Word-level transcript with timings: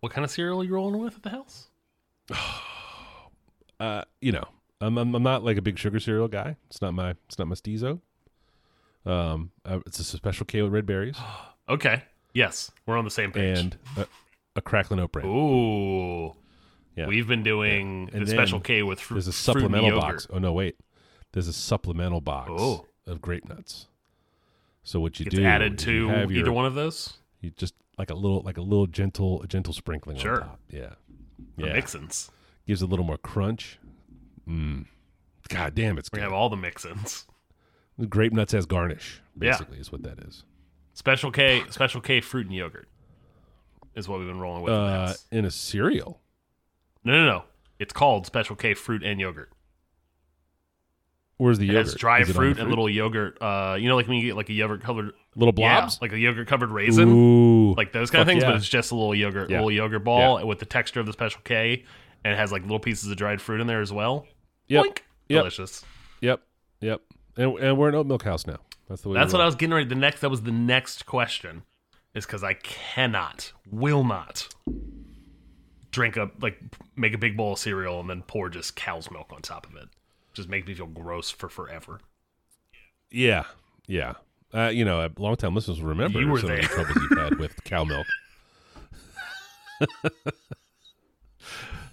What 0.00 0.12
kind 0.12 0.24
of 0.24 0.30
cereal 0.30 0.60
are 0.60 0.64
you 0.64 0.74
rolling 0.74 1.00
with 1.00 1.16
at 1.16 1.22
the 1.22 1.30
house? 1.30 1.68
Uh, 3.78 4.02
you 4.20 4.30
know, 4.30 4.44
I'm, 4.82 4.98
I'm 4.98 5.14
I'm 5.14 5.22
not 5.22 5.42
like 5.42 5.56
a 5.56 5.62
big 5.62 5.78
sugar 5.78 5.98
cereal 5.98 6.28
guy. 6.28 6.54
It's 6.68 6.82
not 6.82 6.92
my 6.92 7.14
it's 7.26 7.38
not 7.38 7.48
my 7.48 7.54
steezo. 7.54 8.00
Um, 9.06 9.52
uh, 9.64 9.78
it's 9.86 9.98
a 9.98 10.04
special 10.04 10.44
K 10.44 10.60
with 10.60 10.70
red 10.70 10.84
berries 10.84 11.16
Okay. 11.70 12.02
Yes, 12.34 12.70
we're 12.84 12.98
on 12.98 13.04
the 13.06 13.10
same 13.10 13.32
page. 13.32 13.58
and 13.58 13.78
a, 13.96 14.06
a 14.56 14.60
crackling 14.60 15.00
oat 15.00 15.12
bran. 15.12 15.24
Ooh. 15.26 16.34
Yeah. 16.94 17.06
We've 17.06 17.26
been 17.26 17.42
doing 17.42 18.10
And 18.12 18.26
the 18.26 18.30
special 18.30 18.60
K 18.60 18.82
with 18.82 19.00
fruit. 19.00 19.14
There's 19.16 19.28
a 19.28 19.32
supplemental 19.32 19.98
box. 19.98 20.26
Oh 20.30 20.38
no, 20.38 20.52
wait. 20.52 20.76
There's 21.32 21.48
a 21.48 21.52
supplemental 21.54 22.20
box 22.20 22.50
Oh. 22.54 22.84
of 23.06 23.22
grape 23.22 23.48
nuts. 23.48 23.86
So 24.82 25.00
what 25.00 25.18
you 25.20 25.24
It's 25.26 25.34
do 25.36 25.42
added 25.44 25.80
is 25.80 25.86
you 25.86 26.06
to 26.06 26.06
your- 26.08 26.32
either 26.32 26.52
one 26.52 26.66
of 26.66 26.74
those. 26.74 27.14
You 27.40 27.50
just 27.56 27.72
like 27.98 28.10
a 28.10 28.14
little 28.14 28.40
like 28.42 28.56
a 28.56 28.62
little 28.62 28.86
gentle 28.86 29.42
a 29.42 29.46
gentle 29.46 29.72
sprinkling 29.74 30.16
Sure. 30.16 30.42
on 30.42 30.48
top. 30.48 30.60
Yeah. 30.70 30.94
Yeah. 31.56 31.72
mix-ins. 31.72 32.30
Gives 32.66 32.82
a 32.82 32.86
little 32.86 33.04
more 33.04 33.18
crunch. 33.18 33.78
Mm. 34.48 34.86
God 35.48 35.74
damn, 35.74 35.98
it's 35.98 36.10
We 36.12 36.16
good. 36.18 36.22
have 36.22 36.32
all 36.32 36.48
the 36.48 36.56
mix-ins. 36.56 37.26
grape 38.08 38.32
nuts 38.32 38.54
as 38.54 38.66
garnish, 38.66 39.20
Yeah. 39.40 39.50
basically, 39.52 39.78
is 39.78 39.90
what 39.92 40.02
that 40.04 40.18
is. 40.20 40.44
Special 40.94 41.30
K, 41.30 41.64
Special 41.70 42.00
K 42.00 42.20
fruit 42.20 42.46
and 42.46 42.54
yogurt 42.54 42.88
is 43.94 44.08
what 44.08 44.18
we've 44.18 44.28
been 44.28 44.40
rolling 44.40 44.62
with. 44.62 44.72
in 44.72 44.78
Uh, 44.78 45.14
in 45.30 45.44
a 45.44 45.50
cereal. 45.50 46.20
no, 47.04 47.12
no, 47.12 47.26
no. 47.26 47.44
It's 47.78 47.92
called 47.92 48.26
Special 48.26 48.56
K 48.56 48.74
fruit 48.74 49.02
and 49.02 49.18
yogurt. 49.20 49.50
Where's 51.38 51.58
the 51.58 51.64
It 51.64 51.72
yogurt? 51.72 51.86
has 51.86 51.94
dry 51.94 52.20
Is 52.20 52.28
it 52.30 52.36
on 52.36 52.40
fruit 52.40 52.58
and 52.58 52.68
little 52.68 52.88
yogurt. 52.88 53.40
Uh, 53.40 53.76
you 53.80 53.88
know, 53.88 53.96
like 53.96 54.06
when 54.06 54.18
you 54.18 54.22
get 54.26 54.36
like 54.36 54.50
a 54.50 54.52
yogurt 54.52 54.82
covered 54.82 55.12
little 55.36 55.52
blobs. 55.52 55.94
yeah, 55.96 55.98
like 56.02 56.12
a 56.12 56.18
yogurt 56.18 56.48
covered 56.48 56.70
raisin, 56.70 57.08
Ooh, 57.08 57.74
like 57.74 57.92
those 57.92 58.10
kind 58.10 58.22
of 58.22 58.28
things. 58.28 58.42
yeah. 58.42 58.50
But 58.50 58.56
it's 58.56 58.68
just 58.68 58.90
a 58.92 58.94
little 58.94 59.14
yogurt, 59.14 59.50
Yeah. 59.50 59.58
little 59.58 59.70
yogurt 59.72 60.04
ball 60.04 60.46
with 60.46 60.58
the 60.58 60.66
texture 60.66 61.00
of 61.00 61.06
the 61.06 61.12
Special 61.12 61.40
K, 61.44 61.84
and 62.24 62.32
it 62.32 62.36
has 62.36 62.50
like 62.52 62.62
little 62.62 62.80
pieces 62.80 63.10
of 63.10 63.16
dried 63.16 63.40
fruit 63.40 63.60
in 63.60 63.66
there 63.66 63.80
as 63.80 63.92
well. 63.92 64.26
Yep. 64.68 64.84
Boink. 64.84 64.98
Yep. 65.28 65.40
Delicious. 65.40 65.84
Yep, 66.20 66.42
yep. 66.80 67.00
And, 67.36 67.58
and 67.58 67.78
we're 67.78 67.88
an 67.88 67.94
oat 67.94 68.06
milk 68.06 68.24
house 68.24 68.46
now. 68.46 68.58
That's 68.88 69.02
the 69.02 69.08
way. 69.10 69.14
That's 69.14 69.32
what 69.32 69.40
I 69.40 69.46
was 69.46 69.54
getting 69.54 69.72
ready. 69.74 69.86
The 69.88 69.94
next 69.94 70.20
that 70.20 70.30
was 70.30 70.42
the 70.42 70.50
next 70.52 71.06
question, 71.06 71.62
is 72.14 72.26
because 72.26 72.42
I 72.42 72.54
cannot, 72.54 73.52
will 73.70 74.02
not 74.04 74.48
drink 75.92 76.16
a 76.16 76.30
like 76.40 76.58
make 76.96 77.14
a 77.14 77.18
big 77.18 77.36
bowl 77.36 77.54
of 77.54 77.58
cereal 77.58 78.00
and 78.00 78.08
then 78.10 78.22
pour 78.22 78.48
just 78.48 78.76
cow's 78.76 79.10
milk 79.10 79.28
on 79.32 79.42
top 79.42 79.66
of 79.68 79.76
it. 79.76 79.88
Just 80.32 80.48
makes 80.48 80.66
me 80.66 80.74
feel 80.74 80.86
gross 80.86 81.30
for 81.30 81.48
forever. 81.48 82.00
Yeah, 83.10 83.44
yeah. 83.86 84.14
Uh, 84.52 84.68
you 84.68 84.84
know, 84.84 85.08
long 85.18 85.36
time 85.36 85.54
listeners 85.54 85.80
will 85.80 85.90
remember 85.90 86.20
You 86.20 86.28
were 86.28 86.40
some 86.40 86.50
of 86.50 86.56
the 86.60 86.62
troubles 86.66 86.96
you've 87.10 87.18
had 87.18 87.38
with 87.38 87.62
cow 87.64 87.84
milk. 87.84 88.06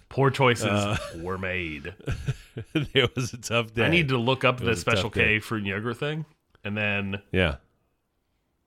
Poor 0.10 0.32
choices 0.32 0.66
Uh, 0.66 0.98
were 1.18 1.38
made. 1.38 1.94
it 2.74 3.16
was 3.16 3.34
a 3.34 3.38
tough 3.38 3.74
day. 3.74 3.86
I 3.86 3.90
need 3.90 4.10
to 4.10 4.18
look 4.18 4.44
up 4.44 4.60
It 4.62 4.66
the 4.66 4.76
special. 4.76 5.10
K 5.12 5.40
fruit 5.40 5.60
and 5.60 5.68
yogurt 5.68 5.98
thing, 5.98 6.26
and 6.64 6.76
then 6.76 7.22
Yeah. 7.32 7.58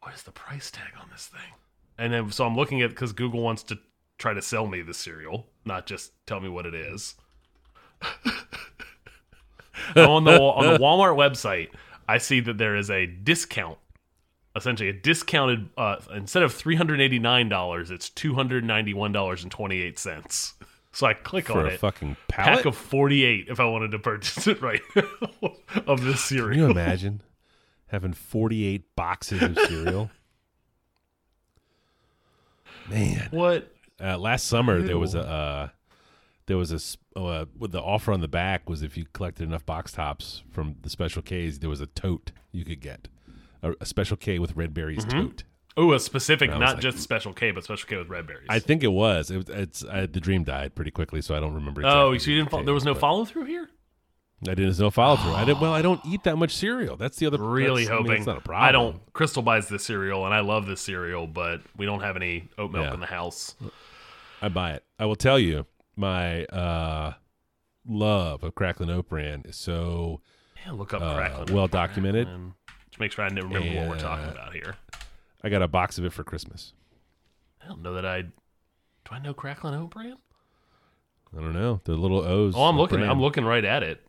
what 0.03 0.15
is 0.15 0.23
the 0.23 0.31
price 0.31 0.71
tag 0.71 0.93
on 1.01 1.09
this 1.11 1.27
thing? 1.27 1.41
And 1.99 2.13
then 2.13 2.31
so 2.31 2.47
I'm 2.47 2.55
looking 2.57 2.81
at 2.83 2.91
because 2.91 3.13
Google 3.13 3.43
wants 3.43 3.65
to 3.65 3.79
try 4.19 4.33
to 4.33 4.41
sell 4.43 4.67
me 4.69 4.83
the 4.83 4.95
cereal, 4.95 5.49
not 5.65 5.87
just 5.87 6.13
tell 6.27 6.39
me 6.41 6.49
what 6.49 6.67
it 6.67 6.75
is. 6.75 7.17
on 9.97 10.23
the 10.25 10.41
on 10.41 10.73
the 10.73 10.79
Walmart 10.79 11.17
website, 11.17 11.69
I 12.15 12.19
see 12.19 12.41
that 12.41 12.59
there 12.59 12.77
is 12.77 12.91
a 12.91 13.07
discount, 13.07 13.79
essentially 14.57 14.89
a 14.89 14.93
discounted. 14.93 15.69
Uh, 15.77 15.97
instead 16.15 16.43
of 16.43 16.53
three 16.53 16.77
hundred 16.77 17.01
eighty 17.01 17.19
nine 17.19 17.49
dollars, 17.49 17.91
it's 17.91 18.09
two 18.11 18.35
hundred 18.35 18.65
ninety 18.65 18.95
one 18.95 19.13
dollars 19.13 19.43
and 19.43 19.51
twenty 19.53 19.81
eight 19.81 19.99
cents. 19.99 20.55
So 20.93 21.07
I 21.07 21.15
click 21.15 21.47
For 21.47 21.61
on 21.61 21.67
a 21.67 21.69
it. 21.69 21.81
fucking 21.81 22.17
pallet. 22.29 22.57
Pack 22.57 22.65
of 22.67 22.77
forty 22.77 23.25
eight 23.25 23.47
if 23.49 23.61
I 23.61 23.65
wanted 23.65 23.93
to 23.93 23.99
purchase 23.99 24.47
it 24.49 24.61
right 24.61 24.81
now 24.97 25.05
of 25.87 26.03
this 26.03 26.21
cereal. 26.25 26.51
Can 26.51 26.59
you 26.59 26.71
imagine 26.71 27.23
having 27.87 28.13
48 28.13 28.95
boxes 28.97 29.43
of 29.43 29.57
cereal? 29.67 30.11
Man, 32.89 33.29
What? 33.31 33.73
uh, 34.03 34.19
last 34.19 34.47
summer 34.47 34.81
there 34.83 34.99
was 34.99 35.15
a 35.15 35.21
uh, 35.23 35.69
there 36.51 36.59
was 36.59 36.73
a 36.73 36.77
s- 36.77 36.97
uh, 37.17 37.45
with 37.57 37.71
the 37.71 37.81
offer 37.81 38.13
on 38.13 38.21
the 38.21 38.29
back 38.29 38.69
was 38.69 38.83
if 38.83 38.97
you 38.97 39.05
collected 39.13 39.45
enough 39.45 39.65
box 39.65 39.93
tops 39.93 40.43
from 40.51 40.75
the 40.83 40.91
special 40.91 41.23
K's, 41.23 41.61
there 41.61 41.71
was 41.71 41.81
a 41.81 41.87
tote 41.87 42.33
you 42.51 42.65
could 42.65 42.81
get 42.81 43.07
a, 43.63 43.73
a 43.81 43.87
special 43.87 44.17
K 44.17 44.39
with 44.41 44.57
red 44.57 44.75
berries 44.75 45.05
Mm-hmm. 45.05 45.21
tote. 45.29 45.45
Oh, 45.77 45.93
a 45.93 46.01
specific, 46.01 46.51
not 46.51 46.61
like- 46.61 46.81
just 46.81 46.99
Special 46.99 47.33
K, 47.33 47.53
but 47.53 47.63
Special 47.63 47.89
K 47.89 47.97
with 47.99 48.09
red 48.09 48.27
berries. 48.27 48.47
I 48.49 48.59
think 48.59 48.83
it 48.83 48.89
was. 48.93 49.31
It 49.31 49.49
it's 49.49 49.85
I, 49.85 50.07
the 50.07 50.19
dream 50.21 50.43
died 50.43 50.75
pretty 50.75 50.91
quickly, 50.91 51.23
so 51.23 51.37
I 51.37 51.41
don't 51.41 51.55
remember. 51.55 51.83
oh, 51.87 52.19
so 52.19 52.31
you 52.31 52.37
didn't? 52.39 52.51
Follow, 52.51 52.65
there 52.65 52.75
was 52.75 52.85
no 52.85 52.95
follow 52.97 53.25
through 53.25 53.45
here. 53.45 53.71
I 54.43 54.47
didn't. 54.55 54.65
There's 54.65 54.81
no 54.81 54.91
follow 54.91 55.17
through. 55.17 55.33
I 55.35 55.45
did. 55.45 55.61
Well, 55.61 55.73
I 55.73 55.81
don't 55.83 56.01
eat 56.05 56.25
that 56.25 56.37
much 56.37 56.57
cereal. 56.57 56.97
That's 56.97 57.19
the 57.19 57.27
other. 57.27 57.39
Really 57.39 57.85
that's- 57.85 58.01
I 58.01 58.03
mean, 58.03 58.11
hoping. 58.13 58.25
not 58.25 58.39
a 58.39 58.41
problem. 58.41 58.69
I 58.69 58.73
don't. 58.73 59.13
Crystal 59.13 59.43
buys 59.43 59.69
this 59.69 59.85
cereal, 59.85 60.25
and 60.25 60.35
I 60.35 60.41
love 60.41 60.67
this 60.67 60.81
cereal, 60.81 61.27
but 61.29 61.61
we 61.77 61.87
don't 61.87 62.01
have 62.01 62.17
any 62.17 62.49
oat 62.59 62.73
milk 62.73 62.87
Yeah. 62.87 62.95
in 62.95 63.01
the 63.01 63.07
house. 63.07 63.55
I 64.43 64.49
buy 64.49 64.73
it. 64.73 64.85
I 64.99 65.05
will 65.05 65.17
tell 65.17 65.39
you, 65.39 65.67
my 65.97 66.45
uh, 66.47 67.15
love 67.87 68.43
of 68.43 68.55
Cracklin' 68.55 68.91
oat 68.91 69.09
bran 69.09 69.43
is 69.45 69.57
so 69.57 70.21
Yeah, 70.65 70.73
look 70.73 70.95
up 70.95 71.03
Uh, 71.03 71.45
well 71.53 71.67
documented. 71.69 72.27
Crackling. 72.27 72.55
Just 72.91 73.01
make 73.01 73.13
sure 73.13 73.25
I 73.25 73.29
never 73.29 73.47
remember 73.49 73.81
what 73.81 73.89
we're 73.91 73.99
talking 74.01 74.27
uh, 74.27 74.33
about 74.33 74.53
here. 74.53 74.77
I 75.43 75.49
got 75.49 75.63
a 75.63 75.69
box 75.69 75.99
of 75.99 76.05
it 76.05 76.13
for 76.13 76.25
Christmas. 76.25 76.73
I 77.63 77.69
don't 77.69 77.83
know 77.83 77.95
that 77.95 78.05
I. 78.07 78.23
Do 78.23 78.31
I 79.13 79.19
know 79.19 79.33
Cracklin' 79.35 79.75
oat 79.75 79.91
bran? 79.91 80.17
I 81.37 81.41
don't 81.41 81.53
know 81.55 81.81
the 81.85 81.93
little 81.95 82.21
O's. 82.21 82.55
Oh, 82.57 82.65
I'm 82.65 82.77
looking. 82.77 82.99
bran. 82.99 83.11
I'm 83.11 83.21
looking 83.21 83.45
right 83.45 83.65
at 83.65 83.83
it. 83.83 84.05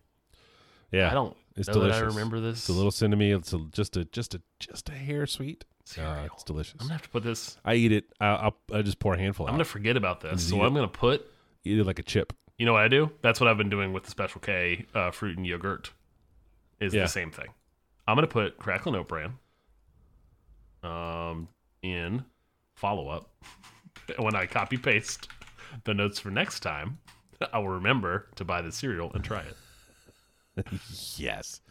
Yeah, 0.92 1.10
I 1.10 1.14
don't 1.14 1.38
It's 1.56 1.68
know 1.68 1.76
delicious. 1.76 1.98
that 2.00 2.04
I 2.04 2.08
remember 2.08 2.40
this. 2.42 2.60
It's 2.60 2.70
a 2.70 2.74
little 2.74 2.92
cinnamon. 2.92 3.32
It's 3.38 3.54
a, 3.54 3.60
just 3.72 3.96
a 3.96 4.06
just 4.06 4.34
a 4.34 4.42
just 4.60 4.90
a 4.90 4.94
hair 4.94 5.26
sweet. 5.26 5.64
Uh, 5.98 6.28
it's 6.34 6.44
delicious. 6.44 6.76
I'm 6.80 6.86
gonna 6.88 6.94
have 6.94 7.02
to 7.04 7.10
put 7.10 7.24
this. 7.24 7.58
I 7.64 7.76
eat 7.76 7.92
it. 7.92 8.06
I, 8.20 8.28
I'll 8.28 8.58
I 8.74 8.82
just 8.82 9.00
pour 9.00 9.14
a 9.14 9.18
handful. 9.20 9.46
I'm 9.46 9.52
out. 9.52 9.54
gonna 9.56 9.66
forget 9.66 9.96
about 9.98 10.22
this. 10.22 10.50
So 10.50 10.58
what 10.58 10.64
it. 10.64 10.68
I'm 10.68 10.74
gonna 10.74 10.88
put. 10.88 11.31
Eat 11.64 11.80
it 11.80 11.86
like 11.86 12.00
a 12.00 12.04
chip. 12.04 12.34
You 12.58 12.66
know 12.66 12.74
what 12.74 12.84
I 12.84 12.88
do? 12.88 13.10
That's 13.22 13.40
what 13.40 13.48
I've 13.50 13.58
been 13.58 13.70
doing 13.70 13.92
with 13.94 14.04
the 14.04 14.12
Special 14.12 14.40
K 14.42 14.86
uh, 14.94 15.12
fruit 15.12 15.38
and 15.38 15.46
yogurt. 15.48 15.92
Is 16.80 16.94
Yeah. 16.94 17.04
the 17.04 17.08
same 17.08 17.32
thing. 17.32 17.48
I'm 18.08 18.16
gonna 18.16 18.28
put 18.28 18.58
crackling 18.58 18.96
oat 18.96 19.08
bran. 19.08 19.34
Um, 20.84 21.48
in 21.84 22.26
follow 22.76 23.08
up. 23.10 23.30
when 24.18 24.36
I 24.36 24.46
copy 24.48 24.78
paste 24.78 25.28
the 25.84 25.94
notes 25.94 26.20
for 26.20 26.30
next 26.32 26.62
time, 26.62 26.98
I 27.54 27.60
will 27.60 27.70
remember 27.70 28.28
to 28.36 28.44
buy 28.46 28.62
the 28.62 28.72
cereal 28.72 29.12
and 29.14 29.24
try 29.24 29.42
it. 29.42 29.56
Yes, 31.16 31.62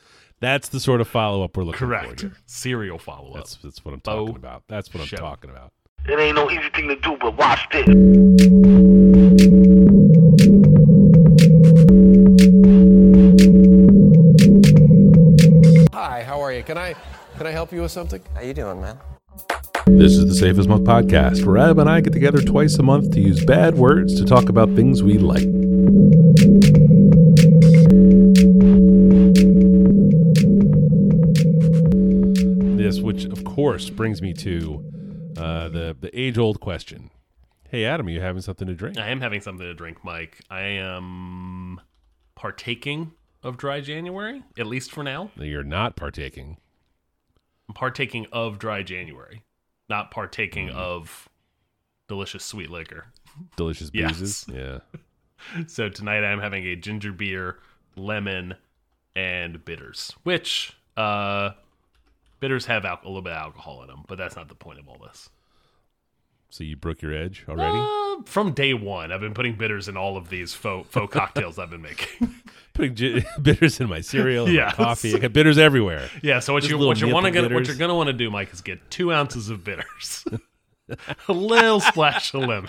that's 0.41 0.69
the 0.71 0.81
sort 0.81 1.01
of 1.03 1.07
follow 1.09 1.45
up 1.45 1.55
we're 1.57 1.65
looking 1.65 1.81
Correct. 1.87 2.21
for. 2.21 2.27
Here. 2.28 2.37
Cereal 2.47 2.99
follow 2.99 3.28
up. 3.31 3.34
That's 3.34 3.57
that's 3.57 3.84
what 3.84 3.93
I'm 3.93 4.01
Bo 4.01 4.27
talking 4.27 4.37
about. 4.37 4.62
That's 4.69 4.93
what 4.95 5.03
I'm 5.03 5.07
show. 5.07 5.17
talking 5.19 5.51
about. 5.51 5.72
It 6.09 6.19
ain't 6.19 6.34
no 6.37 6.51
easy 6.51 6.71
thing 6.71 6.89
to 6.89 6.97
do, 6.97 7.17
but 7.21 7.37
watch 7.37 7.69
this. 7.71 7.87
Can 17.41 17.47
I 17.47 17.53
help 17.53 17.73
you 17.73 17.81
with 17.81 17.91
something? 17.91 18.21
How 18.34 18.43
you 18.43 18.53
doing, 18.53 18.83
man? 18.83 18.99
This 19.87 20.12
is 20.12 20.28
the 20.28 20.34
Safe 20.34 20.59
as 20.59 20.69
Milk 20.69 20.83
podcast, 20.83 21.43
where 21.47 21.56
Ab 21.56 21.78
and 21.78 21.89
I 21.89 22.03
get 22.03 22.12
together 22.12 22.43
twice 22.43 22.77
a 22.77 22.83
month 22.83 23.12
to 23.12 23.21
use 23.23 23.43
bad 23.43 23.77
words 23.77 24.15
to 24.21 24.27
talk 24.27 24.51
about 24.51 24.69
things 24.77 25.03
we 25.03 25.17
like. 25.17 25.41
This, 32.77 33.01
which 33.01 33.25
of 33.25 33.43
course 33.45 33.89
brings 33.89 34.21
me 34.21 34.34
to 34.34 34.84
uh, 35.39 35.69
the 35.71 35.97
the 35.99 36.11
age 36.12 36.37
old 36.37 36.61
question: 36.61 37.11
Hey, 37.71 37.87
Adam, 37.87 38.07
are 38.09 38.11
you 38.11 38.21
having 38.21 38.43
something 38.43 38.69
to 38.69 38.75
drink? 38.75 38.99
I 38.99 39.09
am 39.09 39.22
having 39.22 39.41
something 39.41 39.66
to 39.66 39.72
drink, 39.72 40.04
Mike. 40.04 40.41
I 40.51 40.60
am 40.60 41.81
partaking 42.34 43.13
of 43.43 43.57
dry 43.57 43.81
January, 43.81 44.43
at 44.59 44.66
least 44.66 44.93
for 44.93 45.03
now. 45.03 45.31
You're 45.36 45.65
not 45.65 45.97
partaking. 45.97 46.59
I'm 47.71 47.75
partaking 47.75 48.27
of 48.33 48.59
dry 48.59 48.83
January, 48.83 49.45
not 49.89 50.11
partaking 50.11 50.71
Mm. 50.71 50.75
of 50.75 51.28
delicious 52.09 52.45
sweet 52.45 52.69
liquor. 52.69 53.07
Delicious 53.57 53.93
Yes. 53.95 54.45
Yeah. 54.53 54.81
So 55.69 55.89
tonight 55.89 56.22
I'm 56.22 56.41
having 56.41 56.67
a 56.67 56.77
ginger 56.77 57.13
beer, 57.13 57.61
lemon, 57.97 58.57
and 59.17 59.65
bitters. 59.65 60.13
Which 60.25 60.77
uh, 60.99 61.53
bitters 62.41 62.67
have 62.67 62.84
a 62.84 62.99
little 63.05 63.22
bit 63.22 63.33
of 63.33 63.39
alcohol 63.39 63.81
in 63.83 63.89
them, 63.89 64.05
but 64.07 64.19
that's 64.19 64.37
not 64.37 64.49
the 64.51 64.55
point 64.55 64.81
of 64.81 64.87
all 64.89 64.99
this. 64.99 65.31
So 66.52 66.64
you 66.64 66.76
broke 66.76 67.00
your 67.00 67.14
edge 67.14 67.44
already? 67.48 67.78
Uh, 67.78 68.22
from 68.24 68.52
day 68.52 68.74
one, 68.74 69.12
I've 69.12 69.20
been 69.20 69.34
putting 69.34 69.54
bitters 69.56 69.86
in 69.88 69.97
all 69.97 70.16
of 70.16 70.28
these 70.30 70.52
faux 70.52 70.88
faux 70.91 71.12
cocktails 71.12 71.58
I've 71.58 71.70
been 71.70 71.82
making. 71.82 72.34
Putting 72.74 73.24
bitters 73.42 73.80
in 73.80 73.88
my 73.88 74.00
cereal, 74.00 74.47
my 74.47 74.70
coffee. 74.72 75.14
I 75.14 75.18
got 75.18 75.32
bitters 75.32 75.58
everywhere. 75.58 76.08
yeah. 76.22 76.38
So 76.38 76.52
what 76.52 76.60
Just 76.62 76.70
you 76.70 76.78
what 76.78 77.00
you 77.00 77.08
want 77.08 77.26
to 77.26 77.32
get? 77.32 77.52
What 77.52 77.66
you're 77.66 77.76
gonna 77.76 77.94
want 77.97 78.06
to 78.08 78.12
do, 78.12 78.30
Mike, 78.30 78.52
is 78.52 78.60
get 78.60 78.91
two 78.91 79.12
ounces 79.12 79.48
of 79.50 79.64
bitters, 79.64 80.24
a 81.28 81.32
little 81.32 81.80
splash 81.80 82.32
of 82.32 82.42
lemon. 82.42 82.68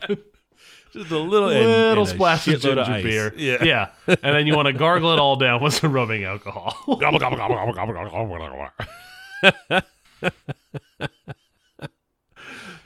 Just 0.91 1.11
a 1.11 1.17
little, 1.17 1.49
and- 1.49 1.59
little 1.65 2.01
and 2.03 2.09
splash 2.09 2.47
of 2.47 2.59
ginger 2.59 2.81
ice. 2.81 3.03
beer. 3.03 3.33
Yeah. 3.37 3.63
yeah, 3.63 3.89
and 4.07 4.35
then 4.35 4.47
you 4.47 4.55
want 4.55 4.65
to 4.67 4.73
gargle 4.73 5.13
it 5.13 5.19
all 5.19 5.35
down 5.37 5.61
with 5.63 5.73
some 5.75 5.93
rubbing 5.93 6.23
alcohol. 6.23 6.75
Gobble, 6.99 7.19
gobble, 7.19 7.37
gobble, 7.37 7.55
gobble, 7.55 7.73
gobble, 7.73 7.93
gobble, 7.93 8.37
gobble, 8.39 8.69
gobble. 9.71 11.31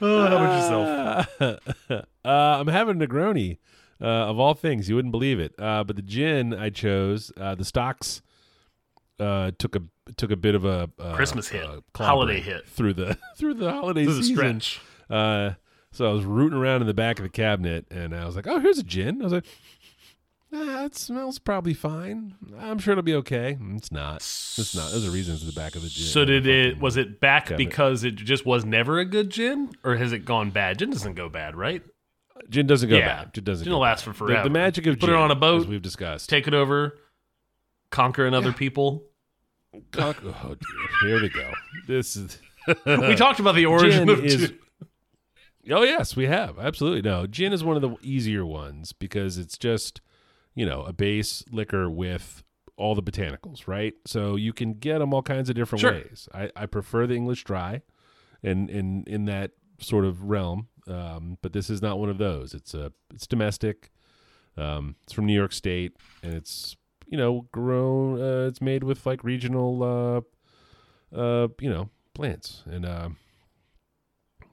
Oh, 0.00 0.26
how 0.26 0.36
about 0.36 1.28
yourself? 1.40 2.04
uh, 2.24 2.28
I'm 2.28 2.68
having 2.68 3.00
a 3.02 3.06
Negroni. 3.06 3.58
Uh, 3.98 4.04
of 4.28 4.38
all 4.38 4.52
things, 4.52 4.90
you 4.90 4.94
wouldn't 4.94 5.12
believe 5.12 5.40
it. 5.40 5.54
Uh, 5.58 5.82
but 5.82 5.96
the 5.96 6.02
gin 6.02 6.52
I 6.52 6.68
chose, 6.68 7.32
uh, 7.40 7.54
the 7.54 7.64
stocks 7.64 8.20
uh, 9.18 9.52
took 9.58 9.74
a 9.74 9.82
took 10.16 10.30
a 10.30 10.36
bit 10.36 10.54
of 10.54 10.64
a 10.64 10.90
uh, 10.98 11.14
Christmas 11.14 11.48
hit. 11.48 11.66
Holiday 11.96 12.40
hit. 12.40 12.66
through 12.68 12.92
the 12.94 13.16
through 13.38 13.54
the 13.54 13.72
holiday 13.72 14.04
Through 14.04 14.14
the 14.14 14.22
season. 14.22 14.60
stretch. 14.60 14.80
Uh, 15.08 15.52
so 15.92 16.10
I 16.10 16.12
was 16.12 16.24
rooting 16.24 16.58
around 16.58 16.82
in 16.82 16.86
the 16.86 16.94
back 16.94 17.18
of 17.18 17.22
the 17.22 17.30
cabinet, 17.30 17.86
and 17.90 18.14
I 18.14 18.26
was 18.26 18.36
like, 18.36 18.46
"Oh, 18.46 18.58
here's 18.58 18.78
a 18.78 18.82
gin." 18.82 19.22
I 19.22 19.24
was 19.24 19.32
like, 19.32 19.46
"It 20.84 20.96
smells 20.96 21.38
probably 21.38 21.74
fine. 21.74 22.34
I'm 22.58 22.78
sure 22.78 22.92
it'll 22.92 23.02
be 23.02 23.14
okay." 23.16 23.58
It's 23.74 23.90
not. 23.92 24.16
It's 24.16 24.74
not. 24.74 24.90
There's 24.90 25.06
a 25.06 25.10
reason 25.10 25.34
it's 25.34 25.44
the 25.44 25.52
back 25.52 25.74
of 25.76 25.82
the 25.82 25.88
gin. 25.88 26.04
So 26.06 26.24
did 26.24 26.46
it? 26.46 26.80
Was 26.80 26.96
it 26.96 27.20
back 27.20 27.46
cabinet. 27.46 27.58
because 27.68 28.04
it 28.04 28.16
just 28.16 28.46
was 28.46 28.64
never 28.64 28.98
a 28.98 29.04
good 29.04 29.30
gin, 29.30 29.72
or 29.84 29.96
has 29.96 30.12
it 30.12 30.24
gone 30.24 30.50
bad? 30.50 30.78
Gin 30.78 30.90
doesn't 30.90 31.14
go 31.14 31.28
bad, 31.28 31.56
right? 31.56 31.82
Gin 32.48 32.66
doesn't 32.66 32.88
go 32.88 32.96
Yeah. 32.96 33.24
bad. 33.24 33.34
Gin 33.34 33.44
doesn't. 33.44 33.64
Gin 33.64 33.72
will 33.72 33.80
last 33.80 34.04
for 34.04 34.12
The- 34.12 34.42
The, 34.44 34.50
magic 34.50 34.86
of 34.86 34.98
Put 34.98 35.08
it 35.08 35.14
on 35.16 35.30
a 35.30 35.34
boat, 35.34 35.62
as 35.62 35.66
we've 35.66 35.82
discussed. 35.82 36.28
Take 36.28 36.46
it 36.46 36.54
over, 36.54 36.98
conquering 37.90 38.34
other 38.34 38.52
people. 38.52 39.04
Conk- 39.92 40.22
oh 40.24 40.54
dear, 40.54 41.10
here 41.10 41.22
we 41.22 41.28
go. 41.28 41.50
This 41.86 42.16
is. 42.16 42.38
we 42.86 43.14
talked 43.14 43.40
about 43.40 43.54
the 43.54 43.66
origin 43.66 44.06
Gin 44.06 44.08
of 44.10 44.24
is. 44.24 44.48
gin. 44.48 44.58
Oh 45.70 45.82
yes, 45.82 46.14
we 46.14 46.26
have 46.26 46.58
absolutely 46.58 47.02
no. 47.02 47.26
Gin 47.26 47.52
is 47.52 47.64
one 47.64 47.74
of 47.76 47.82
the 47.82 47.96
easier 48.00 48.46
ones 48.46 48.92
because 48.92 49.36
it's 49.38 49.58
just, 49.58 50.00
you 50.56 50.66
know, 50.66 50.82
a 50.82 50.92
base 50.92 51.44
liquor 51.52 51.88
with 51.88 52.42
all 52.76 52.94
the 52.96 53.02
botanicals, 53.02 53.68
right? 53.68 53.94
So 54.06 54.34
you 54.36 54.52
can 54.52 54.72
get 54.74 54.98
them 54.98 55.14
all 55.14 55.22
kinds 55.22 55.48
of 55.48 55.54
different 55.54 55.80
Sure. 55.80 55.92
ways. 55.92 56.28
I, 56.34 56.50
I 56.56 56.66
prefer 56.66 57.06
the 57.06 57.14
English 57.14 57.44
dry, 57.44 57.82
and 58.42 58.68
in 58.68 59.04
in 59.06 59.26
that 59.26 59.52
sort 59.78 60.04
of 60.04 60.24
realm. 60.24 60.66
Um, 60.88 61.38
but 61.42 61.52
this 61.52 61.68
is 61.70 61.80
not 61.80 61.98
one 61.98 62.08
of 62.10 62.18
those. 62.18 62.52
It's 62.54 62.74
a 62.74 62.92
it's 63.14 63.26
domestic. 63.28 63.90
Um, 64.56 64.96
it's 65.04 65.12
from 65.12 65.26
New 65.26 65.34
York 65.34 65.52
State, 65.52 65.92
and 66.22 66.34
it's 66.34 66.76
you 67.06 67.16
know 67.16 67.46
grown. 67.52 68.20
Uh, 68.20 68.48
it's 68.48 68.60
made 68.60 68.82
with 68.84 69.04
like 69.06 69.22
regional, 69.24 69.82
uh, 69.82 71.16
uh, 71.16 71.48
you 71.60 71.68
know, 71.70 71.88
plants, 72.14 72.62
and 72.66 72.84
um, 72.86 73.16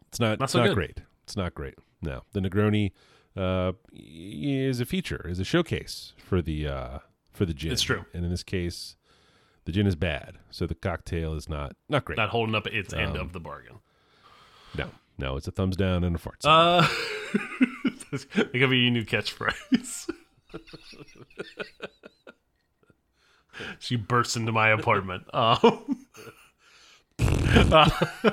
it's 0.08 0.20
not 0.20 0.40
Not 0.40 0.46
it's 0.46 0.54
so 0.54 0.60
not 0.60 0.68
good. 0.68 0.76
great. 0.76 1.02
It's 1.24 1.36
not 1.38 1.54
great. 1.54 1.76
No, 2.02 2.24
the 2.34 2.40
Negroni 2.42 2.92
uh, 3.36 3.74
is 3.92 4.80
a 4.80 4.86
feature, 4.86 5.28
is 5.28 5.40
a 5.40 5.44
showcase 5.44 6.14
for 6.18 6.42
the 6.42 6.68
uh, 6.68 7.00
for 7.32 7.46
the 7.46 7.54
gin. 7.54 7.72
It's 7.72 7.82
true. 7.82 8.06
and 8.14 8.24
in 8.26 8.32
this 8.32 8.44
case, 8.44 8.96
the 9.66 9.72
gin 9.72 9.88
is 9.88 9.96
bad, 9.96 10.38
so 10.52 10.66
the 10.68 10.76
cocktail 10.76 11.34
is 11.34 11.50
not 11.50 11.76
not 11.90 12.06
great. 12.06 12.18
Not 12.18 12.30
holding 12.30 12.56
up 12.56 12.68
its 12.68 12.94
end 12.94 13.18
Um, 13.18 13.22
of 13.28 13.34
the 13.34 13.40
bargain. 13.40 13.80
no, 14.78 14.90
no, 15.18 15.38
it's 15.38 15.48
a 15.48 15.52
thumbs 15.52 15.76
down 15.76 16.04
and 16.04 16.16
a 16.16 16.20
fart. 16.20 16.38
Uh, 16.44 16.88
that 18.12 18.50
could 18.52 18.70
be 18.70 18.78
your 18.80 18.92
new 18.92 19.06
catchphrase. 19.06 20.10
she 23.80 23.96
bursts 23.96 24.36
into 24.36 24.52
my 24.52 24.70
apartment. 24.70 25.24
Um, 25.34 25.98
uh, 27.20 27.90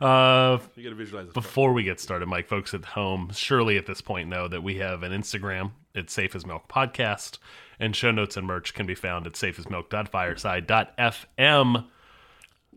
uh, 0.00 0.58
you 0.76 0.82
gotta 0.82 0.94
visualize 0.94 1.32
before 1.32 1.72
we 1.72 1.82
get 1.82 2.00
started, 2.00 2.26
Mike, 2.26 2.48
folks 2.48 2.74
at 2.74 2.84
home 2.84 3.30
surely 3.32 3.76
at 3.76 3.86
this 3.86 4.00
point 4.00 4.28
know 4.28 4.48
that 4.48 4.62
we 4.62 4.76
have 4.76 5.02
an 5.02 5.12
Instagram. 5.12 5.72
It's 5.94 6.12
Safe 6.12 6.34
as 6.34 6.44
Milk 6.44 6.68
Podcast, 6.68 7.38
and 7.78 7.94
show 7.94 8.10
notes 8.10 8.36
and 8.36 8.46
merch 8.46 8.74
can 8.74 8.86
be 8.86 8.94
found 8.94 9.26
at 9.26 9.34
safeasmilk.fireside.fm. 9.34 11.84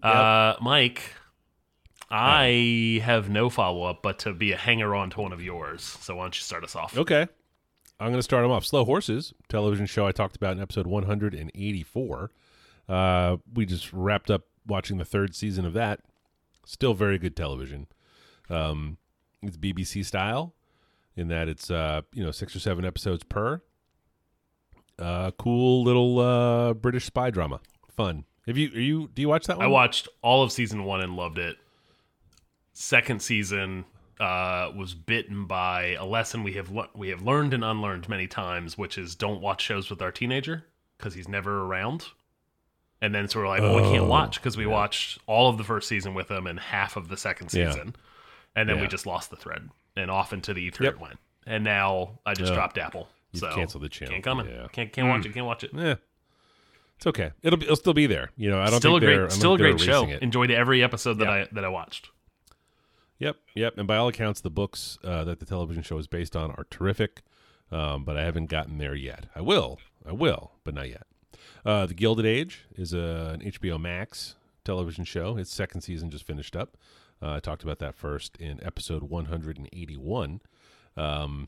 Uh, 0.04 0.54
Mike, 0.62 1.14
I 2.10 3.02
have 3.04 3.30
no 3.30 3.50
follow 3.50 3.84
up, 3.84 4.04
but 4.04 4.20
to 4.20 4.34
be 4.34 4.52
a 4.52 4.58
hanger 4.58 4.96
on 4.96 5.10
to 5.12 5.22
one 5.22 5.34
of 5.34 5.42
yours. 5.42 5.82
So 5.82 6.16
why 6.16 6.24
don't 6.24 6.36
you 6.36 6.42
start 6.42 6.64
us 6.64 6.76
off? 6.76 6.98
Okay. 6.98 7.28
I'm 8.00 8.08
going 8.08 8.20
to 8.20 8.24
start 8.24 8.44
them 8.44 8.52
off. 8.52 8.64
Slow 8.64 8.86
Horses, 8.86 9.34
television 9.50 9.88
show 9.88 10.06
I 10.06 10.12
talked 10.12 10.36
about 10.36 10.56
in 10.56 10.62
episode 10.62 10.86
184. 10.86 12.32
Uh, 12.88 13.38
we 13.54 13.66
just 13.66 13.92
wrapped 13.92 14.30
up 14.30 14.44
watching 14.68 14.98
the 14.98 15.06
third 15.06 15.36
season 15.36 15.66
of 15.66 15.74
that. 15.74 16.02
Still 16.66 16.94
very 16.94 17.18
good 17.18 17.36
television. 17.36 17.88
Um, 18.50 18.98
it's 19.42 19.58
BBC 19.58 20.06
style 20.06 20.54
in 21.16 21.28
that 21.30 21.48
it's 21.48 21.72
uh, 21.72 22.02
you 22.14 22.24
know 22.24 22.32
six 22.32 22.56
or 22.56 22.60
seven 22.60 22.86
episodes 22.86 23.24
per. 23.24 23.62
Uh, 25.00 25.32
cool 25.32 25.84
little 25.84 26.20
uh, 26.20 26.74
British 26.74 27.06
spy 27.06 27.30
drama. 27.30 27.60
Fun. 27.90 28.26
Have 28.46 28.58
you? 28.58 28.70
Are 28.74 28.80
you? 28.80 29.10
Do 29.14 29.22
you 29.22 29.30
watch 29.30 29.46
that 29.48 29.58
one? 29.58 29.66
I 29.66 29.70
watched 29.70 30.08
all 30.22 30.44
of 30.44 30.52
season 30.52 30.84
one 30.84 31.02
and 31.02 31.16
loved 31.16 31.38
it. 31.38 31.58
Second 32.74 33.22
season 33.22 33.86
uh, 34.20 34.72
was 34.76 34.94
bitten 34.94 35.46
by 35.46 35.96
a 36.00 36.06
lesson 36.06 36.44
we 36.44 36.54
have 36.54 36.72
we 36.96 37.10
have 37.10 37.22
learned 37.22 37.54
and 37.54 37.64
unlearned 37.64 38.08
many 38.08 38.28
times, 38.28 38.78
which 38.78 38.98
is 38.98 39.16
don't 39.16 39.42
watch 39.42 39.62
shows 39.62 39.90
with 39.90 40.02
our 40.02 40.12
teenager 40.12 40.66
because 40.98 41.14
he's 41.14 41.28
never 41.28 41.64
around. 41.64 42.08
And 43.02 43.14
then 43.14 43.28
so 43.28 43.40
we're 43.40 43.48
like, 43.48 43.62
well, 43.62 43.76
we 43.76 43.82
can't 43.84 44.06
Oh, 44.06 44.08
watch 44.08 44.38
because 44.40 44.58
we 44.58 44.66
watched 44.66 45.20
all 45.28 45.50
of 45.50 45.58
the 45.58 45.64
first 45.64 45.88
season 45.88 46.14
with 46.16 46.32
him 46.32 46.48
and 46.48 46.60
half 46.60 46.96
of 46.98 47.10
the 47.10 47.18
second 47.18 47.54
Yeah. 47.54 47.70
season, 47.72 47.96
and 48.56 48.68
then 48.68 48.80
we 48.82 48.88
just 48.88 49.06
lost 49.06 49.30
the 49.30 49.36
thread 49.36 49.70
and 49.96 50.10
off 50.10 50.34
into 50.34 50.54
the 50.54 50.62
ether 50.64 50.84
Yep. 50.86 50.94
it 50.94 51.00
went. 51.00 51.20
And 51.46 51.64
now 51.64 52.20
I 52.26 52.34
just 52.34 52.50
Yeah. 52.52 52.56
dropped 52.56 52.78
Apple. 52.78 53.08
You've 53.32 53.42
so 53.42 53.54
canceled 53.54 53.84
the 53.84 53.90
channel. 53.90 54.14
Can't 54.14 54.24
come 54.24 54.40
in. 54.40 54.48
Yeah. 54.48 54.62
Hmm. 54.62 54.68
Can't 54.74 54.94
can't 54.94 55.08
watch 55.10 55.26
it. 55.26 55.34
Can't 55.34 55.46
watch 55.46 55.64
it. 55.64 55.72
Yeah. 55.74 55.96
It's 56.98 57.06
okay. 57.06 57.32
It'll 57.44 57.58
be, 57.60 57.66
it'll 57.66 57.76
still 57.76 57.94
be 57.94 58.08
there. 58.08 58.32
You 58.36 58.50
know, 58.50 58.60
I 58.60 58.70
don't 58.72 58.80
still 58.80 58.96
a 58.96 59.00
think 59.00 59.10
they're- 59.10 59.20
great, 59.28 59.32
still 59.32 59.54
a 59.54 59.58
great 59.58 59.80
show. 59.80 60.08
It. 60.10 60.22
Enjoyed 60.24 60.50
every 60.50 60.84
episode 60.84 61.20
that 61.20 61.26
Yeah. 61.26 61.32
I 61.32 61.48
that 61.52 61.64
I 61.66 61.68
watched. 61.70 62.10
Yep, 63.20 63.38
yep. 63.56 63.78
And 63.78 63.88
by 63.88 63.98
all 63.98 64.08
accounts, 64.08 64.42
the 64.42 64.50
books 64.52 65.00
uh, 65.04 65.24
that 65.24 65.40
the 65.40 65.46
television 65.46 65.82
show 65.84 65.98
is 65.98 66.06
based 66.08 66.36
on 66.36 66.52
are 66.52 66.66
terrific, 66.70 67.22
um, 67.72 68.04
but 68.04 68.16
I 68.18 68.24
haven't 68.24 68.46
gotten 68.48 68.78
there 68.78 68.94
yet. 68.96 69.26
I 69.36 69.42
will, 69.42 69.80
I 70.08 70.12
will, 70.12 70.52
but 70.64 70.76
not 70.76 70.88
yet. 70.88 71.07
Uh, 71.66 71.86
the 71.86 71.94
Gilded 71.94 72.26
Age 72.26 72.66
is 72.76 72.94
a, 72.94 73.38
an 73.40 73.52
HBO 73.52 73.80
Max 73.80 74.36
television 74.64 75.04
show. 75.04 75.38
Its 75.38 75.54
second 75.54 75.82
season 75.82 76.10
just 76.10 76.26
finished 76.26 76.56
up. 76.56 76.78
Uh, 77.22 77.34
I 77.34 77.40
talked 77.40 77.64
about 77.64 77.80
that 77.80 77.96
first 77.96 78.38
in 78.38 78.64
episode 78.64 79.04
181. 79.04 80.42
Um, 80.96 81.48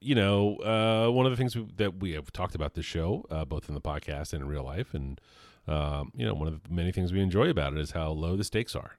you 0.00 0.14
know, 0.14 0.56
uh, 0.56 1.10
one 1.10 1.26
of 1.26 1.32
the 1.32 1.36
things 1.36 1.54
we, 1.54 1.66
that 1.76 2.00
we 2.00 2.12
have 2.12 2.32
talked 2.32 2.54
about 2.54 2.74
this 2.74 2.86
show, 2.86 3.26
uh, 3.30 3.44
both 3.44 3.68
in 3.68 3.74
the 3.74 3.80
podcast 3.80 4.32
and 4.32 4.42
in 4.42 4.48
real 4.48 4.64
life, 4.64 4.94
and 4.94 5.20
um, 5.68 6.10
you 6.14 6.24
know, 6.24 6.34
one 6.34 6.48
of 6.48 6.62
the 6.62 6.72
many 6.72 6.90
things 6.90 7.12
we 7.12 7.20
enjoy 7.20 7.48
about 7.50 7.74
it 7.74 7.78
is 7.78 7.92
how 7.92 8.10
low 8.10 8.36
the 8.36 8.44
stakes 8.44 8.74
are. 8.74 8.98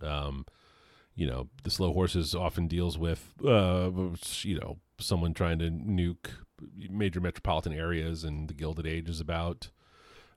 Um, 0.00 0.46
you 1.14 1.26
know, 1.26 1.48
the 1.64 1.70
slow 1.70 1.92
horses 1.92 2.34
often 2.34 2.68
deals 2.68 2.96
with, 2.96 3.34
uh, 3.44 3.90
you 4.42 4.58
know, 4.60 4.78
someone 5.00 5.34
trying 5.34 5.58
to 5.58 5.68
nuke 5.68 6.30
major 6.90 7.20
metropolitan 7.20 7.72
areas, 7.72 8.24
and 8.24 8.48
the 8.48 8.54
Gilded 8.54 8.86
Age 8.86 9.08
is 9.08 9.20
about 9.20 9.70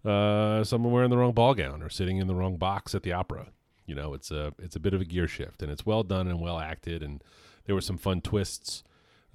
uh, 0.06 0.64
someone 0.64 0.92
wearing 0.94 1.10
the 1.10 1.18
wrong 1.18 1.34
ball 1.34 1.54
gown 1.54 1.82
or 1.84 1.90
sitting 1.90 2.18
in 2.18 2.28
the 2.28 2.36
wrong 2.36 2.58
box 2.58 2.94
at 2.96 3.04
the 3.04 3.14
opera. 3.14 3.48
You 3.86 3.96
know, 3.96 4.14
it's 4.14 4.32
a 4.32 4.54
it's 4.60 4.76
a 4.76 4.80
bit 4.80 4.94
of 4.94 5.02
a 5.02 5.06
gear 5.06 5.28
shift, 5.28 5.62
and 5.62 5.72
it's 5.72 5.86
well 5.86 6.04
done 6.04 6.28
and 6.28 6.40
well 6.40 6.60
acted, 6.60 7.04
and 7.04 7.24
there 7.66 7.76
were 7.76 7.82
some 7.82 7.98
fun 7.98 8.22
twists 8.22 8.84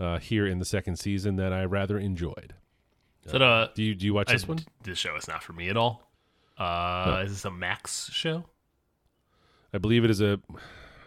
uh, 0.01 0.19
here 0.19 0.47
in 0.47 0.59
the 0.59 0.65
second 0.65 0.97
season 0.97 1.37
that 1.37 1.53
I 1.53 1.65
rather 1.65 1.99
enjoyed. 1.99 2.55
That 3.27 3.43
a 3.43 3.71
Do 3.75 3.83
you 3.83 3.95
do 3.95 4.07
you 4.07 4.15
watch 4.15 4.31
I- 4.31 4.35
this 4.35 4.47
one? 4.49 4.61
This 4.83 4.99
show 4.99 5.17
is 5.17 5.27
not 5.29 5.43
for 5.43 5.53
me 5.53 5.69
at 5.69 5.77
all. 5.77 6.03
Uh, 6.57 7.23
Is 7.25 7.33
this 7.33 7.45
a 7.45 7.51
Max 7.51 8.09
show? 8.13 8.45
I 9.75 9.79
believe 9.79 10.05
it 10.05 10.11
is 10.11 10.21
a. 10.23 10.41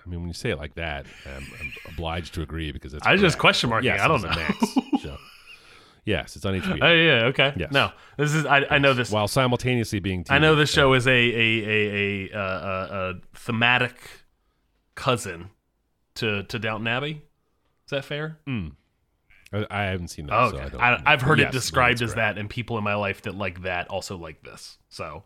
I 0.06 0.10
mean, 0.10 0.20
when 0.20 0.28
you 0.28 0.34
say 0.34 0.50
it 0.52 0.58
like 0.58 0.76
that, 0.76 1.06
I'm, 1.26 1.44
I'm 1.60 1.72
obliged 1.94 2.34
to 2.36 2.42
agree 2.42 2.72
because 2.72 2.94
it's. 2.94 3.06
I 3.08 3.16
just 3.16 3.38
question 3.40 3.70
marking. 3.70 3.88
Yes, 3.88 4.02
I 4.02 4.08
don't 4.08 4.22
know. 4.22 4.30
Max 4.30 4.74
show. 5.02 5.18
Yes, 6.06 6.36
it's 6.36 6.46
on 6.46 6.54
HBO. 6.60 6.80
Oh 6.82 6.92
yeah, 6.94 7.26
okay. 7.28 7.54
Yes. 7.58 7.72
No, 7.72 7.92
this 8.18 8.34
is 8.34 8.46
I, 8.46 8.66
I 8.70 8.78
know 8.80 8.94
this. 8.94 9.12
while 9.12 9.28
simultaneously 9.28 10.00
being. 10.00 10.24
TV. 10.24 10.32
I 10.32 10.40
know 10.40 10.56
this 10.56 10.72
show 10.72 10.94
is 10.94 11.08
a 11.08 11.12
a 11.12 11.16
a 11.16 12.30
a, 12.34 12.38
uh, 12.38 12.42
a, 12.42 13.10
a 13.12 13.14
thematic 13.36 13.96
cousin 14.96 15.50
to 16.16 16.44
to 16.44 16.60
Downton 16.60 16.88
Abbey. 16.88 17.22
Is 17.86 17.92
that 17.92 18.06
fair? 18.06 18.38
I, 19.52 19.66
I 19.72 19.82
haven't 19.84 20.10
seen 20.10 20.28
that. 20.28 20.34
Oh, 20.40 20.52
so 20.52 20.58
I 20.58 20.62
okay. 20.62 20.70
don't. 20.72 20.82
I, 20.82 21.02
I've 21.06 21.22
heard 21.22 21.40
Yes, 21.40 21.50
it 21.50 21.52
described 21.54 22.02
as 22.02 22.14
that, 22.16 22.38
and 22.38 22.50
people 22.50 22.78
in 22.78 22.84
my 22.84 22.96
life 22.96 23.24
that 23.24 23.36
like 23.36 23.64
that 23.64 23.88
also 23.88 24.16
like 24.18 24.44
this. 24.44 24.78
So, 24.90 25.24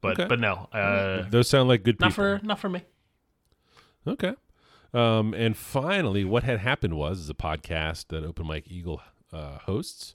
but 0.00 0.12
Okay. 0.18 0.26
but 0.28 0.38
no, 0.40 0.68
uh, 0.72 1.28
Those 1.28 1.48
sound 1.48 1.68
like 1.68 1.82
good 1.82 1.98
people. 1.98 2.08
not 2.08 2.14
for 2.14 2.40
not 2.42 2.58
for 2.60 2.68
me. 2.68 2.82
Okay. 4.06 4.34
Um, 4.94 5.34
and 5.34 5.56
finally, 5.56 6.24
what 6.24 6.44
had 6.44 6.60
happened 6.60 6.94
was 6.96 7.18
is 7.18 7.28
a 7.28 7.34
podcast 7.34 8.06
that 8.08 8.22
Open 8.24 8.46
Mike 8.46 8.66
Eagle 8.68 9.02
uh, 9.32 9.58
hosts 9.58 10.14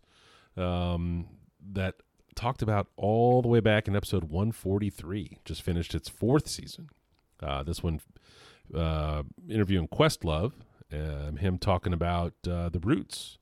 um, 0.57 1.27
that 1.73 1.95
talked 2.35 2.61
about 2.61 2.87
all 2.97 3.41
the 3.41 3.47
way 3.47 3.59
back 3.59 3.87
in 3.87 3.95
episode 3.95 4.25
143. 4.25 5.37
Just 5.45 5.61
finished 5.61 5.93
its 5.95 6.09
fourth 6.09 6.47
season. 6.47 6.89
Uh, 7.41 7.63
this 7.63 7.81
one 7.83 7.99
uh, 8.75 9.23
interviewing 9.49 9.87
Questlove 9.87 10.53
Um, 10.93 11.37
him 11.37 11.57
talking 11.57 11.93
about 11.93 12.33
uh, 12.47 12.69
the 12.69 12.79
Roots 12.79 13.37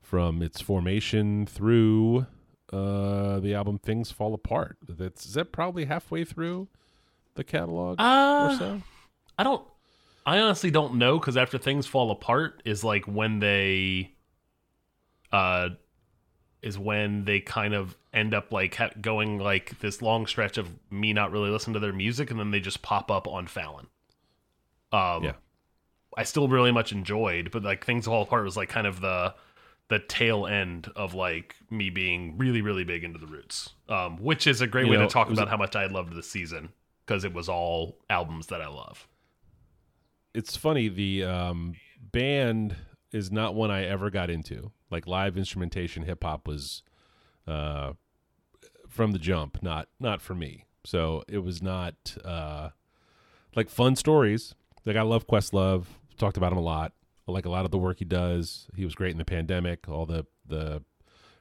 from 0.00 0.42
its 0.42 0.60
formation 0.60 1.46
through 1.46 2.26
uh, 2.72 3.40
the 3.40 3.54
album 3.54 3.78
Things 3.78 4.10
Fall 4.10 4.34
Apart. 4.34 4.78
That's 4.88 5.26
is 5.26 5.34
that 5.34 5.52
probably 5.52 5.84
halfway 5.86 6.24
through 6.24 6.68
the 7.34 7.44
catalog 7.44 8.00
Uh, 8.00 8.48
or 8.52 8.56
so. 8.58 8.82
I 9.38 9.42
don't. 9.44 9.66
I 10.26 10.38
honestly 10.38 10.70
don't 10.70 10.94
know 10.94 11.18
because 11.18 11.36
after 11.36 11.58
things 11.58 11.86
fall 11.86 12.10
apart 12.10 12.62
is 12.64 12.82
like 12.82 13.04
when 13.06 13.40
they, 13.40 14.13
uh, 15.34 15.70
is 16.62 16.78
when 16.78 17.24
they 17.24 17.40
kind 17.40 17.74
of 17.74 17.96
end 18.12 18.32
up 18.32 18.52
like 18.52 18.76
ha- 18.76 18.90
going 19.00 19.38
like 19.38 19.78
this 19.80 20.00
long 20.00 20.26
stretch 20.26 20.56
of 20.56 20.70
me 20.90 21.12
not 21.12 21.32
really 21.32 21.50
listening 21.50 21.74
to 21.74 21.80
their 21.80 21.92
music 21.92 22.30
and 22.30 22.38
then 22.38 22.52
they 22.52 22.60
just 22.60 22.80
pop 22.82 23.10
up 23.10 23.26
on 23.26 23.46
Fallon. 23.46 23.86
Um, 24.92 25.24
Yeah. 25.24 25.32
I 26.16 26.22
still 26.22 26.46
really 26.46 26.70
much 26.70 26.92
enjoyed, 26.92 27.50
but 27.50 27.64
like 27.64 27.84
things 27.84 28.04
fall 28.06 28.22
apart 28.22 28.44
was 28.44 28.56
like 28.56 28.68
kind 28.68 28.86
of 28.86 29.00
the 29.00 29.34
the 29.88 29.98
tail 29.98 30.46
end 30.46 30.90
of 30.94 31.12
like 31.12 31.56
me 31.70 31.90
being 31.90 32.38
really 32.38 32.62
really 32.62 32.84
big 32.84 33.02
into 33.02 33.18
the 33.18 33.26
Roots, 33.26 33.70
um, 33.88 34.16
which 34.22 34.46
is 34.46 34.60
a 34.60 34.66
great 34.68 34.86
You 34.86 34.92
way 34.92 34.96
know, 34.98 35.06
to 35.08 35.12
talk 35.12 35.28
about 35.30 35.48
how 35.48 35.56
much 35.56 35.74
I 35.74 35.86
loved 35.86 36.14
this 36.14 36.30
season 36.30 36.68
because 37.04 37.24
it 37.24 37.34
was 37.34 37.48
all 37.48 37.98
albums 38.08 38.46
that 38.46 38.62
I 38.62 38.68
love. 38.68 39.08
it's 40.32 40.56
funny 40.56 40.88
the 40.88 41.24
um, 41.24 41.74
band 42.12 42.76
is 43.14 43.30
not 43.30 43.54
one 43.54 43.70
I 43.70 43.84
ever 43.84 44.10
got 44.10 44.28
into. 44.28 44.72
Like 44.90 45.06
live 45.06 45.38
instrumentation 45.38 46.02
hip 46.02 46.24
hop 46.24 46.48
was 46.48 46.82
uh, 47.46 47.92
from 48.88 49.12
the 49.12 49.18
jump 49.18 49.62
not 49.62 49.88
not 50.00 50.20
for 50.20 50.34
me. 50.34 50.64
So 50.84 51.22
it 51.28 51.38
was 51.38 51.62
not 51.62 52.16
uh, 52.24 52.70
like 53.54 53.70
fun 53.70 53.94
stories. 53.96 54.54
Like 54.84 54.96
I 54.96 55.02
love 55.02 55.26
Questlove. 55.26 55.84
Talked 56.18 56.36
about 56.36 56.52
him 56.52 56.58
a 56.58 56.62
lot. 56.62 56.92
I 57.26 57.32
like 57.32 57.46
a 57.46 57.50
lot 57.50 57.64
of 57.64 57.70
the 57.70 57.78
work 57.78 58.00
he 58.00 58.04
does. 58.04 58.66
He 58.76 58.84
was 58.84 58.94
great 58.94 59.12
in 59.12 59.18
the 59.18 59.24
pandemic. 59.24 59.88
All 59.88 60.06
the 60.06 60.26
the 60.46 60.82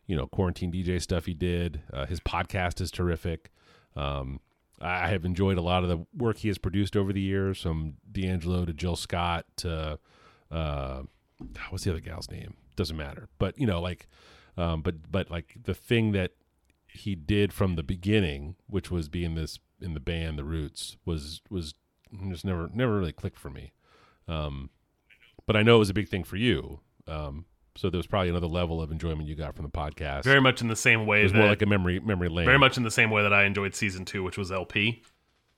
you 0.06 0.16
know 0.16 0.28
quarantine 0.28 0.72
DJ 0.72 1.02
stuff 1.02 1.26
he 1.26 1.34
did. 1.34 1.82
Uh, 1.92 2.06
his 2.06 2.20
podcast 2.20 2.82
is 2.82 2.92
terrific. 2.92 3.52
Um, 3.96 4.40
I 4.80 5.08
have 5.08 5.26
enjoyed 5.26 5.58
a 5.58 5.62
lot 5.62 5.84
of 5.84 5.90
the 5.90 6.06
work 6.16 6.38
he 6.38 6.50
has 6.50 6.58
produced 6.58 6.96
over 6.96 7.14
the 7.14 7.22
years, 7.22 7.62
from 7.62 7.96
D'Angelo 8.12 8.66
to 8.66 8.74
Jill 8.74 8.96
Scott 8.96 9.46
to 9.58 9.98
uh, 10.52 11.04
what's 11.70 11.84
the 11.84 11.92
other 11.92 12.00
gal's 12.00 12.30
name? 12.30 12.56
Doesn't 12.76 12.98
matter. 12.98 13.30
But 13.40 13.58
you 13.60 13.68
know, 13.68 13.82
like, 13.82 14.08
um, 14.58 14.82
but 14.82 15.12
but 15.12 15.30
like 15.30 15.58
the 15.64 15.74
thing 15.74 16.12
that 16.14 16.32
he 16.88 17.16
did 17.16 17.54
from 17.54 17.76
the 17.76 17.84
beginning, 17.84 18.56
which 18.68 18.92
was 18.92 19.10
being 19.10 19.36
this 19.36 19.60
in 19.82 19.94
the 19.94 20.00
band, 20.00 20.38
the 20.38 20.44
Roots, 20.44 20.98
was 21.06 21.42
was 21.50 21.74
just 22.30 22.46
never 22.46 22.70
never 22.74 22.98
really 22.98 23.14
clicked 23.14 23.40
for 23.40 23.50
me. 23.50 23.72
Um, 24.28 24.70
but 25.46 25.56
I 25.56 25.64
know 25.64 25.78
it 25.78 25.80
was 25.80 25.90
a 25.90 25.94
big 25.94 26.10
thing 26.10 26.24
for 26.24 26.38
you. 26.38 26.80
Um, 27.08 27.46
so 27.76 27.90
there 27.90 27.98
was 27.98 28.08
probably 28.08 28.30
another 28.30 28.48
level 28.48 28.82
of 28.82 28.92
enjoyment 28.92 29.28
you 29.28 29.36
got 29.36 29.56
from 29.56 29.64
the 29.64 29.72
podcast. 29.72 30.24
Very 30.24 30.42
much 30.42 30.62
in 30.62 30.68
the 30.68 30.76
same 30.76 31.06
way 31.06 31.22
it 31.22 31.24
was 31.24 31.32
that 31.34 31.40
more 31.40 31.48
like 31.48 31.62
a 31.62 31.66
memory 31.66 32.00
memory 32.00 32.30
lane. 32.30 32.46
very 32.46 32.60
much 32.60 32.78
in 32.78 32.84
the 32.84 32.92
same 32.92 33.10
way 33.10 33.24
that 33.24 33.34
I 33.34 33.46
enjoyed 33.46 33.76
season 33.76 34.06
two, 34.06 34.24
which 34.24 34.38
was 34.38 34.52
LP, 34.52 35.02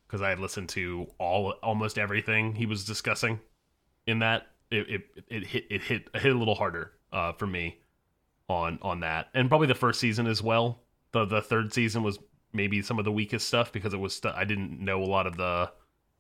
because 0.08 0.22
I 0.22 0.30
had 0.30 0.40
listened 0.40 0.70
to 0.70 1.08
all 1.20 1.52
almost 1.62 1.98
everything 1.98 2.56
he 2.56 2.66
was 2.66 2.86
discussing 2.86 3.40
in 4.08 4.20
that. 4.20 4.48
It 4.76 4.90
it, 4.90 5.02
it 5.30 5.48
hit 5.48 5.66
it 5.70 5.82
hit 5.82 6.08
it 6.14 6.22
hit 6.22 6.36
a 6.36 6.38
little 6.38 6.56
harder 6.56 6.92
uh, 7.12 7.34
for 7.34 7.48
me 7.48 7.80
on 8.50 8.80
on 8.82 9.00
that, 9.02 9.30
and 9.34 9.50
probably 9.50 9.68
the 9.68 9.76
first 9.76 10.00
season 10.00 10.28
as 10.28 10.42
well. 10.44 10.82
The 11.12 11.26
the 11.26 11.42
third 11.42 11.74
season 11.74 12.04
was 12.04 12.20
maybe 12.54 12.82
some 12.82 13.00
of 13.00 13.06
the 13.06 13.12
weakest 13.12 13.48
stuff 13.48 13.72
because 13.72 13.94
it 13.94 14.00
was 14.00 14.22
I 14.24 14.44
didn't 14.46 14.80
know 14.80 15.02
a 15.04 15.06
lot 15.06 15.28
of 15.28 15.38
the 15.38 15.72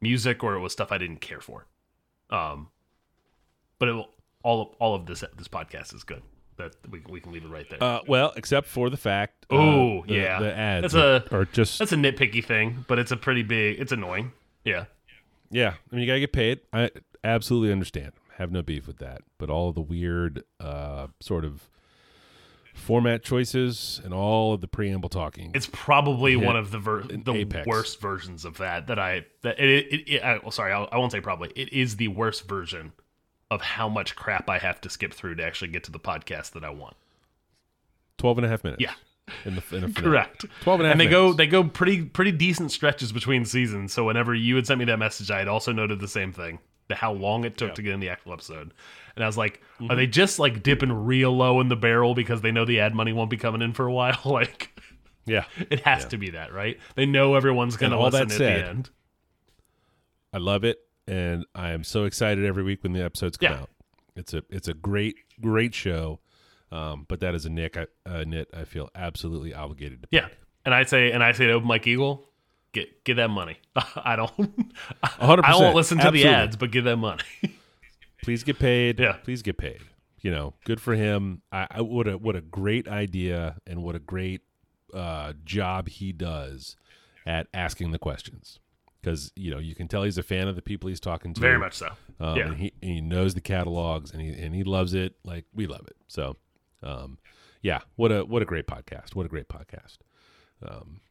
music 0.01 0.43
or 0.43 0.55
it 0.55 0.59
was 0.59 0.74
stuff 0.74 0.91
I 0.91 0.97
didn't 0.97 1.21
care 1.21 1.39
for. 1.41 1.65
Um, 2.29 2.69
but 3.79 3.89
it, 3.89 4.05
all 4.43 4.75
all 4.79 4.95
of 4.95 5.05
this 5.05 5.24
this 5.38 5.47
podcast 5.47 5.93
is 5.93 6.03
good. 6.03 6.24
That 6.57 6.74
we 6.89 7.01
we 7.09 7.19
can 7.19 7.33
leave 7.33 7.43
it 7.43 7.50
right 7.50 7.69
there. 7.69 7.83
Uh, 7.83 8.00
well, 8.07 8.31
except 8.38 8.67
for 8.67 8.89
the 8.89 8.97
fact. 8.97 9.45
uh, 9.51 9.55
Oh, 9.55 10.03
the- 10.07 10.13
yeah. 10.13 10.39
the 10.39 10.55
ads 10.57 10.93
That's 10.93 11.31
are, 11.33 11.38
are 11.39 11.45
just 11.45 11.79
That's 11.79 11.91
a 11.91 11.97
nitpicky 11.97 12.43
thing, 12.43 12.85
but 12.88 12.97
it's 12.97 13.12
a 13.12 13.17
pretty 13.17 13.43
big. 13.43 13.79
It's 13.79 13.91
annoying. 13.91 14.31
Yeah. 14.63 14.85
yeah. 15.51 15.74
I 15.91 15.95
mean, 15.95 16.01
you 16.01 16.07
gotta 16.07 16.21
get 16.21 16.31
paid. 16.33 16.62
I 16.71 16.91
absolutely 17.24 17.71
understand. 17.74 18.13
Have 18.38 18.51
no 18.51 18.62
beef 18.62 18.88
with 18.88 18.98
that. 18.98 19.22
But 19.38 19.50
all 19.50 19.70
of 19.70 19.75
the 19.75 19.82
weird 19.82 20.44
uh, 20.60 21.08
sort 21.20 21.46
of 21.46 21.70
format 22.74 23.24
choices 23.24 24.01
and 24.04 24.13
all 24.13 24.54
of 24.54 24.62
the 24.62 24.68
preamble 24.68 25.10
talking. 25.10 25.51
It's 25.56 25.70
probably 25.72 26.36
one 26.36 26.58
of 26.58 26.72
the 26.72 26.77
ver- 26.80 27.04
the 27.04 27.34
apex. 27.34 27.65
worst 27.65 28.01
versions 28.01 28.44
of 28.44 28.58
that 28.58 28.88
that 28.88 29.00
I 29.00 29.25
that 29.42 29.60
it, 29.60 29.88
it, 29.88 30.10
it 30.10 30.24
I, 30.24 30.38
well, 30.39 30.51
sorry 30.51 30.74
I, 30.74 30.84
I 30.84 30.98
won't 30.98 31.13
say 31.13 31.22
probably 31.22 31.51
it 31.56 31.72
is 31.72 31.96
the 31.96 32.10
worst 32.10 32.48
version 32.48 32.92
of 33.50 33.62
how 33.62 33.88
much 33.88 34.15
crap 34.15 34.50
I 34.50 34.60
have 34.60 34.82
to 34.82 34.89
skip 34.89 35.13
through 35.13 35.36
to 35.36 35.44
actually 35.44 35.70
get 35.70 35.86
to 35.86 35.92
the 35.92 36.00
podcast 36.00 36.51
that 36.51 36.63
I 36.63 36.70
want. 36.70 36.96
12 38.18 38.39
and 38.39 38.46
a 38.46 38.50
half 38.50 38.63
minutes. 38.63 38.82
Yeah. 38.82 38.94
In 39.46 39.56
the, 39.56 39.63
in 39.75 39.94
the. 39.94 40.01
Correct. 40.01 40.46
12 40.62 40.80
and 40.80 40.88
a 40.88 40.89
half 40.89 40.94
And 40.94 41.01
they 41.01 41.08
go 41.08 41.34
they 41.34 41.48
go 41.48 41.63
pretty 41.63 42.04
pretty 42.04 42.32
decent 42.32 42.72
stretches 42.72 43.12
between 43.12 43.46
seasons. 43.46 43.94
So 43.94 44.04
whenever 44.04 44.36
you 44.36 44.56
had 44.58 44.68
sent 44.68 44.80
me 44.80 44.86
that 44.86 45.00
message, 45.00 45.32
I 45.32 45.39
had 45.39 45.48
also 45.48 45.72
noted 45.72 46.00
the 46.00 46.08
same 46.08 46.34
thing. 46.34 46.60
The 46.88 46.96
how 46.96 47.13
long 47.13 47.46
it 47.46 47.58
took 47.58 47.75
to 47.75 47.82
get 47.82 47.94
in 47.94 48.00
the 48.00 48.10
actual 48.10 48.34
episode. 48.34 48.74
And 49.15 49.24
I 49.24 49.27
was 49.27 49.38
like, 49.38 49.62
Mm-hmm. 49.80 49.92
are 49.92 49.96
they 49.96 50.08
just 50.08 50.39
like 50.39 50.63
dipping 50.63 50.92
real 50.92 51.36
low 51.36 51.60
in 51.60 51.68
the 51.68 51.75
barrel 51.75 52.13
because 52.15 52.42
they 52.42 52.51
know 52.51 52.63
the 52.65 52.80
ad 52.80 52.94
money 52.96 53.12
won't 53.12 53.30
be 53.30 53.38
coming 53.38 53.62
in 53.62 53.74
for 53.74 53.86
a 53.88 53.92
while? 53.92 54.20
like 54.25 54.72
Yeah. 55.25 55.46
It 55.70 55.80
has 55.82 56.06
to 56.06 56.18
be 56.18 56.30
that, 56.32 56.54
right? 56.54 56.77
They 56.96 57.06
know 57.06 57.36
everyone's 57.36 57.75
going 57.77 57.92
to 57.92 58.00
listen 58.00 58.27
that 58.27 58.34
at 58.34 58.38
the 58.38 58.68
end. 58.70 58.89
I 60.34 60.38
love 60.38 60.63
it, 60.63 60.80
and 61.08 61.46
I 61.56 61.72
am 61.72 61.84
so 61.84 62.04
excited 62.06 62.46
every 62.46 62.63
week 62.63 62.84
when 62.84 62.94
the 62.94 63.01
episodes 63.04 63.38
come 63.38 63.51
Yeah. 63.54 63.60
out. 63.62 63.70
It's 64.15 64.34
a 64.34 64.44
it's 64.50 64.68
a 64.68 64.74
great 64.74 65.15
great 65.42 65.74
show, 65.74 66.20
um, 66.72 67.06
but 67.10 67.20
that 67.22 67.36
is 67.36 67.46
a 67.46 67.50
Nick 67.50 67.75
I, 67.77 67.88
a 68.06 68.24
nit 68.25 68.50
I 68.54 68.63
feel 68.63 68.89
absolutely 68.96 69.54
obligated 69.54 70.04
to. 70.04 70.08
Yeah, 70.12 70.27
and 70.63 70.74
I 70.74 70.84
say, 70.84 71.12
and 71.12 71.22
I 71.24 71.32
say 71.34 71.48
to 71.48 71.54
Open 71.54 71.68
Mike 71.68 71.86
Eagle, 71.88 72.25
get 72.75 73.03
get 73.03 73.15
that 73.15 73.29
money. 73.32 73.58
I 73.75 74.15
don't, 74.15 74.29
hundred 75.03 75.46
I 75.46 75.55
won't 75.55 75.75
listen 75.75 75.98
to 75.98 76.03
Absolutely. 76.03 76.29
the 76.29 76.36
ads, 76.36 76.55
but 76.55 76.70
give 76.72 76.84
that 76.84 76.98
money. 76.98 77.24
Please 78.24 78.44
get 78.44 78.60
paid. 78.60 79.00
Yeah. 79.00 79.13
please 79.24 79.41
get 79.41 79.58
paid. 79.58 79.79
You 80.22 80.32
know, 80.32 80.53
good 80.65 80.79
for 80.82 80.96
him. 80.96 81.41
I, 81.51 81.67
I 81.72 81.82
what 81.82 82.08
a 82.08 82.17
what 82.17 82.36
a 82.36 82.41
great 82.41 82.88
idea 82.88 83.58
and 83.67 83.82
what 83.84 83.96
a 83.96 84.00
great 84.00 84.41
uh, 84.94 85.34
job 85.44 85.88
he 85.89 86.12
does 86.12 86.75
at 87.25 87.48
asking 87.53 87.91
the 87.91 88.00
questions. 88.00 88.60
Because 89.01 89.32
you 89.36 89.51
know 89.51 89.60
you 89.60 89.75
can 89.75 89.88
tell 89.88 90.01
he's 90.03 90.17
a 90.17 90.24
fan 90.24 90.48
of 90.48 90.55
the 90.55 90.63
people 90.63 90.89
he's 90.89 91.00
talking 91.00 91.34
to. 91.36 91.39
Very 91.41 91.60
much 91.60 91.74
so. 91.75 91.89
Um, 92.20 92.38
Yeah. 92.38 92.48
and 92.48 92.58
he 92.58 92.74
and 92.82 92.91
he 92.91 93.01
knows 93.01 93.36
the 93.36 93.41
catalogs 93.41 94.12
and 94.12 94.22
he 94.22 94.29
and 94.29 94.55
he 94.55 94.63
loves 94.63 94.94
it 94.96 95.13
like 95.24 95.46
we 95.53 95.67
love 95.67 95.86
it. 95.88 95.96
So, 96.08 96.38
um, 96.82 97.20
yeah, 97.62 97.82
what 97.98 98.12
a 98.12 98.25
what 98.25 98.41
a 98.41 98.46
great 98.46 98.65
podcast. 98.65 99.13
What 99.15 99.27
a 99.27 99.29
great 99.29 99.48
podcast. 99.48 99.98
Um, 100.67 101.01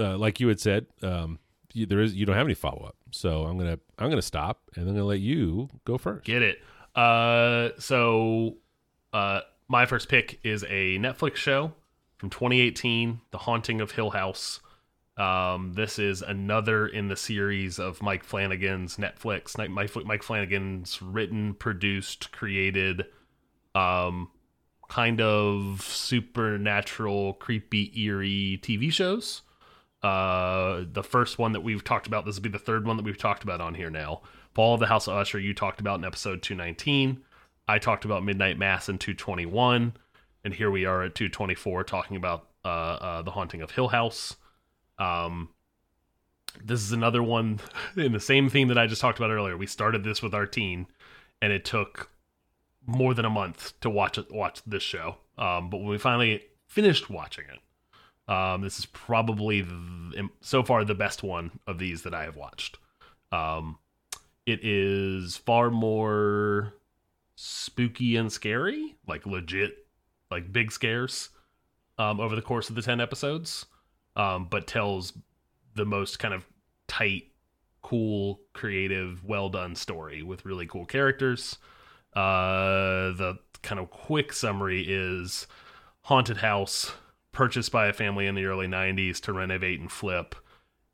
uh, 0.00 0.18
like 0.18 0.40
you 0.40 0.48
had 0.48 0.58
said, 0.58 0.86
um, 1.02 1.38
you, 1.72 1.86
there 1.86 2.00
is 2.00 2.14
you 2.14 2.26
don't 2.26 2.36
have 2.36 2.46
any 2.46 2.54
follow 2.54 2.84
up, 2.84 2.96
so 3.10 3.44
I'm 3.44 3.58
gonna 3.58 3.78
I'm 3.98 4.08
gonna 4.08 4.22
stop 4.22 4.62
and 4.74 4.84
then 4.84 4.90
I'm 4.90 4.96
gonna 4.96 5.06
let 5.06 5.20
you 5.20 5.68
go 5.84 5.98
first. 5.98 6.24
Get 6.24 6.42
it. 6.42 6.58
Uh, 6.94 7.70
so, 7.78 8.56
uh, 9.12 9.40
my 9.68 9.86
first 9.86 10.08
pick 10.08 10.40
is 10.42 10.64
a 10.64 10.98
Netflix 10.98 11.36
show 11.36 11.72
from 12.18 12.30
2018, 12.30 13.20
The 13.30 13.38
Haunting 13.38 13.80
of 13.80 13.92
Hill 13.92 14.10
House. 14.10 14.60
Um, 15.16 15.74
this 15.74 15.98
is 15.98 16.22
another 16.22 16.86
in 16.86 17.08
the 17.08 17.16
series 17.16 17.78
of 17.78 18.02
Mike 18.02 18.24
Flanagan's 18.24 18.96
Netflix. 18.96 19.56
Mike, 19.56 19.70
Mike 19.70 20.04
Mike 20.04 20.22
Flanagan's 20.22 21.00
written, 21.02 21.54
produced, 21.54 22.32
created, 22.32 23.04
um, 23.74 24.30
kind 24.88 25.20
of 25.20 25.82
supernatural, 25.82 27.34
creepy, 27.34 27.92
eerie 28.00 28.58
TV 28.62 28.90
shows. 28.90 29.42
Uh, 30.02 30.84
the 30.90 31.02
first 31.02 31.38
one 31.38 31.52
that 31.52 31.60
we've 31.60 31.84
talked 31.84 32.06
about, 32.06 32.24
this 32.24 32.36
will 32.36 32.42
be 32.42 32.48
the 32.48 32.58
third 32.58 32.86
one 32.86 32.96
that 32.96 33.04
we've 33.04 33.18
talked 33.18 33.42
about 33.42 33.60
on 33.60 33.74
here 33.74 33.90
now. 33.90 34.22
Fall 34.54 34.74
of 34.74 34.80
the 34.80 34.86
House 34.86 35.06
of 35.06 35.14
Usher, 35.14 35.38
you 35.38 35.54
talked 35.54 35.80
about 35.80 35.98
in 35.98 36.04
episode 36.04 36.42
219. 36.42 37.22
I 37.68 37.78
talked 37.78 38.04
about 38.04 38.24
Midnight 38.24 38.58
Mass 38.58 38.88
in 38.88 38.98
221. 38.98 39.92
And 40.42 40.54
here 40.54 40.70
we 40.70 40.86
are 40.86 41.02
at 41.02 41.14
224 41.14 41.84
talking 41.84 42.16
about 42.16 42.48
uh, 42.64 42.68
uh, 42.68 43.22
The 43.22 43.30
Haunting 43.30 43.62
of 43.62 43.72
Hill 43.72 43.88
House. 43.88 44.36
Um, 44.98 45.50
this 46.64 46.80
is 46.80 46.92
another 46.92 47.22
one 47.22 47.60
in 47.96 48.12
the 48.12 48.20
same 48.20 48.48
theme 48.48 48.68
that 48.68 48.78
I 48.78 48.86
just 48.86 49.00
talked 49.00 49.18
about 49.18 49.30
earlier. 49.30 49.56
We 49.56 49.66
started 49.66 50.02
this 50.02 50.22
with 50.22 50.34
our 50.34 50.46
teen, 50.46 50.86
and 51.40 51.52
it 51.52 51.64
took 51.64 52.10
more 52.86 53.14
than 53.14 53.24
a 53.24 53.30
month 53.30 53.78
to 53.80 53.90
watch 53.90 54.18
it, 54.18 54.32
watch 54.32 54.62
this 54.66 54.82
show. 54.82 55.18
Um, 55.38 55.70
but 55.70 55.78
when 55.78 55.88
we 55.88 55.98
finally 55.98 56.42
finished 56.66 57.10
watching 57.10 57.44
it, 57.52 57.60
um, 58.30 58.62
this 58.62 58.78
is 58.78 58.86
probably 58.86 59.60
the, 59.60 60.28
so 60.40 60.62
far 60.62 60.84
the 60.84 60.94
best 60.94 61.24
one 61.24 61.50
of 61.66 61.78
these 61.78 62.02
that 62.02 62.14
I 62.14 62.22
have 62.22 62.36
watched. 62.36 62.78
Um, 63.32 63.78
it 64.46 64.60
is 64.62 65.36
far 65.36 65.68
more 65.68 66.74
spooky 67.34 68.16
and 68.16 68.32
scary, 68.32 68.94
like 69.08 69.26
legit, 69.26 69.86
like 70.30 70.52
big 70.52 70.70
scares 70.70 71.30
um, 71.98 72.20
over 72.20 72.36
the 72.36 72.42
course 72.42 72.70
of 72.70 72.76
the 72.76 72.82
10 72.82 73.00
episodes, 73.00 73.66
um, 74.14 74.46
but 74.48 74.68
tells 74.68 75.12
the 75.74 75.84
most 75.84 76.20
kind 76.20 76.32
of 76.32 76.46
tight 76.86 77.24
cool, 77.82 78.40
creative, 78.52 79.24
well 79.24 79.48
done 79.48 79.74
story 79.74 80.22
with 80.22 80.44
really 80.44 80.66
cool 80.66 80.86
characters. 80.86 81.58
Uh, 82.14 83.10
the 83.12 83.38
kind 83.62 83.80
of 83.80 83.90
quick 83.90 84.32
summary 84.32 84.84
is 84.86 85.48
haunted 86.02 86.36
house 86.36 86.92
purchased 87.32 87.72
by 87.72 87.86
a 87.86 87.92
family 87.92 88.26
in 88.26 88.34
the 88.34 88.44
early 88.44 88.66
90s 88.66 89.20
to 89.20 89.32
renovate 89.32 89.80
and 89.80 89.90
flip. 89.90 90.34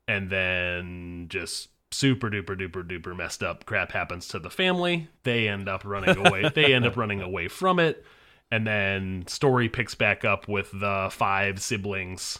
And 0.07 0.29
then 0.29 1.25
just 1.29 1.69
super 1.91 2.29
duper 2.29 2.59
duper 2.59 2.85
duper 2.85 3.15
messed 3.15 3.41
up 3.41 3.65
crap 3.65 3.91
happens 3.91 4.27
to 4.29 4.39
the 4.39 4.49
family. 4.49 5.07
They 5.23 5.47
end 5.47 5.69
up 5.69 5.83
running 5.85 6.17
away 6.25 6.49
they 6.53 6.73
end 6.73 6.85
up 6.85 6.97
running 6.97 7.21
away 7.21 7.47
from 7.47 7.79
it. 7.79 8.05
And 8.51 8.65
then 8.65 9.25
story 9.27 9.67
picks 9.67 9.95
back 9.95 10.23
up 10.23 10.47
with 10.47 10.71
the 10.71 11.09
five 11.11 11.61
siblings 11.61 12.39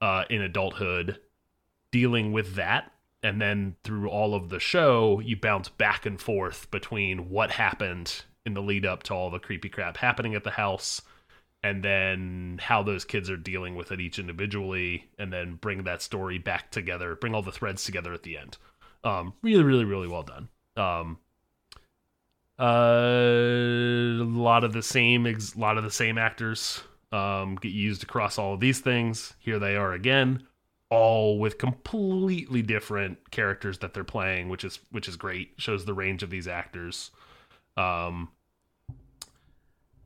uh, 0.00 0.24
in 0.30 0.42
adulthood 0.42 1.18
dealing 1.90 2.32
with 2.32 2.54
that. 2.54 2.92
And 3.22 3.40
then 3.40 3.76
through 3.84 4.08
all 4.08 4.34
of 4.34 4.48
the 4.48 4.60
show 4.60 5.20
you 5.20 5.36
bounce 5.36 5.68
back 5.68 6.06
and 6.06 6.20
forth 6.20 6.70
between 6.70 7.30
what 7.30 7.50
happened 7.52 8.22
in 8.46 8.54
the 8.54 8.62
lead 8.62 8.86
up 8.86 9.02
to 9.04 9.14
all 9.14 9.30
the 9.30 9.38
creepy 9.38 9.68
crap 9.68 9.98
happening 9.98 10.34
at 10.34 10.44
the 10.44 10.52
house 10.52 11.02
and 11.62 11.82
then 11.82 12.58
how 12.62 12.82
those 12.82 13.04
kids 13.04 13.28
are 13.28 13.36
dealing 13.36 13.74
with 13.74 13.92
it 13.92 14.00
each 14.00 14.18
individually 14.18 15.08
and 15.18 15.32
then 15.32 15.56
bring 15.56 15.84
that 15.84 16.02
story 16.02 16.38
back 16.38 16.70
together 16.70 17.14
bring 17.16 17.34
all 17.34 17.42
the 17.42 17.52
threads 17.52 17.84
together 17.84 18.12
at 18.12 18.22
the 18.22 18.38
end. 18.38 18.56
Um 19.04 19.34
really 19.42 19.62
really 19.64 19.84
really 19.84 20.08
well 20.08 20.22
done. 20.22 20.48
Um 20.76 21.18
uh, 22.58 24.22
a 24.22 24.24
lot 24.24 24.64
of 24.64 24.74
the 24.74 24.82
same 24.82 25.26
ex- 25.26 25.56
lot 25.56 25.78
of 25.78 25.84
the 25.84 25.90
same 25.90 26.18
actors 26.18 26.82
um 27.12 27.56
get 27.56 27.72
used 27.72 28.02
across 28.02 28.38
all 28.38 28.54
of 28.54 28.60
these 28.60 28.80
things. 28.80 29.34
Here 29.38 29.58
they 29.58 29.76
are 29.76 29.92
again 29.92 30.46
all 30.88 31.38
with 31.38 31.56
completely 31.58 32.62
different 32.62 33.30
characters 33.30 33.78
that 33.78 33.94
they're 33.94 34.02
playing 34.02 34.48
which 34.48 34.64
is 34.64 34.78
which 34.90 35.08
is 35.08 35.16
great. 35.16 35.52
Shows 35.58 35.84
the 35.84 35.94
range 35.94 36.22
of 36.22 36.30
these 36.30 36.48
actors. 36.48 37.10
Um 37.76 38.30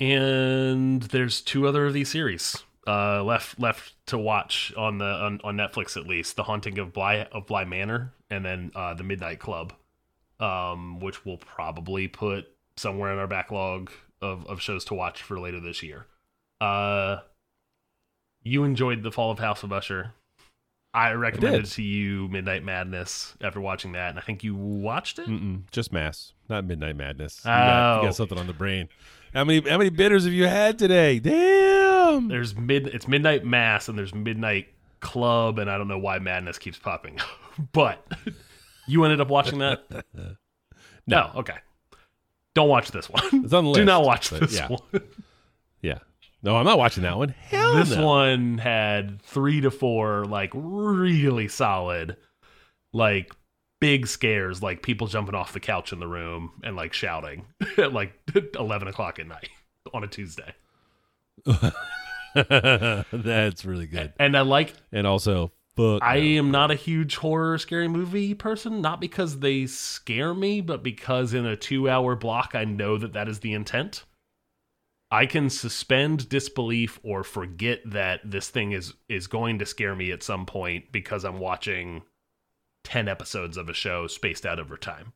and 0.01 1.03
there's 1.03 1.41
two 1.41 1.67
other 1.67 1.87
of 1.87 1.93
these 1.93 2.11
series 2.11 2.63
uh, 2.87 3.23
left 3.25 3.59
left 3.59 3.95
to 4.07 4.19
watch 4.19 4.73
on 4.77 4.99
the 4.99 5.05
on, 5.05 5.41
on 5.45 5.57
Netflix 5.57 5.97
at 5.97 6.07
least. 6.07 6.37
The 6.37 6.43
Haunting 6.45 6.79
of 6.79 6.93
Bly 6.93 7.27
of 7.33 7.47
Bly 7.47 7.65
Manor, 7.65 8.13
and 8.31 8.45
then 8.45 8.71
uh, 8.75 8.95
the 8.95 9.05
Midnight 9.05 9.39
Club, 9.41 9.73
um, 10.41 11.01
which 11.01 11.25
we'll 11.25 11.39
probably 11.39 12.09
put 12.09 12.47
somewhere 12.77 13.13
in 13.13 13.19
our 13.19 13.27
backlog 13.29 13.91
of, 14.21 14.47
of 14.47 14.61
shows 14.61 14.85
to 14.87 14.95
watch 14.95 15.23
for 15.23 15.39
later 15.39 15.61
this 15.61 15.83
year. 15.83 16.07
Uh, 16.61 17.19
you 18.43 18.65
enjoyed 18.65 19.03
the 19.03 19.13
Fall 19.13 19.31
of 19.31 19.39
House 19.39 19.63
of 19.63 19.73
Usher. 19.73 20.13
I 20.93 21.13
recommended 21.13 21.63
did. 21.65 21.71
to 21.73 21.83
you 21.83 22.29
Midnight 22.29 22.63
Madness 22.63 23.35
after 23.41 23.61
watching 23.61 23.93
that, 23.93 24.11
and 24.11 24.19
I 24.19 24.23
think 24.23 24.45
you 24.45 24.55
watched 24.55 25.19
it. 25.19 25.27
Mm-mm, 25.27 25.63
just 25.73 25.93
mass, 25.93 26.33
not 26.49 26.65
Midnight 26.65 26.97
Madness. 26.97 27.41
You, 27.45 27.49
got, 27.51 27.95
you 27.97 28.01
Oh. 28.01 28.05
got 28.07 28.15
something 28.15 28.39
on 28.39 28.47
the 28.47 28.53
brain. 28.53 28.89
How 29.35 29.43
many 29.45 29.69
how 29.69 29.79
many 29.79 29.91
bitters 29.91 30.25
have 30.25 30.33
you 30.33 30.47
had 30.47 30.79
today? 30.79 31.19
Damn. 31.19 32.29
There's 32.29 32.55
mid 32.55 32.87
it's 32.87 33.09
midnight 33.09 33.45
mass 33.45 33.89
and 33.89 33.99
there's 33.99 34.15
midnight 34.15 34.69
club 35.01 35.59
and 35.59 35.69
I 35.69 35.77
don't 35.77 35.89
know 35.89 35.99
why 35.99 36.19
madness 36.21 36.59
keeps 36.59 36.79
popping. 36.79 37.21
Up. 37.21 37.27
But 37.73 38.05
you 38.89 39.05
ended 39.05 39.21
up 39.21 39.29
watching 39.29 39.61
that? 39.61 39.85
no. 41.07 41.31
Oh, 41.33 41.39
okay. 41.39 41.55
Don't 42.57 42.69
watch 42.69 42.91
this 42.91 43.09
one. 43.09 43.23
It's 43.45 43.53
on 43.53 43.65
the 43.65 43.75
Do 43.75 43.85
not 43.85 44.05
watch 44.05 44.31
this 44.31 44.57
yeah. 44.57 44.67
one. 44.67 45.03
Yeah. 45.81 45.99
No, 46.43 46.57
I'm 46.57 46.65
not 46.65 46.79
watching 46.79 47.05
that 47.05 47.17
one. 47.17 47.29
Hell 47.29 47.77
this 47.77 47.95
no. 47.95 48.05
one 48.05 48.59
had 48.59 49.23
3 49.23 49.61
to 49.61 49.71
4 49.71 50.25
like 50.25 50.51
really 50.53 51.47
solid 51.47 52.17
like 52.93 53.33
big 53.81 54.07
scares 54.07 54.63
like 54.63 54.83
people 54.83 55.07
jumping 55.07 55.35
off 55.35 55.53
the 55.53 55.61
couch 55.61 55.93
in 55.93 56.01
the 56.01 56.07
room 56.07 56.53
and 56.63 56.77
like 56.77 56.93
shouting 56.93 57.47
at 57.79 57.93
like 57.93 58.13
11 58.59 58.89
o'clock 58.89 59.19
at 59.19 59.27
night 59.27 59.51
on 59.95 60.05
a 60.05 60.07
Tuesday. 60.07 60.55
That's 62.35 63.65
really 63.65 63.87
good. 63.87 64.13
And 64.19 64.37
I 64.37 64.41
like 64.41 64.75
And 64.93 65.07
also, 65.07 65.53
fuck. 65.77 66.03
I 66.03 66.21
no. 66.21 66.27
am 66.27 66.51
not 66.51 66.71
a 66.71 66.75
huge 66.77 67.17
horror 67.17 67.59
scary 67.59 67.89
movie 67.89 68.35
person, 68.35 68.81
not 68.81 69.01
because 69.01 69.41
they 69.41 69.67
scare 69.67 70.35
me, 70.35 70.61
but 70.61 70.83
because 70.83 71.35
in 71.35 71.47
a 71.47 71.57
two 71.57 71.89
hour 71.89 72.17
block, 72.17 72.55
I 72.55 72.65
know 72.65 72.99
that 72.99 73.13
that 73.13 73.29
is 73.29 73.41
the 73.41 73.53
intent. 73.53 74.05
I 75.11 75.27
can 75.27 75.49
suspend 75.49 76.29
disbelief 76.29 76.99
or 77.05 77.23
forget 77.23 77.81
that 77.87 78.21
this 78.25 78.49
thing 78.49 78.73
is 78.73 78.95
is 79.09 79.27
going 79.29 79.61
to 79.61 79.67
scare 79.67 79.95
me 79.95 80.11
at 80.11 80.23
some 80.25 80.45
point 80.45 80.91
because 80.91 81.25
I'm 81.25 81.39
watching 81.39 82.03
10 82.85 83.09
episodes 83.09 83.57
of 83.57 83.69
a 83.69 83.75
show 83.75 84.07
spaced 84.07 84.47
out 84.47 84.61
over 84.61 84.77
time. 84.77 85.13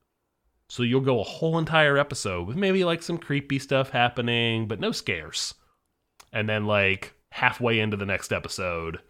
So 0.69 0.83
you'll 0.83 1.01
go 1.01 1.21
a 1.21 1.25
whole 1.25 1.59
entire 1.59 1.97
episode 1.97 2.47
with 2.47 2.57
maybe 2.57 2.85
like 2.85 3.03
some 3.03 3.19
creepy 3.19 3.59
stuff 3.59 3.91
happening, 3.91 4.67
but 4.67 4.81
no 4.81 4.93
scares. 4.93 5.55
And 6.33 6.49
then 6.49 6.67
like 6.67 7.15
halfway 7.31 7.79
into 7.79 7.97
the 7.97 8.05
next 8.05 8.33
episode, 8.33 9.01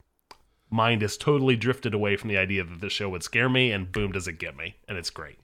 mind 0.70 1.02
is 1.02 1.16
totally 1.16 1.56
drifted 1.56 1.94
away 1.94 2.16
from 2.16 2.28
the 2.28 2.36
idea 2.36 2.62
that 2.62 2.80
this 2.80 2.92
show 2.92 3.08
would 3.08 3.22
scare 3.22 3.48
me 3.48 3.72
and 3.72 3.90
boom 3.90 4.12
does 4.12 4.28
it 4.28 4.38
get 4.38 4.56
me 4.56 4.76
and 4.88 4.98
it's 4.98 5.10
great. 5.10 5.38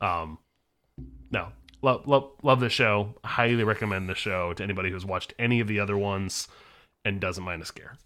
Um 0.00 0.38
no. 1.30 1.48
Love 1.82 2.06
love 2.06 2.30
love 2.42 2.60
this 2.60 2.72
show. 2.72 3.14
Highly 3.24 3.64
recommend 3.64 4.08
this 4.08 4.18
show 4.18 4.52
to 4.52 4.62
anybody 4.62 4.90
who's 4.90 5.06
watched 5.06 5.34
any 5.38 5.60
of 5.60 5.68
the 5.68 5.80
other 5.80 5.96
ones 5.96 6.46
and 7.04 7.20
doesn't 7.20 7.44
mind 7.44 7.62
a 7.62 7.64
scare. 7.64 7.96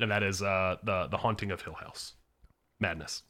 And 0.00 0.10
that 0.10 0.22
is 0.22 0.42
uh 0.42 0.76
the 0.82 1.06
the 1.08 1.18
haunting 1.18 1.52
of 1.52 1.62
hill 1.62 1.74
house. 1.74 2.14
Madness 2.80 3.22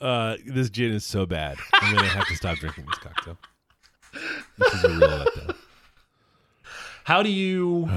Uh, 0.00 0.36
this 0.46 0.70
gin 0.70 0.92
is 0.92 1.04
so 1.04 1.26
bad. 1.26 1.58
I'm 1.74 1.94
gonna 1.94 2.08
have 2.08 2.26
to 2.28 2.36
stop 2.36 2.58
drinking 2.58 2.86
this 2.86 2.98
cocktail. 2.98 3.38
This 4.58 4.74
is 4.74 4.84
a 4.84 4.88
real 4.88 5.00
letdown. 5.00 5.54
how 7.04 7.22
do 7.22 7.30
you 7.30 7.88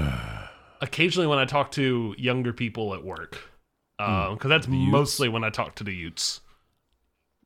occasionally 0.80 1.26
when 1.26 1.38
i 1.38 1.44
talk 1.44 1.70
to 1.72 2.14
younger 2.18 2.52
people 2.52 2.94
at 2.94 3.02
work 3.04 3.38
because 3.98 4.48
that's 4.48 4.66
mostly 4.68 5.28
when 5.28 5.42
i 5.44 5.50
talk 5.50 5.74
to 5.76 5.84
the 5.84 5.94
utes 5.94 6.40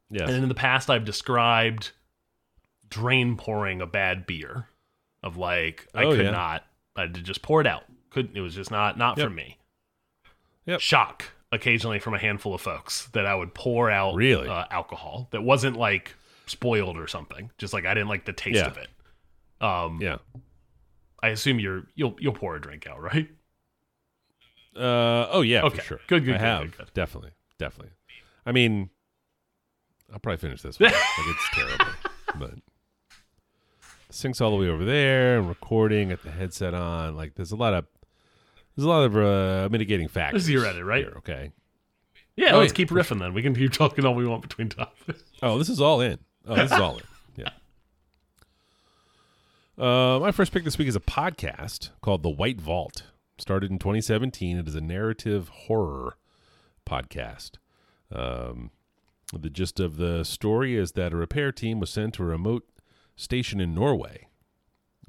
Yes. 0.09 0.29
And 0.29 0.43
in 0.45 0.49
the 0.49 0.55
past, 0.55 0.89
I've 0.89 1.05
described 1.05 1.91
drain 2.89 3.37
pouring 3.37 3.81
a 3.81 3.87
bad 3.87 4.25
beer, 4.25 4.69
of 5.21 5.37
like 5.37 5.89
I 5.93 6.05
Oh, 6.05 6.11
could 6.15 6.27
yeah. 6.27 6.31
not, 6.31 6.65
I 6.95 7.01
had 7.03 7.15
to 7.15 7.23
just 7.23 7.43
pour 7.43 7.61
it 7.61 7.67
out. 7.67 7.83
Couldn't. 8.11 8.37
It 8.37 8.41
was 8.41 8.55
just 8.55 8.71
not 8.71 8.97
not 8.97 9.19
Yep. 9.19 9.27
for 9.27 9.31
me. 9.35 9.59
Yep. 10.67 10.81
Shock 10.81 11.33
occasionally 11.53 11.99
from 11.99 12.15
a 12.15 12.19
handful 12.19 12.55
of 12.55 12.61
folks 12.61 13.07
that 13.09 13.25
I 13.27 13.35
would 13.35 13.55
pour 13.55 13.91
out 13.91 14.15
Really? 14.15 14.49
uh, 14.49 14.65
alcohol 14.71 15.29
that 15.31 15.43
wasn't 15.43 15.77
like 15.77 16.15
spoiled 16.47 16.97
or 16.99 17.07
something. 17.07 17.51
Just 17.59 17.73
like 17.73 17.87
I 17.87 17.95
didn't 17.95 18.09
like 18.09 18.25
the 18.25 18.33
taste 18.33 18.57
Yeah. 18.57 18.67
of 18.67 18.77
it. 18.77 18.89
Um, 19.61 20.01
yeah. 20.03 20.17
I 21.23 21.29
assume 21.31 21.59
you're 21.61 21.85
you'll 21.95 22.15
you'll 22.21 22.35
pour 22.35 22.57
a 22.57 22.61
drink 22.61 22.87
out, 22.87 23.01
right? 23.01 23.29
Uh, 24.77 25.27
oh 25.31 25.41
yeah, 25.41 25.63
Okay. 25.63 25.79
for 25.79 25.83
sure. 25.83 26.01
Good, 26.07 26.25
good, 26.25 26.35
I 26.35 26.39
good, 26.39 26.45
have 26.45 26.63
good, 26.63 26.77
good. 26.79 26.91
definitely, 26.95 27.31
definitely. 27.59 27.93
I 28.45 28.53
mean, 28.53 28.91
I'll 30.13 30.19
probably 30.19 30.37
finish 30.37 30.61
this 30.63 30.79
one. 30.79 30.91
like 30.93 31.01
it's 31.19 31.51
terrible, 31.55 31.93
but 32.39 32.51
syncs 34.13 34.41
all 34.41 34.51
the 34.51 34.57
way 34.57 34.69
over 34.69 34.85
there 34.85 35.39
and 35.39 35.49
recording 35.49 36.13
at 36.13 36.23
the 36.23 36.31
headset 36.31 36.75
on. 36.75 37.17
Like 37.17 37.35
there's 37.35 37.53
a 37.53 37.57
lot 37.57 37.73
of 37.75 37.87
there's 38.77 38.85
a 38.85 38.89
lot 38.89 39.05
of 39.05 39.17
uh, 39.17 39.69
mitigating 39.71 40.09
factors. 40.09 40.43
This 40.43 40.49
is 40.49 40.51
your 40.51 40.67
edit, 40.67 40.85
right? 40.85 41.05
here, 41.05 41.15
okay. 41.19 41.53
Yeah, 42.37 42.55
Oh, 42.55 42.59
let's 42.59 42.73
yeah, 42.73 42.77
keep 42.77 42.91
riffing 42.91 43.19
then. 43.19 43.33
We 43.33 43.43
can 43.43 43.55
keep 43.55 43.73
talking 43.73 44.05
all 44.05 44.15
we 44.15 44.27
want 44.27 44.43
between 44.43 44.69
topics. 44.69 45.23
Oh, 45.43 45.57
this 45.59 45.69
is 45.71 45.81
all 45.81 46.01
in. 46.03 46.19
Oh, 46.47 46.55
this 46.55 46.71
is 46.73 46.79
all 46.79 46.97
in. 46.99 47.03
Yeah. 47.37 47.51
Uh, 49.79 50.19
my 50.21 50.33
first 50.33 50.53
pick 50.53 50.65
this 50.65 50.79
week 50.79 50.89
is 50.89 50.97
a 50.97 51.01
podcast 51.01 51.91
called 52.01 52.23
The 52.23 52.31
White 52.31 52.61
Vault. 52.61 53.03
Started 53.39 53.71
in 53.71 53.79
2017. 53.79 54.57
It 54.57 54.67
is 54.69 54.75
a 54.75 54.81
narrative 54.81 55.49
horror 55.49 56.17
podcast. 56.87 57.53
Um, 58.11 58.71
the 59.39 59.51
gist 59.51 59.79
of 59.81 59.97
the 59.99 60.25
story 60.25 60.77
is 60.77 60.93
that 60.93 61.13
a 61.13 61.17
repair 61.17 61.53
team 61.53 61.79
was 61.81 61.91
sent 61.91 62.15
to 62.15 62.23
a 62.23 62.27
remote 62.27 62.67
station 63.17 63.61
in 63.61 63.75
Norway. 63.75 64.29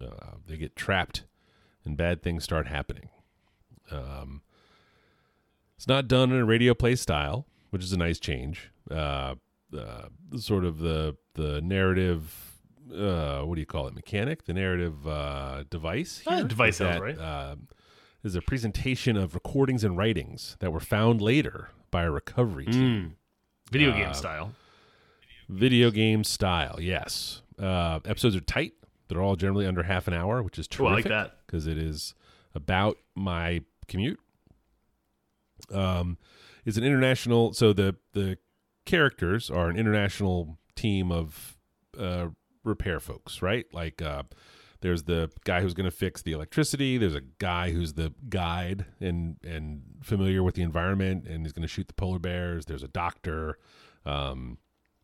Uh, 0.02 0.36
they 0.46 0.58
get 0.58 0.76
trapped, 0.76 1.24
and 1.86 1.96
bad 1.96 2.22
things 2.22 2.44
start 2.44 2.68
happening. 2.68 3.10
Um, 3.92 4.42
it's 5.76 5.88
not 5.88 6.08
done 6.08 6.32
in 6.32 6.38
a 6.38 6.46
radio 6.46 6.74
play 6.74 6.96
style, 6.96 7.46
which 7.70 7.84
is 7.84 7.94
a 7.94 7.98
nice 7.98 8.20
change. 8.20 8.72
Uh, 8.90 9.36
uh, 9.78 10.08
sort 10.38 10.66
of 10.66 10.80
the 10.80 11.16
the 11.36 11.62
narrative. 11.62 12.54
Uh, 12.94 13.42
what 13.42 13.56
do 13.56 13.60
you 13.62 13.66
call 13.66 13.86
it? 13.88 13.94
Mechanic, 13.94 14.46
the 14.46 14.54
narrative 14.54 15.06
uh, 15.08 15.64
device. 15.70 16.24
Ah, 16.26 16.38
here 16.38 16.46
device 16.46 16.78
sounds 16.78 16.96
that, 16.96 17.02
right. 17.02 17.18
Uh, 17.20 17.56
is 18.24 18.36
a 18.36 18.42
presentation 18.42 19.18
of 19.18 19.34
recordings 19.36 19.84
and 19.84 19.98
writings 19.98 20.56
that 20.60 20.72
were 20.72 20.80
found 20.80 21.22
later 21.22 21.70
by 21.92 22.04
a 22.04 22.12
recovery 22.12 22.66
team, 22.66 23.16
Video 23.72 23.92
Uh, 23.92 23.96
game 23.98 24.14
style. 24.14 24.52
video 25.50 25.92
game 25.92 26.24
style. 26.24 26.78
Yes, 26.82 27.42
uh, 27.60 28.00
episodes 28.06 28.36
are 28.36 28.42
tight. 28.42 28.74
They're 29.10 29.22
all 29.22 29.36
generally 29.36 29.66
under 29.66 29.84
half 29.84 30.08
an 30.08 30.14
hour, 30.14 30.42
which 30.42 30.58
is 30.58 30.68
Oh, 30.80 30.86
I 30.88 30.94
like 30.94 31.06
that. 31.06 31.38
because 31.46 31.68
it 31.68 31.78
is 31.78 32.14
about 32.56 32.98
my 33.16 33.62
commute. 33.88 34.20
Um, 35.72 36.18
is 36.66 36.78
an 36.78 36.84
international. 36.84 37.54
So 37.54 37.74
the 37.74 37.96
the 38.14 38.38
characters 38.86 39.50
are 39.50 39.70
an 39.70 39.78
international 39.78 40.58
team 40.76 41.12
of 41.12 41.58
uh, 41.98 42.28
repair 42.64 43.00
folks, 43.00 43.42
right? 43.42 43.66
Like 43.74 44.02
uh, 44.02 44.24
there's 44.82 45.04
the 45.04 45.32
guy 45.46 45.62
who's 45.62 45.74
going 45.74 45.90
to 45.90 45.96
fix 45.96 46.22
the 46.22 46.34
electricity. 46.34 46.98
There's 46.98 47.16
a 47.16 47.22
guy 47.22 47.72
who's 47.72 47.94
the 47.94 48.14
guide 48.30 48.86
and 49.00 49.38
and 49.44 49.82
familiar 50.02 50.44
with 50.44 50.56
the 50.56 50.62
environment 50.62 51.26
and 51.28 51.46
he's 51.46 51.54
going 51.54 51.64
to 51.64 51.68
shoot 51.68 51.88
the 51.88 51.94
polar 51.94 52.20
bears. 52.20 52.66
There's 52.66 52.84
a 52.84 52.88
doctor. 52.88 53.58
Um, 54.06 54.58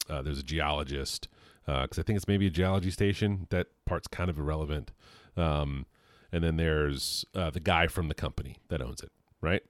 uh, 0.09 0.21
there's 0.21 0.39
a 0.39 0.43
geologist 0.43 1.27
because 1.65 1.97
I 1.97 2.03
think 2.03 2.17
it's 2.17 2.27
maybe 2.27 2.47
a 2.47 2.51
geology 2.51 2.91
station. 2.91 3.47
That 3.49 3.67
part's 3.85 4.07
kind 4.07 4.29
of 4.29 4.37
irrelevant. 4.37 4.91
Um, 5.37 5.85
and 6.33 6.43
then 6.43 6.57
there's 6.57 7.25
uh, 7.35 7.51
the 7.51 7.59
guy 7.59 7.85
from 7.87 8.07
the 8.09 8.15
company 8.15 8.57
that 8.69 8.81
owns 8.81 9.01
it, 9.01 9.11
right? 9.39 9.61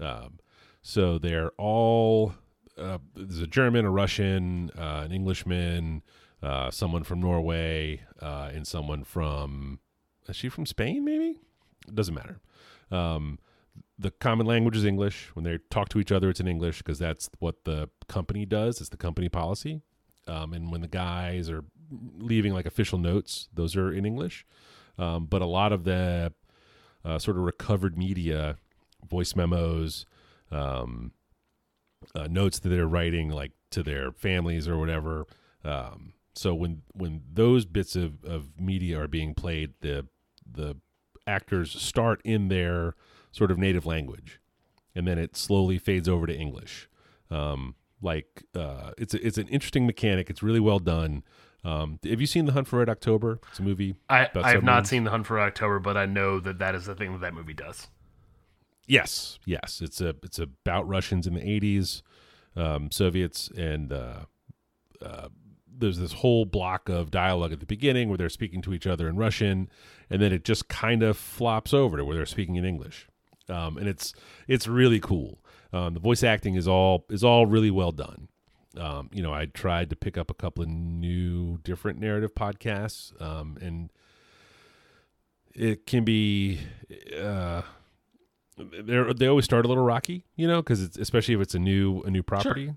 Um, 0.00 0.40
so 0.80 1.18
they're 1.18 1.50
all 1.58 2.34
uh, 2.78 2.98
there's 3.14 3.40
a 3.40 3.46
German, 3.46 3.84
a 3.84 3.90
Russian, 3.90 4.70
uh, 4.76 5.02
an 5.04 5.12
Englishman, 5.12 6.02
uh, 6.42 6.70
someone 6.70 7.04
from 7.04 7.20
Norway, 7.20 8.00
uh, 8.20 8.50
and 8.52 8.66
someone 8.66 9.04
from 9.04 9.78
is 10.26 10.36
she 10.36 10.48
from 10.48 10.66
Spain? 10.66 11.04
Maybe 11.04 11.38
it 11.86 11.94
doesn't 11.94 12.14
matter. 12.14 12.40
Um, 12.90 13.38
the 13.98 14.10
common 14.10 14.46
language 14.46 14.76
is 14.76 14.84
English. 14.84 15.30
When 15.34 15.44
they 15.44 15.58
talk 15.70 15.90
to 15.90 16.00
each 16.00 16.12
other, 16.12 16.30
it's 16.30 16.40
in 16.40 16.48
English 16.48 16.78
because 16.78 16.98
that's 16.98 17.28
what 17.38 17.64
the 17.64 17.90
company 18.08 18.46
does. 18.46 18.80
It's 18.80 18.88
the 18.88 18.96
company 18.96 19.28
policy. 19.28 19.82
Um, 20.26 20.54
and 20.54 20.72
when 20.72 20.80
the 20.80 20.88
guys 20.88 21.50
are 21.50 21.64
leaving 21.90 22.52
like 22.52 22.66
official 22.66 22.98
notes, 22.98 23.48
those 23.52 23.76
are 23.76 23.92
in 23.92 24.06
English. 24.06 24.46
Um, 24.98 25.26
but 25.26 25.42
a 25.42 25.46
lot 25.46 25.72
of 25.72 25.84
the 25.84 26.32
uh, 27.04 27.18
sort 27.18 27.36
of 27.36 27.44
recovered 27.44 27.96
media, 27.96 28.56
voice 29.08 29.36
memos, 29.36 30.06
um, 30.50 31.12
uh, 32.14 32.26
notes 32.28 32.58
that 32.58 32.68
they're 32.68 32.86
writing 32.86 33.30
like 33.30 33.52
to 33.70 33.82
their 33.82 34.12
families 34.12 34.68
or 34.68 34.78
whatever. 34.78 35.26
Um, 35.64 36.14
so 36.34 36.54
when 36.54 36.82
when 36.92 37.22
those 37.32 37.64
bits 37.64 37.96
of, 37.96 38.24
of 38.24 38.60
media 38.60 39.00
are 39.00 39.08
being 39.08 39.34
played, 39.34 39.74
the 39.80 40.06
the 40.50 40.76
actors 41.26 41.72
start 41.72 42.20
in 42.24 42.48
their 42.48 42.94
sort 43.32 43.50
of 43.50 43.58
native 43.58 43.86
language, 43.86 44.40
and 44.94 45.06
then 45.06 45.18
it 45.18 45.36
slowly 45.36 45.78
fades 45.78 46.08
over 46.08 46.26
to 46.26 46.34
English. 46.34 46.88
Um, 47.30 47.74
like 48.00 48.44
uh, 48.54 48.92
it's 48.98 49.14
a, 49.14 49.26
it's 49.26 49.38
an 49.38 49.48
interesting 49.48 49.86
mechanic. 49.86 50.30
It's 50.30 50.42
really 50.42 50.60
well 50.60 50.78
done. 50.78 51.22
Um, 51.66 51.98
have 52.04 52.20
you 52.20 52.28
seen 52.28 52.44
The 52.44 52.52
Hunt 52.52 52.68
for 52.68 52.78
Red 52.78 52.88
October? 52.88 53.40
It's 53.50 53.58
a 53.58 53.62
movie. 53.62 53.96
I, 54.08 54.28
I 54.36 54.50
have 54.50 54.62
not 54.62 54.86
seen 54.86 55.02
The 55.02 55.10
Hunt 55.10 55.26
for 55.26 55.34
Red 55.34 55.48
October, 55.48 55.80
but 55.80 55.96
I 55.96 56.06
know 56.06 56.38
that 56.38 56.60
that 56.60 56.76
is 56.76 56.86
the 56.86 56.94
thing 56.94 57.10
that 57.12 57.20
that 57.22 57.34
movie 57.34 57.54
does. 57.54 57.88
Yes, 58.86 59.40
yes. 59.44 59.80
It's 59.82 60.00
a 60.00 60.14
it's 60.22 60.38
about 60.38 60.86
Russians 60.86 61.26
in 61.26 61.34
the 61.34 61.42
eighties, 61.42 62.04
um, 62.54 62.92
Soviets, 62.92 63.50
and 63.56 63.92
uh, 63.92 64.20
uh, 65.04 65.28
there's 65.66 65.98
this 65.98 66.12
whole 66.12 66.44
block 66.44 66.88
of 66.88 67.10
dialogue 67.10 67.52
at 67.52 67.58
the 67.58 67.66
beginning 67.66 68.08
where 68.08 68.16
they're 68.16 68.28
speaking 68.28 68.62
to 68.62 68.72
each 68.72 68.86
other 68.86 69.08
in 69.08 69.16
Russian, 69.16 69.68
and 70.08 70.22
then 70.22 70.32
it 70.32 70.44
just 70.44 70.68
kind 70.68 71.02
of 71.02 71.16
flops 71.16 71.74
over 71.74 71.96
to 71.96 72.04
where 72.04 72.14
they're 72.14 72.26
speaking 72.26 72.54
in 72.54 72.64
English, 72.64 73.08
um, 73.48 73.76
and 73.76 73.88
it's 73.88 74.14
it's 74.46 74.68
really 74.68 75.00
cool. 75.00 75.42
Um, 75.72 75.94
the 75.94 76.00
voice 76.00 76.22
acting 76.22 76.54
is 76.54 76.68
all 76.68 77.06
is 77.10 77.24
all 77.24 77.44
really 77.44 77.72
well 77.72 77.90
done. 77.90 78.28
Um, 78.78 79.08
you 79.12 79.22
know, 79.22 79.32
I 79.32 79.46
tried 79.46 79.90
to 79.90 79.96
pick 79.96 80.18
up 80.18 80.30
a 80.30 80.34
couple 80.34 80.62
of 80.62 80.68
new, 80.68 81.58
different 81.58 81.98
narrative 81.98 82.34
podcasts, 82.34 83.18
um, 83.22 83.56
and 83.60 83.90
it 85.54 85.86
can 85.86 86.04
be. 86.04 86.60
Uh, 87.18 87.62
they 88.58 89.02
they 89.16 89.26
always 89.26 89.44
start 89.44 89.64
a 89.64 89.68
little 89.68 89.84
rocky, 89.84 90.24
you 90.34 90.46
know, 90.46 90.62
because 90.62 90.82
it's 90.82 90.96
especially 90.98 91.34
if 91.34 91.40
it's 91.40 91.54
a 91.54 91.58
new 91.58 92.02
a 92.02 92.10
new 92.10 92.22
property. 92.22 92.72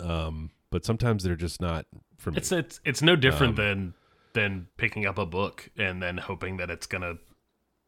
Um, 0.00 0.50
but 0.70 0.84
sometimes 0.84 1.22
they're 1.22 1.36
just 1.36 1.60
not 1.60 1.86
for 2.18 2.30
me. 2.30 2.38
It's 2.38 2.52
it's 2.52 2.80
it's 2.84 3.02
no 3.02 3.16
different 3.16 3.58
Um, 3.58 3.64
than 3.64 3.94
than 4.34 4.66
picking 4.76 5.06
up 5.06 5.18
a 5.18 5.26
book 5.26 5.70
and 5.76 6.02
then 6.02 6.18
hoping 6.18 6.58
that 6.58 6.70
it's 6.70 6.86
gonna 6.86 7.14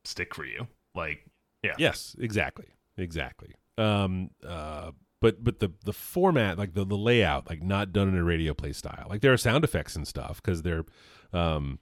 stick 0.04 0.34
for 0.34 0.44
you. 0.44 0.66
Like, 0.94 1.26
yeah, 1.62 1.74
yes, 1.78 2.16
exactly, 2.18 2.66
exactly. 2.96 3.54
Um, 3.76 4.30
uh, 4.46 4.92
but 5.20 5.42
but 5.42 5.58
the 5.58 5.72
the 5.84 5.92
format, 5.92 6.58
like 6.58 6.74
the 6.74 6.84
the 6.84 6.96
layout, 6.96 7.48
like 7.48 7.62
not 7.62 7.92
done 7.92 8.08
in 8.08 8.16
a 8.16 8.24
radio 8.24 8.54
play 8.54 8.72
style. 8.72 9.06
Like 9.08 9.20
there 9.20 9.32
are 9.32 9.38
sound 9.38 9.64
effects 9.64 9.96
and 9.96 10.06
stuff 10.06 10.42
because 10.42 10.62
they're, 10.62 10.84
um, 11.32 11.78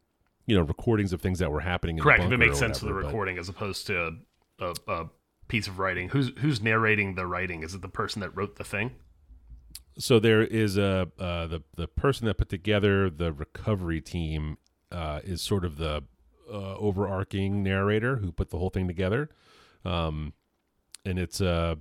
you 0.46 0.56
know, 0.56 0.62
recordings 0.62 1.12
of 1.12 1.20
things 1.20 1.38
that 1.38 1.50
were 1.50 1.60
happening. 1.60 1.96
In 1.96 2.02
correct. 2.02 2.24
If 2.24 2.32
it 2.32 2.38
makes 2.38 2.58
sense 2.58 2.78
for 2.78 2.86
the 2.86 2.92
whatever, 2.92 3.02
but- 3.02 3.08
recording 3.08 3.38
as 3.38 3.48
opposed 3.48 3.86
to 3.88 4.18
a, 4.58 4.74
a 4.88 5.06
piece 5.48 5.66
of 5.68 5.78
writing. 5.78 6.08
Who's 6.10 6.32
who's 6.38 6.60
narrating 6.60 7.14
the 7.14 7.26
writing? 7.26 7.62
Is 7.62 7.74
it 7.74 7.82
the 7.82 7.88
person 7.88 8.20
that 8.20 8.34
wrote 8.36 8.56
the 8.56 8.64
thing? 8.64 8.92
so 9.98 10.18
there 10.18 10.42
is 10.42 10.76
a 10.76 11.08
uh, 11.18 11.46
the 11.46 11.62
the 11.76 11.88
person 11.88 12.26
that 12.26 12.38
put 12.38 12.48
together 12.48 13.08
the 13.10 13.32
recovery 13.32 14.00
team 14.00 14.58
uh, 14.92 15.20
is 15.24 15.40
sort 15.42 15.64
of 15.64 15.76
the 15.76 16.04
uh, 16.50 16.76
overarching 16.76 17.62
narrator 17.62 18.16
who 18.16 18.30
put 18.30 18.50
the 18.50 18.58
whole 18.58 18.70
thing 18.70 18.86
together, 18.86 19.30
um, 19.84 20.32
and 21.04 21.18
it's 21.18 21.40
uh, 21.40 21.76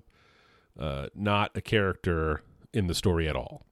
uh, 0.80 1.08
not 1.16 1.52
a 1.56 1.62
character 1.62 2.42
in 2.74 2.88
the 2.88 2.94
story 2.96 3.28
at 3.30 3.36
all. 3.36 3.66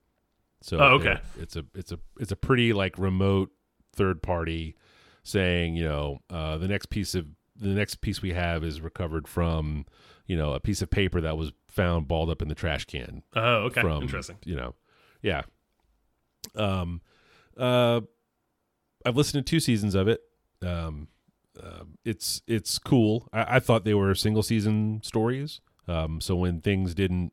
So 0.61 0.77
Oh, 0.79 0.93
okay. 0.95 1.19
it's 1.37 1.55
a 1.55 1.65
it's 1.75 1.91
a 1.91 1.99
it's 2.19 2.31
a 2.31 2.35
pretty 2.37 2.71
like 2.73 2.97
remote 2.97 3.51
third 3.93 4.21
party 4.23 4.75
saying 5.23 5.75
you 5.75 5.83
know 5.83 6.19
uh, 6.29 6.57
the 6.57 6.67
next 6.67 6.87
piece 6.87 7.15
of 7.15 7.25
the 7.55 7.69
next 7.69 8.01
piece 8.01 8.21
we 8.21 8.31
have 8.33 8.63
is 8.63 8.81
recovered 8.81 9.27
from 9.27 9.85
you 10.25 10.35
know 10.37 10.53
a 10.53 10.59
piece 10.59 10.81
of 10.81 10.89
paper 10.89 11.19
that 11.21 11.37
was 11.37 11.51
found 11.67 12.07
balled 12.07 12.29
up 12.29 12.41
in 12.41 12.47
the 12.47 12.55
trash 12.55 12.85
can 12.85 13.23
Oh, 13.35 13.65
okay, 13.65 13.81
from 13.81 14.01
interesting. 14.03 14.37
you 14.45 14.55
know 14.55 14.73
yeah 15.21 15.41
um 16.55 17.01
uh 17.57 18.01
i've 19.05 19.15
listened 19.15 19.45
to 19.45 19.49
two 19.49 19.59
seasons 19.59 19.95
of 19.95 20.07
it 20.07 20.21
um 20.61 21.07
uh, 21.61 21.83
it's 22.03 22.41
it's 22.47 22.79
cool 22.79 23.27
I, 23.31 23.57
I 23.57 23.59
thought 23.59 23.85
they 23.85 23.93
were 23.93 24.15
single 24.15 24.43
season 24.43 25.01
stories 25.03 25.61
um 25.87 26.19
so 26.21 26.35
when 26.35 26.61
things 26.61 26.93
didn't 26.95 27.31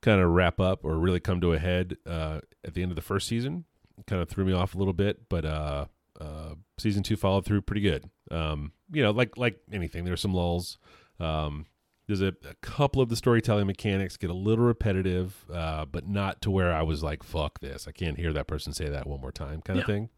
kind 0.00 0.20
of 0.20 0.30
wrap 0.30 0.60
up 0.60 0.84
or 0.84 0.98
really 0.98 1.20
come 1.20 1.40
to 1.40 1.52
a 1.52 1.58
head 1.58 1.96
uh 2.06 2.40
at 2.64 2.74
the 2.74 2.82
end 2.82 2.92
of 2.92 2.96
the 2.96 3.02
first 3.02 3.26
season 3.26 3.64
kind 4.06 4.20
of 4.20 4.28
threw 4.28 4.44
me 4.44 4.52
off 4.52 4.74
a 4.74 4.78
little 4.78 4.92
bit 4.92 5.28
but 5.28 5.44
uh 5.44 5.86
uh 6.20 6.54
season 6.78 7.02
two 7.02 7.16
followed 7.16 7.44
through 7.44 7.60
pretty 7.62 7.80
good 7.80 8.08
um 8.30 8.72
you 8.92 9.02
know 9.02 9.10
like 9.10 9.36
like 9.38 9.58
anything 9.72 10.04
there's 10.04 10.20
some 10.20 10.34
lulls 10.34 10.78
um 11.20 11.66
there's 12.06 12.20
a, 12.20 12.34
a 12.48 12.54
couple 12.60 13.00
of 13.00 13.08
the 13.08 13.16
storytelling 13.16 13.66
mechanics 13.66 14.18
get 14.18 14.28
a 14.28 14.34
little 14.34 14.66
repetitive, 14.66 15.46
uh, 15.50 15.86
but 15.86 16.06
not 16.06 16.42
to 16.42 16.50
where 16.50 16.70
I 16.70 16.82
was 16.82 17.02
like, 17.02 17.22
"Fuck 17.22 17.60
this! 17.60 17.88
I 17.88 17.92
can't 17.92 18.18
hear 18.18 18.30
that 18.34 18.46
person 18.46 18.74
say 18.74 18.90
that 18.90 19.06
one 19.06 19.22
more 19.22 19.32
time," 19.32 19.62
kind 19.62 19.78
of 19.80 19.88
Yeah. 19.88 19.94
thing. 19.94 20.08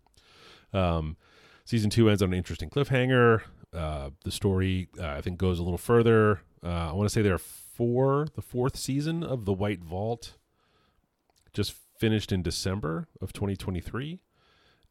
Um, 0.73 1.17
season 1.65 1.89
two 1.89 2.09
ends 2.11 2.23
on 2.23 2.31
an 2.33 2.35
interesting 2.35 2.71
cliffhanger. 2.71 3.43
Uh, 3.73 4.11
the 4.25 4.33
story, 4.33 4.89
uh, 4.99 5.07
I 5.11 5.21
think, 5.21 5.39
goes 5.39 5.61
a 5.61 5.63
little 5.63 5.79
further. 5.79 6.41
Uh, 6.67 6.91
I 6.91 6.93
want 6.95 7.09
to 7.09 7.13
say 7.13 7.23
there 7.23 7.35
are 7.35 7.39
four. 7.39 8.27
The 8.35 8.43
fourth 8.43 8.77
season 8.77 9.23
of 9.23 9.45
the 9.45 9.53
White 9.53 9.85
Vault 9.85 10.35
just 11.53 11.75
finished 11.99 12.33
in 12.33 12.43
December 12.43 13.07
of 13.21 13.33
2023, 13.33 14.21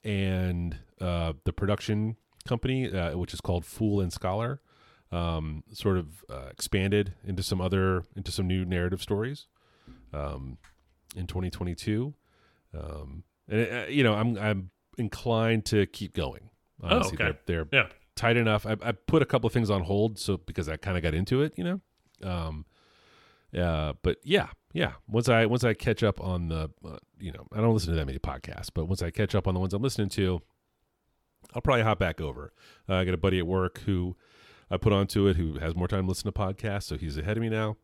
and 0.04 0.78
uh, 1.02 1.34
the 1.44 1.52
production 1.52 2.16
company, 2.48 2.92
uh, 2.92 3.18
which 3.18 3.34
is 3.34 3.42
called 3.42 3.66
Fool 3.66 4.00
and 4.00 4.14
Scholar, 4.14 4.62
um, 5.12 5.64
sort 5.74 5.98
of 5.98 6.24
uh, 6.30 6.48
expanded 6.50 7.14
into 7.26 7.44
some 7.44 7.60
other 7.60 8.06
into 8.16 8.32
some 8.32 8.48
new 8.48 8.64
narrative 8.64 9.02
stories 9.02 9.48
um, 10.14 10.58
in 11.16 11.28
2022. 11.28 12.14
Um, 12.74 13.24
and 13.50 13.72
uh, 13.72 13.86
you 13.90 14.04
know, 14.04 14.14
I'm 14.14 14.38
I'm 14.38 14.70
inclined 14.98 15.66
to 15.66 15.86
keep 15.88 16.14
going. 16.14 16.50
Honestly, 16.82 17.16
okay. 17.16 17.38
they're, 17.46 17.66
they're 17.66 17.68
Yeah. 17.82 17.88
Tight 18.16 18.38
enough. 18.38 18.66
I, 18.66 18.76
I 18.82 18.92
put 18.92 19.22
a 19.22 19.26
couple 19.26 19.48
of 19.48 19.54
things 19.54 19.70
on 19.70 19.84
hold, 19.84 20.20
so 20.20 20.38
because 20.38 20.70
I 20.70 20.78
kind 20.78 20.98
of 20.98 21.04
got 21.04 21.14
into 21.14 21.42
it, 21.42 21.54
you 21.56 21.64
know. 21.64 21.82
Um, 22.24 22.66
uh, 23.58 23.94
but 24.02 24.18
yeah, 24.24 24.48
yeah. 24.74 24.94
Once 25.08 25.30
I 25.30 25.46
once 25.46 25.64
I 25.64 25.74
catch 25.74 26.04
up 26.04 26.20
on 26.22 26.50
the, 26.50 26.70
uh, 26.86 26.98
you 27.20 27.32
know, 27.32 27.48
I 27.54 27.62
don't 27.62 27.74
listen 27.74 27.92
to 27.92 28.00
that 28.00 28.06
many 28.06 28.20
podcasts, 28.20 28.70
but 28.74 28.86
once 28.86 29.02
I 29.02 29.12
catch 29.12 29.36
up 29.36 29.48
on 29.48 29.54
the 29.54 29.60
ones 29.60 29.74
I'm 29.74 29.82
listening 29.82 30.10
to, 30.10 30.42
I'll 31.54 31.62
probably 31.62 31.84
hop 31.84 32.00
back 32.00 32.20
over. 32.20 32.54
Uh, 32.90 32.96
I 32.96 33.06
got 33.06 33.14
a 33.14 33.18
buddy 33.18 33.40
at 33.40 33.48
work 33.48 33.82
who 33.86 34.16
I 34.70 34.78
put 34.78 34.94
onto 34.94 35.28
it 35.28 35.38
who 35.38 35.60
has 35.60 35.76
more 35.76 35.88
time 35.88 36.04
to 36.04 36.08
listen 36.10 36.26
to 36.26 36.32
podcasts, 36.32 36.84
so 36.84 36.98
he's 36.98 37.18
ahead 37.18 37.38
of 37.38 37.42
me 37.42 37.50
now. 37.50 37.78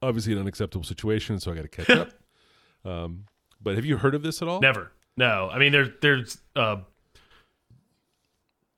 Obviously, 0.00 0.32
an 0.32 0.38
unacceptable 0.38 0.84
situation, 0.84 1.40
so 1.40 1.50
I 1.50 1.54
got 1.54 1.62
to 1.62 1.68
catch 1.68 1.90
up. 1.90 2.10
Um, 2.84 3.24
but 3.60 3.74
have 3.74 3.84
you 3.84 3.96
heard 3.96 4.14
of 4.14 4.22
this 4.22 4.40
at 4.42 4.48
all? 4.48 4.60
Never. 4.60 4.92
No. 5.16 5.48
I 5.50 5.58
mean, 5.58 5.72
there's 5.72 5.88
there's 6.00 6.38
uh, 6.54 6.76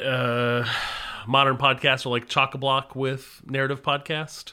uh, 0.01 0.67
modern 1.27 1.57
podcasts 1.57 2.07
are 2.07 2.11
like 2.11 2.29
chock 2.29 2.55
a 2.55 2.59
block 2.59 2.95
with 2.97 3.43
narrative 3.47 3.83
podcast. 3.83 4.53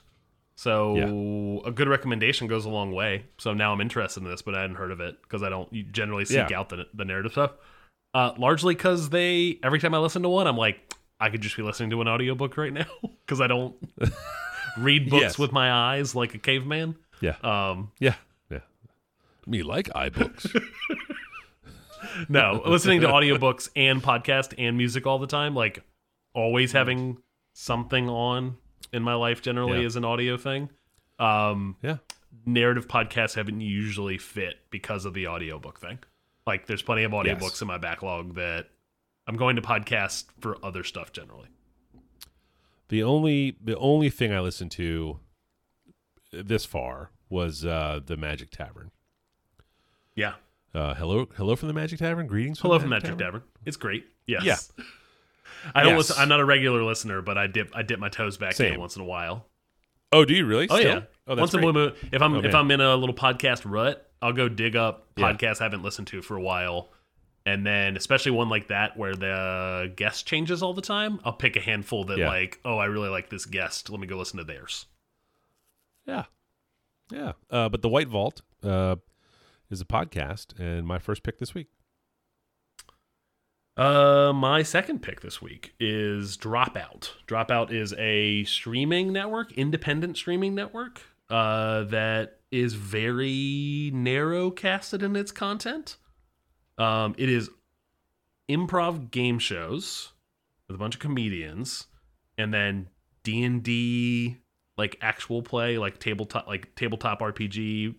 So 0.55 1.61
a 1.65 1.71
good 1.71 1.87
recommendation 1.87 2.47
goes 2.47 2.65
a 2.65 2.69
long 2.69 2.91
way. 2.91 3.25
So 3.37 3.53
now 3.53 3.71
I'm 3.73 3.79
interested 3.81 4.23
in 4.23 4.29
this, 4.29 4.41
but 4.41 4.55
I 4.55 4.61
hadn't 4.61 4.77
heard 4.77 4.91
of 4.91 4.99
it 4.99 5.21
because 5.21 5.43
I 5.43 5.49
don't 5.49 5.91
generally 5.91 6.25
seek 6.25 6.49
Yeah. 6.49 6.59
out 6.59 6.69
the 6.69 6.85
the 6.95 7.05
narrative 7.05 7.33
stuff. 7.33 7.51
Uh, 8.15 8.33
largely 8.39 8.73
because 8.73 9.09
they 9.09 9.59
every 9.63 9.79
time 9.79 9.93
I 9.93 9.99
listen 9.99 10.23
to 10.23 10.29
one, 10.29 10.47
I'm 10.47 10.57
like, 10.57 10.95
I 11.19 11.29
could 11.29 11.41
just 11.41 11.55
be 11.57 11.61
listening 11.61 11.91
to 11.91 12.01
an 12.01 12.07
audiobook 12.07 12.57
right 12.57 12.73
now 12.73 12.87
because 13.25 13.39
I 13.39 13.45
don't 13.45 13.75
read 14.79 15.11
books 15.11 15.21
Yes. 15.21 15.37
with 15.37 15.51
my 15.51 15.71
eyes 15.71 16.15
like 16.15 16.33
a 16.33 16.39
caveman. 16.39 16.95
Yeah. 17.21 17.35
Um, 17.43 17.91
yeah. 17.99 18.15
Yeah. 18.49 18.59
Me 19.45 19.61
like 19.61 19.89
iBooks. 19.89 20.59
no, 22.29 22.61
listening 22.65 23.01
to 23.01 23.07
audiobooks 23.07 23.69
and 23.75 24.01
podcast 24.01 24.53
and 24.57 24.77
music 24.77 25.05
all 25.07 25.19
the 25.19 25.27
time, 25.27 25.55
like 25.55 25.83
always 26.33 26.71
having 26.71 27.17
something 27.53 28.09
on 28.09 28.57
in 28.93 29.03
my 29.03 29.13
life 29.15 29.41
generally 29.41 29.79
Yeah. 29.81 29.85
is 29.87 29.95
an 29.95 30.05
audio 30.05 30.37
thing. 30.37 30.69
Um, 31.19 31.75
yeah. 31.81 31.97
narrative 32.45 32.87
podcasts 32.87 33.33
haven't 33.35 33.59
usually 33.61 34.17
fit 34.19 34.55
because 34.69 35.05
of 35.05 35.13
the 35.15 35.27
audiobook 35.27 35.79
thing. 35.79 35.97
Like 36.45 36.67
there's 36.67 36.81
plenty 36.83 37.03
of 37.03 37.11
audiobooks 37.11 37.41
Yes. 37.41 37.61
in 37.61 37.67
my 37.67 37.77
backlog 37.79 38.35
that 38.35 38.67
I'm 39.25 39.35
going 39.35 39.55
to 39.55 39.61
podcast 39.61 40.25
for 40.39 40.63
other 40.63 40.83
stuff 40.83 41.11
generally. 41.11 41.47
The 42.89 43.03
only 43.03 43.57
the 43.61 43.75
only 43.77 44.09
thing 44.09 44.31
I 44.31 44.39
listened 44.39 44.71
to 44.73 45.19
this 46.31 46.63
far 46.65 47.11
was 47.29 47.65
uh 47.65 47.99
the 48.05 48.15
Magic 48.15 48.51
Tavern. 48.51 48.91
Yeah. 50.15 50.35
Uh 50.73 50.93
hello 50.93 51.27
hello 51.35 51.55
from 51.55 51.67
the 51.67 51.73
Magic 51.73 51.99
Tavern. 51.99 52.27
Greetings 52.27 52.59
Hello 52.59 52.77
from 52.79 52.89
Magic 52.89 53.17
Tavern. 53.17 53.43
It's 53.65 53.77
great. 53.77 54.05
Yes. 54.25 54.43
Yeah. 54.77 54.83
I 55.73 55.81
don't 55.83 55.93
Yes. 55.93 56.09
listen, 56.09 56.21
I'm 56.21 56.29
not 56.29 56.39
a 56.39 56.45
regular 56.45 56.83
listener, 56.83 57.21
but 57.21 57.37
I 57.37 57.47
dip 57.47 57.71
I 57.75 57.81
dip 57.83 57.99
my 57.99 58.09
toes 58.09 58.37
back 58.37 58.53
Same. 58.53 58.73
in 58.75 58.79
once 58.79 58.95
in 58.95 59.01
a 59.01 59.05
while. 59.05 59.47
Oh, 60.11 60.23
do 60.25 60.33
you 60.33 60.45
really? 60.45 60.67
Oh 60.69 60.77
Still? 60.77 60.89
yeah. 60.95 61.01
Oh, 61.27 61.35
that's 61.35 61.39
once 61.39 61.53
in 61.53 61.59
a 61.59 61.61
blue 61.63 61.73
moon. 61.73 61.93
If 62.11 62.21
I'm 62.21 62.33
Oh, 62.35 62.39
if. 62.43 62.53
I'm 62.53 62.69
in 62.71 62.81
a 62.81 62.95
little 62.95 63.15
podcast 63.15 63.63
rut, 63.65 64.09
I'll 64.21 64.33
go 64.33 64.49
dig 64.49 64.75
up 64.75 65.07
Yeah. 65.15 65.31
podcasts 65.33 65.61
I 65.61 65.65
haven't 65.65 65.83
listened 65.83 66.07
to 66.07 66.21
for 66.21 66.35
a 66.37 66.41
while. 66.41 66.89
And 67.45 67.65
then 67.65 67.95
especially 67.95 68.31
one 68.31 68.49
like 68.49 68.67
that 68.67 68.97
where 68.97 69.15
the 69.15 69.91
guest 69.95 70.27
changes 70.27 70.61
all 70.61 70.73
the 70.73 70.81
time, 70.81 71.19
I'll 71.23 71.31
pick 71.33 71.55
a 71.55 71.61
handful 71.61 72.03
that 72.05 72.17
Yeah. 72.17 72.27
like, 72.27 72.59
oh, 72.65 72.77
I 72.77 72.85
really 72.85 73.07
like 73.09 73.29
this 73.29 73.45
guest. 73.45 73.89
Let 73.89 74.01
me 74.01 74.07
go 74.07 74.17
listen 74.17 74.37
to 74.37 74.43
theirs. 74.43 74.85
Yeah. 76.05 76.25
Yeah. 77.09 77.33
Uh, 77.49 77.69
but 77.69 77.81
the 77.81 77.87
White 77.89 78.09
Vault 78.09 78.41
uh, 78.63 78.97
is 79.69 79.81
a 79.81 79.85
podcast, 79.85 80.57
and 80.59 80.87
my 80.87 80.99
first 80.99 81.23
pick 81.23 81.39
this 81.39 81.53
week. 81.53 81.67
Uh, 83.75 84.33
my 84.33 84.63
second 84.63 85.03
pick 85.03 85.21
this 85.21 85.41
week 85.41 85.73
is 85.79 86.35
Dropout. 86.35 87.11
Dropout 87.27 87.71
is 87.71 87.93
a 87.97 88.43
streaming 88.45 89.13
network, 89.13 89.51
independent 89.53 90.17
streaming 90.17 90.55
network, 90.55 91.01
uh, 91.29 91.83
that 91.83 92.39
is 92.51 92.73
very 92.73 93.91
narrow 93.93 94.49
casted 94.49 95.03
in 95.03 95.15
its 95.15 95.31
content. 95.31 95.97
Um, 96.77 97.13
it 97.17 97.29
is 97.29 97.49
improv 98.49 99.11
game 99.11 99.39
shows 99.39 100.13
with 100.67 100.75
a 100.75 100.79
bunch 100.79 100.95
of 100.95 101.01
comedians, 101.01 101.87
and 102.37 102.53
then 102.53 102.89
D 103.23 103.43
and 103.43 103.61
D 103.61 104.37
like 104.77 104.97
actual 105.01 105.41
play, 105.41 105.77
like 105.77 105.99
tabletop, 105.99 106.47
like 106.47 106.73
tabletop 106.75 107.19
RPG 107.19 107.95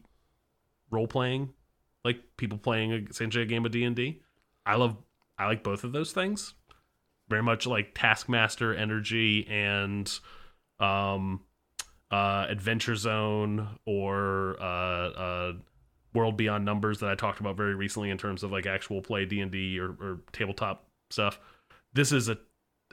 role 0.91 1.07
playing, 1.07 1.51
like 2.05 2.21
people 2.37 2.59
playing 2.59 3.09
essentially 3.11 3.45
a 3.45 3.47
game 3.47 3.65
of 3.65 3.73
D 3.73 3.85
and 3.85 3.97
D. 3.97 4.23
I 4.65 4.77
love 4.77 4.97
I 5.39 5.47
like 5.47 5.63
both 5.63 5.85
of 5.85 5.93
those 5.93 6.13
things. 6.13 6.55
Very 7.29 7.43
much 7.43 7.67
like 7.67 7.95
Taskmaster 7.95 8.75
energy 8.75 9.47
and 9.49 10.11
um 10.81 11.41
uh 12.11 12.47
Adventure 12.49 12.97
Zone 12.97 13.79
or 13.87 14.57
uh 14.61 15.09
uh 15.09 15.53
World 16.15 16.37
Beyond 16.37 16.65
Numbers 16.65 17.01
that 17.01 17.11
I 17.11 17.15
talked 17.15 17.41
about 17.41 17.57
very 17.57 17.75
recently 17.75 18.11
in 18.11 18.19
terms 18.19 18.43
of 18.43 18.51
like 18.51 18.67
actual 18.67 19.03
play 19.03 19.27
D&D 19.27 19.79
or, 19.79 19.91
or 19.91 20.21
tabletop 20.33 20.87
stuff. 21.11 21.39
This 21.93 22.13
is 22.13 22.29
a 22.29 22.39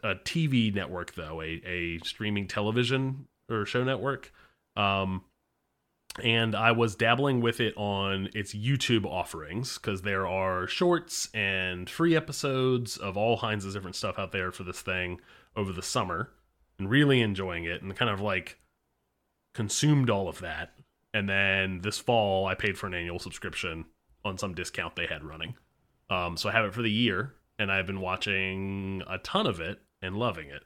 a 0.04 0.16
TV 0.16 0.74
network 0.74 1.16
though, 1.16 1.42
a 1.42 1.62
a 1.66 2.00
streaming 2.04 2.48
television 2.48 3.28
or 3.50 3.66
show 3.66 3.84
network. 3.84 4.32
Um 4.76 5.24
and 6.24 6.56
I 6.56 6.72
was 6.72 6.96
dabbling 6.96 7.42
with 7.42 7.60
it 7.60 7.76
on 7.76 8.30
its 8.34 8.54
YouTube 8.54 9.06
offerings 9.06 9.78
because 9.78 10.02
there 10.02 10.26
are 10.26 10.68
shorts 10.68 11.30
and 11.34 11.90
free 11.90 12.16
episodes 12.16 12.98
of 12.98 13.18
all 13.18 13.40
kinds 13.40 13.66
of 13.66 13.74
different 13.74 13.96
stuff 13.96 14.18
out 14.18 14.32
there 14.32 14.52
for 14.52 14.64
this 14.64 14.82
thing 14.82 15.20
over 15.56 15.74
the 15.74 15.82
summer 15.82 16.32
and 16.80 16.90
really 16.90 17.22
enjoying 17.22 17.66
it 17.66 17.82
and 17.82 17.96
kind 17.96 18.12
of 18.12 18.22
like 18.22 18.60
consumed 19.54 20.10
all 20.10 20.30
of 20.30 20.40
that. 20.40 20.74
And 21.14 21.28
then 21.28 21.82
this 21.82 22.00
fall, 22.00 22.46
I 22.46 22.56
paid 22.56 22.78
for 22.78 22.88
an 22.88 22.94
annual 22.94 23.20
subscription 23.20 23.86
on 24.24 24.38
some 24.38 24.54
discount 24.54 24.96
they 24.96 25.08
had 25.08 25.24
running. 25.24 25.56
Um, 26.10 26.38
so 26.38 26.50
I 26.50 26.54
have 26.54 26.66
it 26.66 26.74
for 26.74 26.82
the 26.82 26.92
year 26.92 27.34
and 27.60 27.72
I've 27.72 27.88
been 27.88 28.02
watching 28.02 29.04
a 29.08 29.18
ton 29.18 29.48
of 29.48 29.60
it 29.60 29.80
and 30.02 30.16
loving 30.16 30.48
it. 30.48 30.64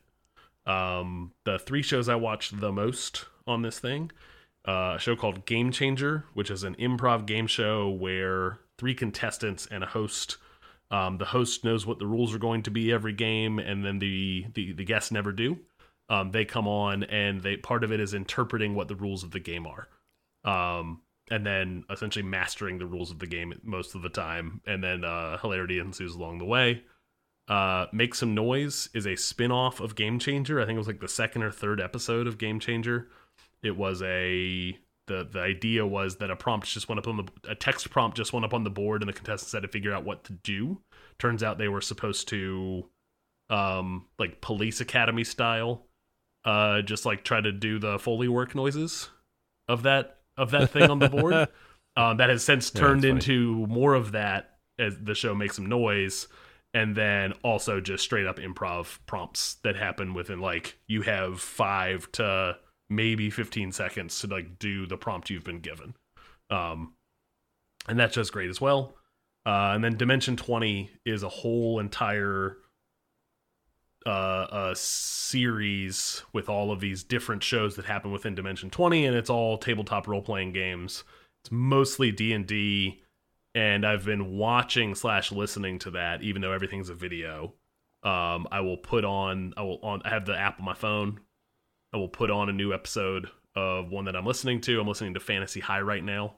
Um, 0.70 1.32
the 1.46 1.58
three 1.58 1.82
shows 1.82 2.08
I 2.08 2.16
watched 2.16 2.60
the 2.60 2.72
most 2.72 3.26
on 3.48 3.64
this 3.64 3.80
thing 3.80 4.12
uh, 4.70 4.96
a 4.98 5.00
show 5.00 5.16
called 5.16 5.48
Game 5.48 5.72
Changer, 5.72 6.26
which 6.36 6.52
is 6.52 6.64
an 6.64 6.76
improv 6.76 7.26
game 7.26 7.48
show 7.48 7.90
where 7.90 8.60
three 8.78 8.94
contestants 8.94 9.68
and 9.72 9.84
a 9.84 9.88
host. 9.88 10.38
Um, 10.92 11.18
the 11.18 11.26
host 11.26 11.64
knows 11.64 11.88
what 11.88 11.98
the 11.98 12.06
rules 12.06 12.36
are 12.36 12.40
going 12.40 12.62
to 12.64 12.72
be 12.72 12.92
every 12.92 13.14
game, 13.14 13.58
and 13.58 13.84
then 13.84 13.98
the 13.98 14.46
the, 14.54 14.74
the 14.74 14.86
guests 14.86 15.12
never 15.12 15.32
do. 15.32 15.58
Um, 16.08 16.32
they 16.32 16.46
come 16.46 16.68
on, 16.68 17.04
and 17.04 17.42
they 17.42 17.58
part 17.58 17.84
of 17.84 17.92
it 17.92 18.00
is 18.00 18.14
interpreting 18.14 18.76
what 18.76 18.88
the 18.88 18.96
rules 18.96 19.24
of 19.24 19.32
the 19.32 19.40
game 19.40 19.66
are, 19.66 19.88
um, 20.44 21.02
and 21.32 21.44
then 21.44 21.84
essentially 21.90 22.24
mastering 22.24 22.78
the 22.78 22.86
rules 22.86 23.10
of 23.10 23.18
the 23.18 23.28
game 23.28 23.54
most 23.64 23.96
of 23.96 24.04
the 24.04 24.10
time, 24.10 24.62
and 24.68 24.84
then 24.84 25.04
uh, 25.04 25.40
hilarity 25.40 25.80
ensues 25.80 26.14
along 26.14 26.38
the 26.38 26.46
way. 26.46 26.84
Uh, 27.48 27.88
Make 27.92 28.14
Some 28.14 28.36
Noise 28.36 28.90
is 28.94 29.08
a 29.08 29.16
spin 29.16 29.52
off 29.52 29.80
of 29.80 29.96
Game 29.96 30.20
Changer. 30.20 30.62
I 30.62 30.66
think 30.66 30.76
it 30.76 30.80
was 30.80 30.88
like 30.88 31.00
the 31.00 31.08
second 31.08 31.42
or 31.42 31.52
third 31.52 31.82
episode 31.82 32.28
of 32.28 32.38
Game 32.38 32.60
Changer 32.60 33.08
it 33.64 33.76
was 33.76 34.02
a 34.02 34.78
the 35.08 35.28
the 35.32 35.40
idea 35.40 35.86
was 35.86 36.18
that 36.18 36.30
a 36.32 36.36
prompt 36.36 36.68
just 36.68 36.88
went 36.88 37.00
up 37.00 37.08
on 37.08 37.18
the 37.18 37.24
a 37.50 37.56
text 37.56 37.90
prompt 37.90 38.16
just 38.16 38.32
went 38.32 38.46
up 38.46 38.54
on 38.54 38.64
the 38.64 38.70
board 38.70 39.02
and 39.02 39.10
the 39.10 39.14
contestants 39.14 39.52
had 39.54 39.64
to 39.64 39.68
figure 39.68 39.94
out 39.94 40.06
what 40.06 40.24
to 40.26 40.34
do. 40.34 40.82
Turns 41.18 41.44
out 41.44 41.58
they 41.58 41.68
were 41.68 41.82
supposed 41.82 42.28
to 42.30 42.86
um 43.50 44.06
like 44.20 44.42
police 44.42 44.80
academy 44.80 45.24
style 45.24 45.86
uh 46.46 46.82
just 46.84 47.06
like 47.06 47.24
try 47.24 47.42
to 47.42 47.52
do 47.52 47.80
the 47.80 47.98
foley 48.00 48.28
work 48.28 48.54
noises 48.56 49.10
of 49.68 49.84
that 49.84 50.18
of 50.38 50.52
that 50.52 50.72
thing 50.72 50.90
on 50.90 51.00
the 51.00 51.08
board. 51.08 51.44
Um 51.96 52.18
that 52.18 52.30
has 52.30 52.44
since 52.44 52.70
Yeah, 52.74 52.80
turned 52.80 53.02
funny. 53.02 53.10
into 53.10 53.66
more 53.68 53.96
of 53.96 54.12
that 54.14 54.58
as 54.78 54.96
the 55.02 55.16
show 55.16 55.34
makes 55.36 55.56
some 55.56 55.66
noise. 55.66 56.28
And 56.72 56.96
then 56.96 57.34
also 57.44 57.82
just 57.82 58.04
straight 58.04 58.28
up 58.28 58.38
improv 58.38 59.00
prompts 59.08 59.56
that 59.64 59.76
happen 59.76 60.14
within 60.14 60.40
like 60.40 60.78
you 60.88 61.02
have 61.02 61.42
five 61.42 62.12
to 62.14 62.58
maybe 62.90 63.30
15 63.30 63.72
seconds 63.72 64.20
to 64.20 64.28
like 64.28 64.58
do 64.58 64.88
the 64.88 64.98
prompt 64.98 65.30
you've 65.30 65.44
been 65.44 65.60
given. 65.60 65.94
Um 66.50 66.94
and 67.88 68.00
that's 68.00 68.16
just 68.16 68.34
great 68.34 68.50
as 68.50 68.60
well. 68.60 68.96
Uh 69.46 69.72
and 69.76 69.84
then 69.84 69.98
dimension 69.98 70.36
20 70.36 70.90
is 71.06 71.24
a 71.24 71.30
whole 71.30 71.80
entire 71.80 72.58
uh, 74.06 74.10
uh 74.10 74.74
series 74.76 76.24
with 76.34 76.48
all 76.50 76.72
of 76.72 76.80
these 76.80 77.04
different 77.04 77.44
shows 77.44 77.76
that 77.76 77.86
happen 77.86 78.12
within 78.12 78.34
dimension 78.34 78.70
20 78.70 79.06
and 79.06 79.16
it's 79.16 79.30
all 79.30 79.58
tabletop 79.58 80.08
role-playing 80.08 80.54
games. 80.54 81.04
It's 81.44 81.52
mostly 81.52 82.12
d&d 82.12 83.02
and 83.54 83.86
i've 83.86 84.06
been 84.06 84.38
watching 84.38 84.96
slash 84.96 85.32
listening 85.32 85.80
to 85.80 85.92
that 85.92 86.22
even 86.24 86.42
though 86.42 86.54
everything's 86.54 86.90
a 86.90 86.96
video. 86.96 87.54
Um 88.04 88.48
i 88.52 88.62
will 88.62 88.78
put 88.78 89.06
on 89.06 89.54
i 89.58 89.62
will 89.62 89.80
on 89.84 90.02
i 90.06 90.10
have 90.10 90.26
the 90.26 90.38
app 90.38 90.60
on 90.60 90.66
my 90.66 90.74
phone 90.74 91.20
i 91.94 91.98
will 91.98 92.10
put 92.10 92.30
on 92.32 92.50
a 92.50 92.54
new 92.54 92.74
episode 92.74 93.30
of 93.56 93.90
one 93.90 94.06
that 94.06 94.16
i'm 94.16 94.26
listening 94.26 94.62
to. 94.62 94.80
I'm 94.80 94.88
listening 94.88 95.14
to 95.16 95.20
fantasy 95.20 95.60
high 95.60 95.82
right 95.82 96.04
now 96.04 96.36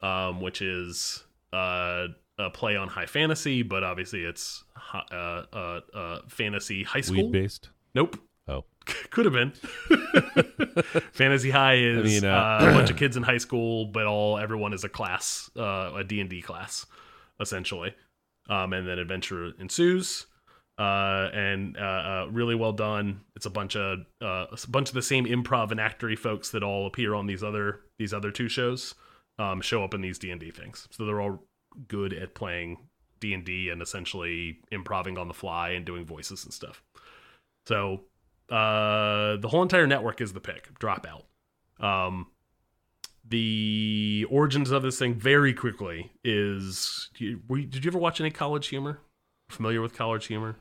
um 0.00 0.40
which 0.40 0.62
is 0.62 1.24
uh 1.52 2.08
a 2.38 2.50
play 2.50 2.76
on 2.76 2.88
high 2.88 3.06
fantasy 3.06 3.62
but 3.62 3.84
obviously 3.84 4.24
it's 4.24 4.64
uh 5.10 5.42
uh, 5.52 5.80
uh 5.94 6.18
fantasy 6.28 6.82
high 6.82 7.00
school. 7.00 7.24
Weed 7.24 7.32
based. 7.32 7.68
nope. 7.94 8.16
Oh. 8.48 8.64
could 9.10 9.24
have 9.26 9.34
been. 9.34 9.52
Fantasy 11.12 11.50
high 11.50 11.76
is 11.76 12.22
mean, 12.22 12.24
uh, 12.28 12.34
uh, 12.34 12.66
a 12.68 12.72
bunch 12.72 12.90
of 12.90 12.96
kids 13.02 13.16
in 13.16 13.22
high 13.22 13.38
school 13.38 13.86
but 13.86 14.06
all 14.06 14.38
everyone 14.38 14.72
is 14.72 14.82
a 14.82 14.88
class 14.88 15.50
uh, 15.56 15.92
a 15.94 16.04
d&d 16.04 16.42
class 16.42 16.86
essentially. 17.40 17.94
Um, 18.48 18.72
and 18.72 18.88
then 18.88 18.98
adventure 18.98 19.52
ensues 19.60 20.26
uh, 20.78 21.28
and 21.34 21.76
uh, 21.76 21.80
uh, 21.80 22.26
really 22.30 22.54
well 22.54 22.72
done 22.72 23.20
it's 23.36 23.46
a 23.46 23.50
bunch 23.50 23.76
of 23.76 24.00
uh, 24.22 24.46
a 24.50 24.56
bunch 24.68 24.88
of 24.88 24.94
the 24.94 25.02
same 25.02 25.26
improv 25.26 25.70
and 25.70 25.78
actory 25.80 26.18
folks 26.18 26.50
that 26.50 26.62
all 26.62 26.86
appear 26.86 27.14
on 27.14 27.26
these 27.26 27.42
other 27.42 27.80
these 27.98 28.12
other 28.14 28.30
two 28.30 28.48
shows 28.48 28.94
um, 29.38 29.60
show 29.60 29.84
up 29.84 29.94
in 29.94 30.00
these 30.00 30.18
d&d 30.18 30.50
things 30.50 30.88
so 30.90 31.04
they're 31.04 31.20
all 31.20 31.44
good 31.88 32.12
at 32.12 32.34
playing 32.34 32.78
d&d 33.20 33.68
and 33.68 33.80
essentially 33.82 34.58
improving 34.70 35.16
on 35.18 35.28
the 35.28 35.34
fly 35.34 35.70
and 35.70 35.84
doing 35.84 36.04
voices 36.06 36.44
and 36.44 36.52
stuff 36.54 36.82
so 37.66 38.00
uh, 38.50 39.36
the 39.36 39.48
whole 39.48 39.62
entire 39.62 39.86
network 39.86 40.20
is 40.20 40.34
the 40.34 40.40
pick. 40.40 40.68
Dropout. 40.78 41.22
Um, 41.80 42.26
the 43.26 44.26
origins 44.28 44.70
of 44.70 44.82
this 44.82 44.98
thing 44.98 45.14
very 45.14 45.54
quickly 45.54 46.10
is. 46.24 47.08
you- 47.16 47.40
Did 47.48 47.84
you 47.84 47.90
ever 47.90 47.98
watch 47.98 48.20
any 48.20 48.30
College 48.30 48.68
Humor? 48.68 48.98
Familiar 49.52 49.80
with 49.80 49.94
College 49.94 50.26
Humor? 50.26 50.56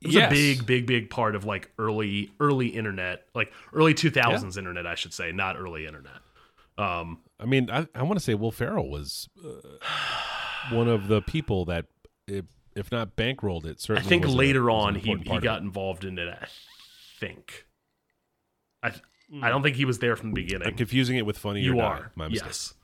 It 0.00 0.06
was 0.08 0.14
Yes. 0.14 0.30
a 0.30 0.34
big, 0.34 0.66
big, 0.66 0.86
big 0.86 1.10
part 1.10 1.34
of 1.34 1.44
like 1.44 1.70
early, 1.78 2.30
early 2.40 2.68
internet, 2.68 3.24
like 3.34 3.52
early 3.72 3.94
two 3.94 4.10
thousands 4.10 4.56
internet, 4.56 4.86
I 4.86 4.94
should 4.94 5.12
say, 5.12 5.32
not 5.32 5.56
early 5.56 5.86
internet. 5.86 6.18
Um, 6.76 7.18
I 7.40 7.46
mean, 7.46 7.68
I, 7.70 7.86
I 7.94 8.02
want 8.04 8.18
to 8.18 8.24
say 8.24 8.34
Will 8.34 8.52
Ferrell 8.52 8.88
was 8.88 9.28
uh, 9.44 10.74
one 10.74 10.86
of 10.88 11.08
the 11.08 11.20
people 11.22 11.64
that, 11.64 11.86
if, 12.28 12.44
if 12.76 12.92
not 12.92 13.16
bankrolled 13.16 13.64
it, 13.66 13.80
certainly. 13.80 14.06
I 14.06 14.08
think 14.08 14.24
was 14.24 14.34
a- 14.34 14.36
later 14.36 14.64
was 14.70 14.84
on 14.86 14.94
he 14.94 15.16
he 15.16 15.38
got 15.40 15.58
it. 15.60 15.64
involved 15.64 16.04
in 16.04 16.16
it. 16.18 16.28
I 16.28 16.46
think. 17.18 17.66
I 18.82 18.92
I 19.42 19.48
don't 19.50 19.62
think 19.62 19.74
he 19.76 19.84
was 19.84 19.98
there 19.98 20.14
from 20.16 20.30
the 20.30 20.34
beginning. 20.40 20.68
I'm 20.68 20.74
confusing 20.76 21.16
it 21.18 21.26
with 21.26 21.36
Funny 21.36 21.68
or 21.68 21.74
Die. 21.74 21.82
are 21.82 22.12
My 22.14 22.28
mistake. 22.28 22.46
yes, 22.46 22.74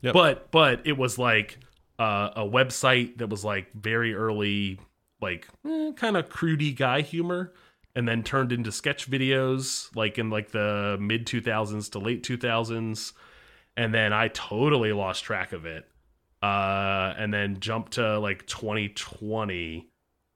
Yep. 0.00 0.14
but 0.14 0.50
but 0.50 0.80
it 0.86 0.96
was 0.96 1.18
like 1.18 1.58
uh, 2.02 2.32
a 2.34 2.40
website 2.40 3.18
that 3.18 3.28
was 3.28 3.44
like 3.44 3.72
very 3.74 4.12
early, 4.12 4.80
like 5.20 5.46
eh, 5.64 5.92
kind 5.94 6.16
of 6.16 6.28
crudy 6.28 6.72
guy 6.72 7.00
humor, 7.00 7.52
and 7.94 8.08
then 8.08 8.24
turned 8.24 8.50
into 8.50 8.72
sketch 8.72 9.08
videos 9.08 9.94
like 9.94 10.18
in 10.18 10.28
like 10.28 10.50
the 10.50 10.96
mid 11.00 11.28
two 11.28 11.40
thousands 11.40 11.88
to 11.90 12.00
late 12.00 12.24
two 12.24 12.36
thousands, 12.36 13.12
and 13.76 13.94
then 13.94 14.12
I 14.12 14.28
totally 14.28 14.92
lost 14.92 15.22
track 15.22 15.52
of 15.52 15.64
it, 15.64 15.88
uh, 16.42 17.14
and 17.16 17.32
then 17.32 17.60
jumped 17.60 17.92
to 17.92 18.18
like 18.18 18.46
twenty 18.48 18.88
twenty. 18.88 19.88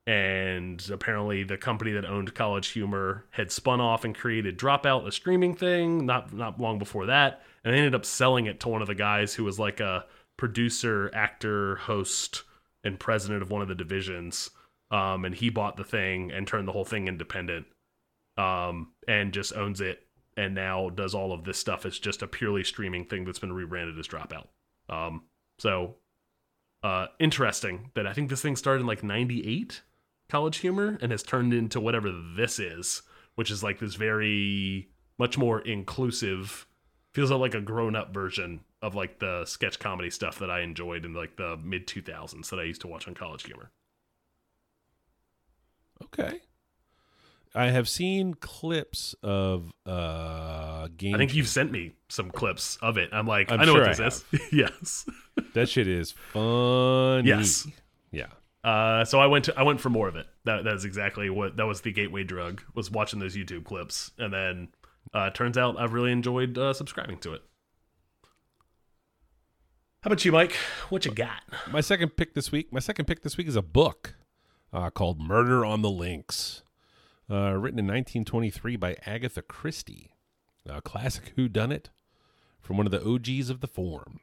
And 0.09 0.89
apparently, 0.89 1.43
the 1.43 1.57
company 1.57 1.91
that 1.95 2.05
owned 2.05 2.33
College 2.33 2.69
Humor 2.69 3.25
had 3.31 3.51
spun 3.51 3.81
off 3.81 4.05
and 4.05 4.15
created 4.15 4.57
Dropout, 4.57 5.05
a 5.05 5.11
streaming 5.11 5.57
thing. 5.57 6.07
Not 6.07 6.33
not 6.33 6.61
long 6.61 6.79
before 6.79 7.07
that, 7.07 7.43
and 7.65 7.75
they 7.75 7.79
ended 7.79 7.97
up 7.97 8.05
selling 8.05 8.47
it 8.47 8.61
to 8.61 8.69
one 8.69 8.83
of 8.83 8.87
the 8.87 8.95
guys 8.95 9.35
who 9.35 9.43
was 9.43 9.59
like 9.59 9.81
a 9.81 10.05
producer, 10.37 11.11
actor, 11.15 11.77
host, 11.77 12.45
and 12.85 13.01
president 13.01 13.43
of 13.43 13.51
one 13.51 13.63
of 13.63 13.69
the 13.69 13.75
divisions. 13.75 14.51
Um, 14.91 15.25
and 15.25 15.35
he 15.35 15.51
bought 15.51 15.77
the 15.77 15.85
thing 15.85 16.31
and 16.31 16.47
turned 16.47 16.69
the 16.69 16.73
whole 16.73 16.85
thing 16.85 17.09
independent, 17.09 17.67
um, 18.37 18.93
and 19.09 19.33
just 19.33 19.57
owns 19.57 19.81
it. 19.81 20.01
And 20.37 20.55
now 20.55 20.91
does 20.91 21.15
all 21.15 21.33
of 21.33 21.45
this 21.45 21.59
stuff. 21.59 21.87
It's 21.87 21.99
just 21.99 22.23
a 22.23 22.27
purely 22.27 22.63
streaming 22.63 23.07
thing 23.07 23.25
that's 23.25 23.39
been 23.39 23.55
rebranded 23.55 23.99
as 23.99 24.07
Dropout. 24.07 24.49
Um, 24.89 25.23
so 25.59 25.97
uh, 26.83 27.07
interesting 27.19 27.91
that 27.95 28.07
I 28.07 28.13
think 28.13 28.29
this 28.29 28.43
thing 28.43 28.55
started 28.55 28.83
in 28.83 28.87
like 28.87 29.03
'98, 29.03 29.83
College 30.29 30.59
Humor, 30.59 30.99
and 31.01 31.11
has 31.11 31.23
turned 31.23 31.55
into 31.55 31.81
whatever 31.81 32.13
this 32.37 32.59
is, 32.59 33.03
which 33.35 33.51
is 33.51 33.63
like 33.63 33.81
this 33.81 33.95
very 33.95 34.91
much 35.19 35.39
more 35.39 35.61
inclusive 35.61 36.66
feels 37.17 37.31
like 37.31 37.55
a 37.55 37.63
grown-up 37.63 38.13
version 38.13 38.61
of 38.83 38.95
like 38.95 39.19
the 39.21 39.43
sketch 39.47 39.79
comedy 39.79 40.11
stuff 40.11 40.39
that 40.39 40.51
I 40.51 40.61
enjoyed 40.61 41.07
in 41.07 41.15
like 41.15 41.37
the 41.37 41.57
mid 41.57 41.87
2000s 41.87 42.51
that 42.51 42.59
I 42.61 42.65
used 42.65 42.83
to 42.83 42.89
watch 42.89 43.09
on 43.09 43.15
College 43.15 43.45
Humor. 43.45 43.71
Okay. 46.05 46.43
I 47.55 47.71
have 47.71 47.89
seen 47.89 48.35
clips 48.35 49.15
of 49.23 49.73
uh 49.87 50.89
game. 50.99 51.15
I 51.15 51.19
think 51.19 51.35
you've 51.35 51.49
sent 51.49 51.73
me 51.73 51.93
some 52.11 52.31
clips 52.31 52.77
of 52.83 52.99
it. 52.99 53.09
I'm 53.13 53.27
like, 53.27 53.51
I'm 53.51 53.61
i 53.61 53.65
know 53.65 53.73
sure 53.73 53.87
what 53.87 53.97
this 53.97 54.23
is. 54.31 54.43
yes. 54.53 55.07
that 55.55 55.71
shit 55.71 55.89
is 55.89 56.13
funny. 56.35 57.27
Yes. 57.27 57.67
Yeah. 58.11 58.27
Uh, 58.63 59.05
so 59.05 59.21
I 59.21 59.27
went 59.27 59.45
to 59.45 59.59
I 59.59 59.63
went 59.63 59.81
for 59.81 59.89
more 59.89 60.09
of 60.09 60.17
it. 60.17 60.27
That 60.45 60.65
that 60.65 60.75
is 60.75 60.85
exactly 60.85 61.31
what 61.31 61.57
that 61.57 61.67
was 61.67 61.81
the 61.81 61.93
gateway 61.93 62.25
drug 62.25 62.63
was 62.75 62.91
watching 62.91 63.21
those 63.21 63.37
YouTube 63.37 63.65
clips, 63.65 64.11
and 64.19 64.33
then 64.33 64.69
uh, 65.15 65.31
turns 65.31 65.57
out 65.59 65.79
I've 65.79 65.93
really 65.93 66.13
enjoyed 66.13 66.57
uh, 66.59 66.73
subscribing 66.73 67.19
to 67.19 67.35
it. 67.35 67.43
How 70.03 70.09
about 70.09 70.25
you, 70.25 70.33
Mike? 70.33 70.53
What 70.89 71.05
you 71.05 71.11
got? 71.13 71.43
My 71.71 71.81
second 71.81 72.17
pick 72.17 72.35
this 72.35 72.53
week. 72.53 72.73
My 72.73 72.79
second 72.81 73.07
pick 73.07 73.23
this 73.23 73.37
week 73.37 73.49
is 73.49 73.57
a 73.57 73.63
book 73.63 74.15
uh, 74.73 74.91
called 74.91 75.21
"Murder 75.21 75.65
on 75.65 75.83
the 75.83 75.91
Links," 75.91 76.63
uh, 77.31 77.53
written 77.55 77.79
in 77.79 77.87
1923 77.87 78.77
by 78.77 78.97
Agatha 79.05 79.43
Christie, 79.43 80.13
a 80.69 80.81
classic 80.81 81.33
Who 81.37 81.49
Done 81.49 81.73
It 81.73 81.91
from 82.61 82.77
one 82.77 82.87
of 82.87 82.93
the 82.93 83.05
OGs 83.05 83.51
of 83.51 83.61
the 83.61 83.67
form. 83.67 84.21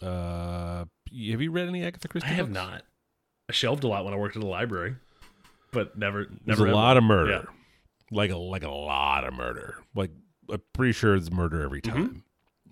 Uh, 0.00 0.84
have 1.30 1.42
you 1.42 1.50
read 1.50 1.66
any 1.68 1.82
Agatha 1.82 2.06
Christie? 2.06 2.28
I 2.28 2.34
have 2.34 2.46
books? 2.46 2.54
not. 2.54 2.82
I 3.48 3.52
shelved 3.52 3.82
a 3.82 3.88
lot 3.88 4.04
when 4.04 4.14
I 4.14 4.16
worked 4.18 4.36
at 4.36 4.42
the 4.42 4.48
library, 4.48 4.94
but 5.72 5.98
never. 5.98 6.28
There's 6.44 6.60
a 6.60 6.66
lot 6.66 6.96
of 6.96 7.02
murder, 7.02 7.30
Yeah. 7.30 7.42
Like 8.10 8.30
a 8.30 8.36
like 8.36 8.62
a 8.64 8.70
lot 8.70 9.24
of 9.24 9.34
murder. 9.34 9.76
Like 9.94 10.10
I'm 10.50 10.62
pretty 10.72 10.92
sure 10.92 11.14
it's 11.14 11.30
murder 11.30 11.62
every 11.62 11.80
Mm-hmm. 11.82 11.96
time. 12.06 12.24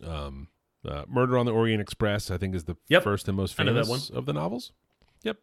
Um, 0.05 0.49
uh, 0.87 1.05
Murder 1.09 1.37
on 1.39 1.47
the 1.47 1.53
Orient 1.53 1.81
Express, 1.81 2.31
I 2.31 2.37
think, 2.39 2.55
is 2.55 2.65
the 2.65 2.77
Yep. 2.89 3.03
first 3.03 3.27
and 3.29 3.37
most 3.37 3.59
I 3.59 3.65
know 3.65 3.73
that 3.75 3.87
famous 3.87 4.09
of 4.11 4.25
the 4.27 4.33
novels. 4.33 4.73
Yep. 5.25 5.39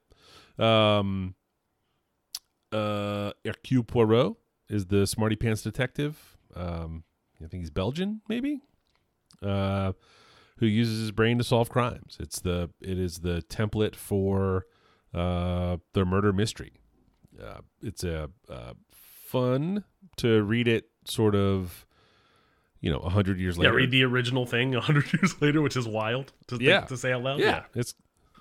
Um, 0.59 1.35
uh, 2.71 3.31
Hercule 3.45 3.83
Poirot 3.83 4.35
is 4.69 4.87
the 4.87 5.05
smarty 5.05 5.35
pants 5.35 5.61
detective. 5.61 6.37
Um, 6.55 7.03
I 7.43 7.47
think 7.47 7.61
he's 7.63 7.69
Belgian, 7.71 8.21
maybe. 8.29 8.61
Uh, 9.41 9.93
who 10.57 10.65
uses 10.65 10.99
his 11.01 11.11
brain 11.11 11.37
to 11.39 11.43
solve 11.43 11.69
crimes? 11.69 12.17
It's 12.19 12.39
the 12.39 12.69
it 12.79 12.97
is 12.97 13.19
the 13.19 13.41
template 13.49 13.95
for 13.95 14.65
uh, 15.13 15.77
the 15.93 16.05
murder 16.05 16.31
mystery. 16.31 16.73
Uh, 17.41 17.61
it's 17.81 18.03
a 18.03 18.29
uh, 18.49 18.73
fun 19.33 19.83
to 20.17 20.43
read 20.43 20.67
it 20.67 20.85
sort 21.05 21.35
of 21.35 21.85
you 22.79 22.91
know 22.91 22.99
a 22.99 23.09
hundred 23.09 23.39
years 23.39 23.57
later. 23.57 23.71
Yeah, 23.71 23.77
read 23.77 23.91
the 23.91 24.03
original 24.03 24.45
thing 24.45 24.75
a 24.75 24.81
hundred 24.81 25.11
years 25.17 25.41
later, 25.41 25.61
which 25.61 25.75
is 25.75 25.87
wild 25.87 26.27
to, 26.47 26.57
think- 26.57 26.61
Yeah. 26.69 26.81
to 26.81 26.95
say 26.97 27.11
out 27.11 27.23
loud. 27.23 27.39
yeah, 27.39 27.63
it's 27.75 27.93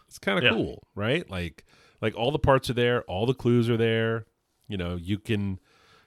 it's 0.09 0.19
kind 0.19 0.39
of 0.39 0.45
Yeah. 0.45 0.51
cool 0.51 0.83
right 0.95 1.29
like 1.31 1.65
like 2.03 2.15
all 2.17 2.31
the 2.31 2.39
parts 2.39 2.69
are 2.69 2.75
there 2.75 3.03
all 3.05 3.25
the 3.27 3.33
clues 3.35 3.71
are 3.71 3.79
there 3.79 4.27
you 4.69 4.77
know 4.77 4.97
you 4.97 5.19
can 5.19 5.59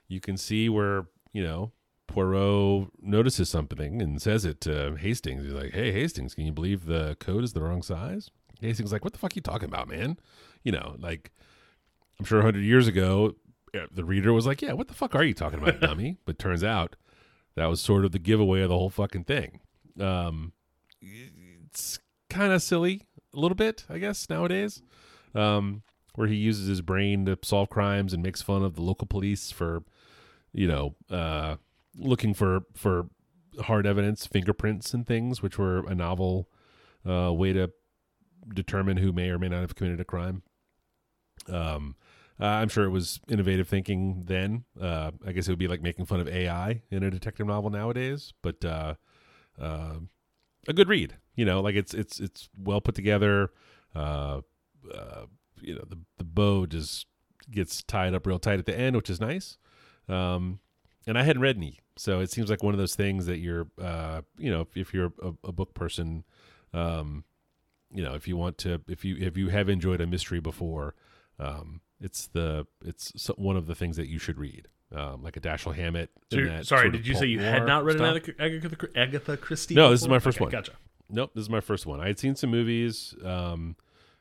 you 0.07 0.19
can 0.19 0.37
see 0.37 0.69
where 0.69 1.07
you 1.33 1.43
know 1.43 1.71
Poirot 2.07 2.89
notices 3.01 3.49
something 3.49 4.01
and 4.01 4.21
says 4.21 4.45
it 4.45 4.61
to 4.61 4.95
Hastings. 4.95 5.43
He's 5.43 5.53
like, 5.53 5.73
"Hey, 5.73 5.91
Hastings, 5.91 6.35
can 6.35 6.45
you 6.45 6.53
believe 6.53 6.85
the 6.85 7.17
code 7.19 7.43
is 7.43 7.53
the 7.53 7.61
wrong 7.61 7.81
size?" 7.81 8.29
Hastings 8.61 8.89
is 8.89 8.93
like, 8.93 9.03
"What 9.03 9.13
the 9.13 9.19
fuck 9.19 9.31
are 9.33 9.35
you 9.35 9.41
talking 9.41 9.67
about, 9.67 9.87
man?" 9.89 10.17
You 10.63 10.71
know, 10.71 10.95
like 10.99 11.31
I'm 12.19 12.25
sure 12.25 12.37
100 12.39 12.61
years 12.63 12.87
ago, 12.87 13.35
the 13.91 14.05
reader 14.05 14.33
was 14.33 14.45
like, 14.45 14.61
"Yeah, 14.61 14.73
what 14.73 14.87
the 14.87 14.93
fuck 14.93 15.15
are 15.15 15.23
you 15.23 15.33
talking 15.33 15.59
about, 15.59 15.79
dummy?" 15.81 16.17
But 16.25 16.39
turns 16.39 16.63
out 16.63 16.95
that 17.55 17.67
was 17.67 17.81
sort 17.81 18.05
of 18.05 18.11
the 18.11 18.19
giveaway 18.19 18.61
of 18.61 18.69
the 18.69 18.77
whole 18.77 18.89
fucking 18.89 19.25
thing. 19.25 19.59
Um, 19.99 20.53
it's 21.01 21.99
kind 22.29 22.51
of 22.51 22.61
silly, 22.61 23.03
a 23.33 23.39
little 23.39 23.55
bit, 23.55 23.85
I 23.89 23.97
guess, 23.97 24.29
nowadays, 24.29 24.81
um, 25.33 25.83
where 26.15 26.27
he 26.27 26.35
uses 26.35 26.67
his 26.67 26.81
brain 26.81 27.25
to 27.25 27.37
solve 27.43 27.69
crimes 27.69 28.13
and 28.13 28.21
makes 28.21 28.41
fun 28.41 28.63
of 28.63 28.75
the 28.75 28.81
local 28.81 29.07
police 29.07 29.51
for, 29.51 29.83
you 30.51 30.67
know, 30.67 30.95
uh, 31.09 31.55
looking 31.97 32.33
for 32.33 32.61
for 32.75 33.07
hard 33.61 33.85
evidence, 33.87 34.25
fingerprints, 34.25 34.93
and 34.93 35.07
things, 35.07 35.41
which 35.41 35.57
were 35.57 35.85
a 35.87 35.95
novel 35.95 36.49
uh, 37.07 37.31
way 37.31 37.53
to 37.53 37.71
determine 38.53 38.97
who 38.97 39.11
may 39.11 39.29
or 39.29 39.39
may 39.39 39.47
not 39.49 39.61
have 39.61 39.75
committed 39.75 39.99
a 39.99 40.05
crime. 40.05 40.43
Um, 41.47 41.95
uh, 42.39 42.45
I'm 42.45 42.69
sure 42.69 42.83
it 42.83 42.89
was 42.89 43.19
innovative 43.29 43.67
thinking 43.67 44.23
then. 44.25 44.65
Uh, 44.79 45.11
I 45.25 45.31
guess 45.31 45.47
it 45.47 45.51
would 45.51 45.59
be 45.59 45.67
like 45.67 45.81
making 45.81 46.05
fun 46.05 46.19
of 46.19 46.27
AI 46.27 46.81
in 46.91 47.03
a 47.03 47.09
detective 47.09 47.47
novel 47.47 47.69
nowadays, 47.69 48.33
but 48.41 48.63
uh, 48.65 48.95
uh, 49.59 49.95
a 50.67 50.73
good 50.73 50.89
read. 50.89 51.15
You 51.35 51.45
know, 51.45 51.61
like 51.61 51.75
it's 51.75 51.93
it's 51.93 52.19
it's 52.19 52.49
well 52.57 52.81
put 52.81 52.95
together. 52.95 53.51
Uh, 53.95 54.41
uh, 54.93 55.25
you 55.61 55.75
know, 55.75 55.83
the 55.87 55.97
the 56.17 56.25
bow 56.25 56.65
just 56.65 57.07
gets 57.49 57.83
tied 57.83 58.13
up 58.13 58.25
real 58.25 58.39
tight 58.39 58.59
at 58.59 58.65
the 58.65 58.77
end, 58.77 58.95
which 58.95 59.09
is 59.09 59.21
nice. 59.21 59.57
Um, 60.09 60.59
and 61.07 61.17
I 61.17 61.23
hadn't 61.23 61.41
read 61.41 61.57
any, 61.57 61.79
so 61.97 62.19
it 62.19 62.31
seems 62.31 62.49
like 62.49 62.63
one 62.63 62.73
of 62.73 62.79
those 62.79 62.95
things 62.95 63.27
that 63.27 63.37
you're, 63.37 63.67
you 64.37 64.51
know, 64.51 64.61
if, 64.61 64.75
if 64.75 64.93
you're 64.93 65.13
a, 65.21 65.33
a 65.43 65.51
book 65.51 65.73
person, 65.73 66.23
um, 66.73 67.23
you 67.93 68.03
know, 68.03 68.13
if 68.15 68.27
you 68.27 68.35
want 68.35 68.57
to, 68.59 68.81
if 68.87 69.05
you 69.05 69.15
if 69.19 69.37
you 69.37 69.49
have 69.49 69.69
enjoyed 69.69 70.01
a 70.01 70.07
mystery 70.07 70.39
before, 70.39 70.95
um, 71.39 71.81
it's 72.05 72.27
the 72.27 72.65
it's 72.83 73.11
so, 73.15 73.33
one 73.37 73.57
of 73.57 73.65
the 73.67 73.75
things 73.75 73.97
that 73.97 74.07
you 74.07 74.19
should 74.19 74.37
read, 74.37 74.67
um, 74.93 75.23
like 75.23 75.35
a 75.37 75.39
Dashiell 75.41 75.75
Hammett. 75.75 76.09
So 76.31 76.37
and 76.37 76.45
you're- 76.45 76.57
that 76.57 76.65
sorry, 76.67 76.83
sort 76.83 76.95
of 76.95 77.01
did 77.01 77.07
you 77.07 77.15
say 77.15 77.25
you 77.25 77.39
had 77.39 77.65
not 77.65 77.83
read 77.83 77.99
an 77.99 78.05
Agatha, 78.39 78.87
Agatha, 78.95 79.37
Christie? 79.37 79.75
No, 79.75 79.89
this 79.89 80.01
is 80.01 80.07
my 80.07 80.19
first 80.19 80.37
Okay, 80.37 80.45
one. 80.45 80.51
Gotcha. 80.51 80.73
Nope, 81.09 81.31
this 81.35 81.41
is 81.43 81.49
my 81.49 81.61
first 81.61 81.85
one. 81.85 81.99
I 81.99 82.07
had 82.07 82.17
seen 82.19 82.35
some 82.35 82.49
movies. 82.51 83.13
Um, 83.23 83.75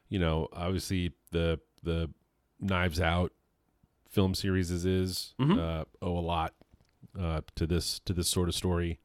you 0.09 0.19
know, 0.19 0.49
obviously 0.53 1.13
the 1.31 1.61
the 1.83 2.11
Knives 2.61 3.01
Out 3.01 3.33
film 4.09 4.35
series 4.35 4.71
is, 4.71 4.85
is 4.87 5.35
Mhm. 5.41 5.59
uh, 5.59 5.85
owe 6.01 6.19
a 6.19 6.21
lot 6.21 6.55
uh, 7.19 7.41
to 7.57 7.67
this 7.67 7.99
to 8.01 8.13
this 8.13 8.29
sort 8.29 8.49
of 8.49 8.55
story 8.55 8.99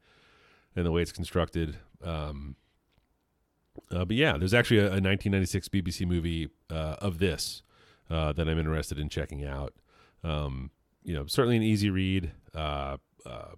and 0.76 0.86
the 0.86 0.92
way 0.92 1.02
it's 1.02 1.12
constructed. 1.12 1.76
Um, 2.02 2.56
uh, 3.90 4.04
but 4.04 4.16
yeah, 4.16 4.36
there's 4.38 4.54
actually 4.54 4.78
a, 4.78 4.84
a 4.86 5.00
1996 5.00 5.68
BBC 5.68 6.06
movie 6.06 6.48
uh, 6.70 6.96
of 7.00 7.18
this 7.18 7.62
uh, 8.10 8.32
that 8.32 8.48
I'm 8.48 8.58
interested 8.58 8.98
in 8.98 9.08
checking 9.08 9.44
out. 9.44 9.74
Um, 10.24 10.70
you 11.02 11.14
know, 11.14 11.26
certainly 11.26 11.56
an 11.56 11.62
easy 11.62 11.90
read. 11.90 12.32
Uh, 12.54 12.96
uh, 13.24 13.52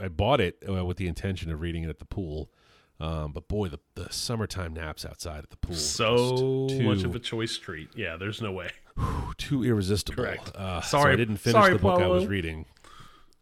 I 0.00 0.08
bought 0.08 0.40
it 0.40 0.62
uh, 0.68 0.84
with 0.84 0.96
the 0.96 1.06
intention 1.08 1.50
of 1.52 1.60
reading 1.60 1.84
it 1.84 1.88
at 1.88 1.98
the 1.98 2.04
pool. 2.04 2.50
Um, 2.98 3.32
but 3.32 3.48
boy, 3.48 3.68
the, 3.68 3.78
the 3.94 4.12
summertime 4.12 4.74
naps 4.74 5.06
outside 5.06 5.38
at 5.42 5.50
the 5.50 5.56
pool. 5.56 5.74
So 5.74 6.68
too, 6.68 6.82
much 6.82 7.02
of 7.02 7.14
a 7.14 7.18
choice 7.18 7.56
treat. 7.56 7.88
Yeah, 7.96 8.16
there's 8.18 8.42
no 8.42 8.52
way. 8.52 8.70
too 8.98 9.32
too 9.38 9.64
irresistible. 9.64 10.22
Correct. 10.22 10.52
Uh, 10.54 10.82
so 10.82 10.98
Sorry- 10.98 11.14
I 11.14 11.16
didn't 11.16 11.38
finish 11.38 11.54
sorry, 11.54 11.72
the 11.72 11.78
book 11.78 12.00
I 12.00 12.06
was 12.06 12.26
reading. 12.26 12.66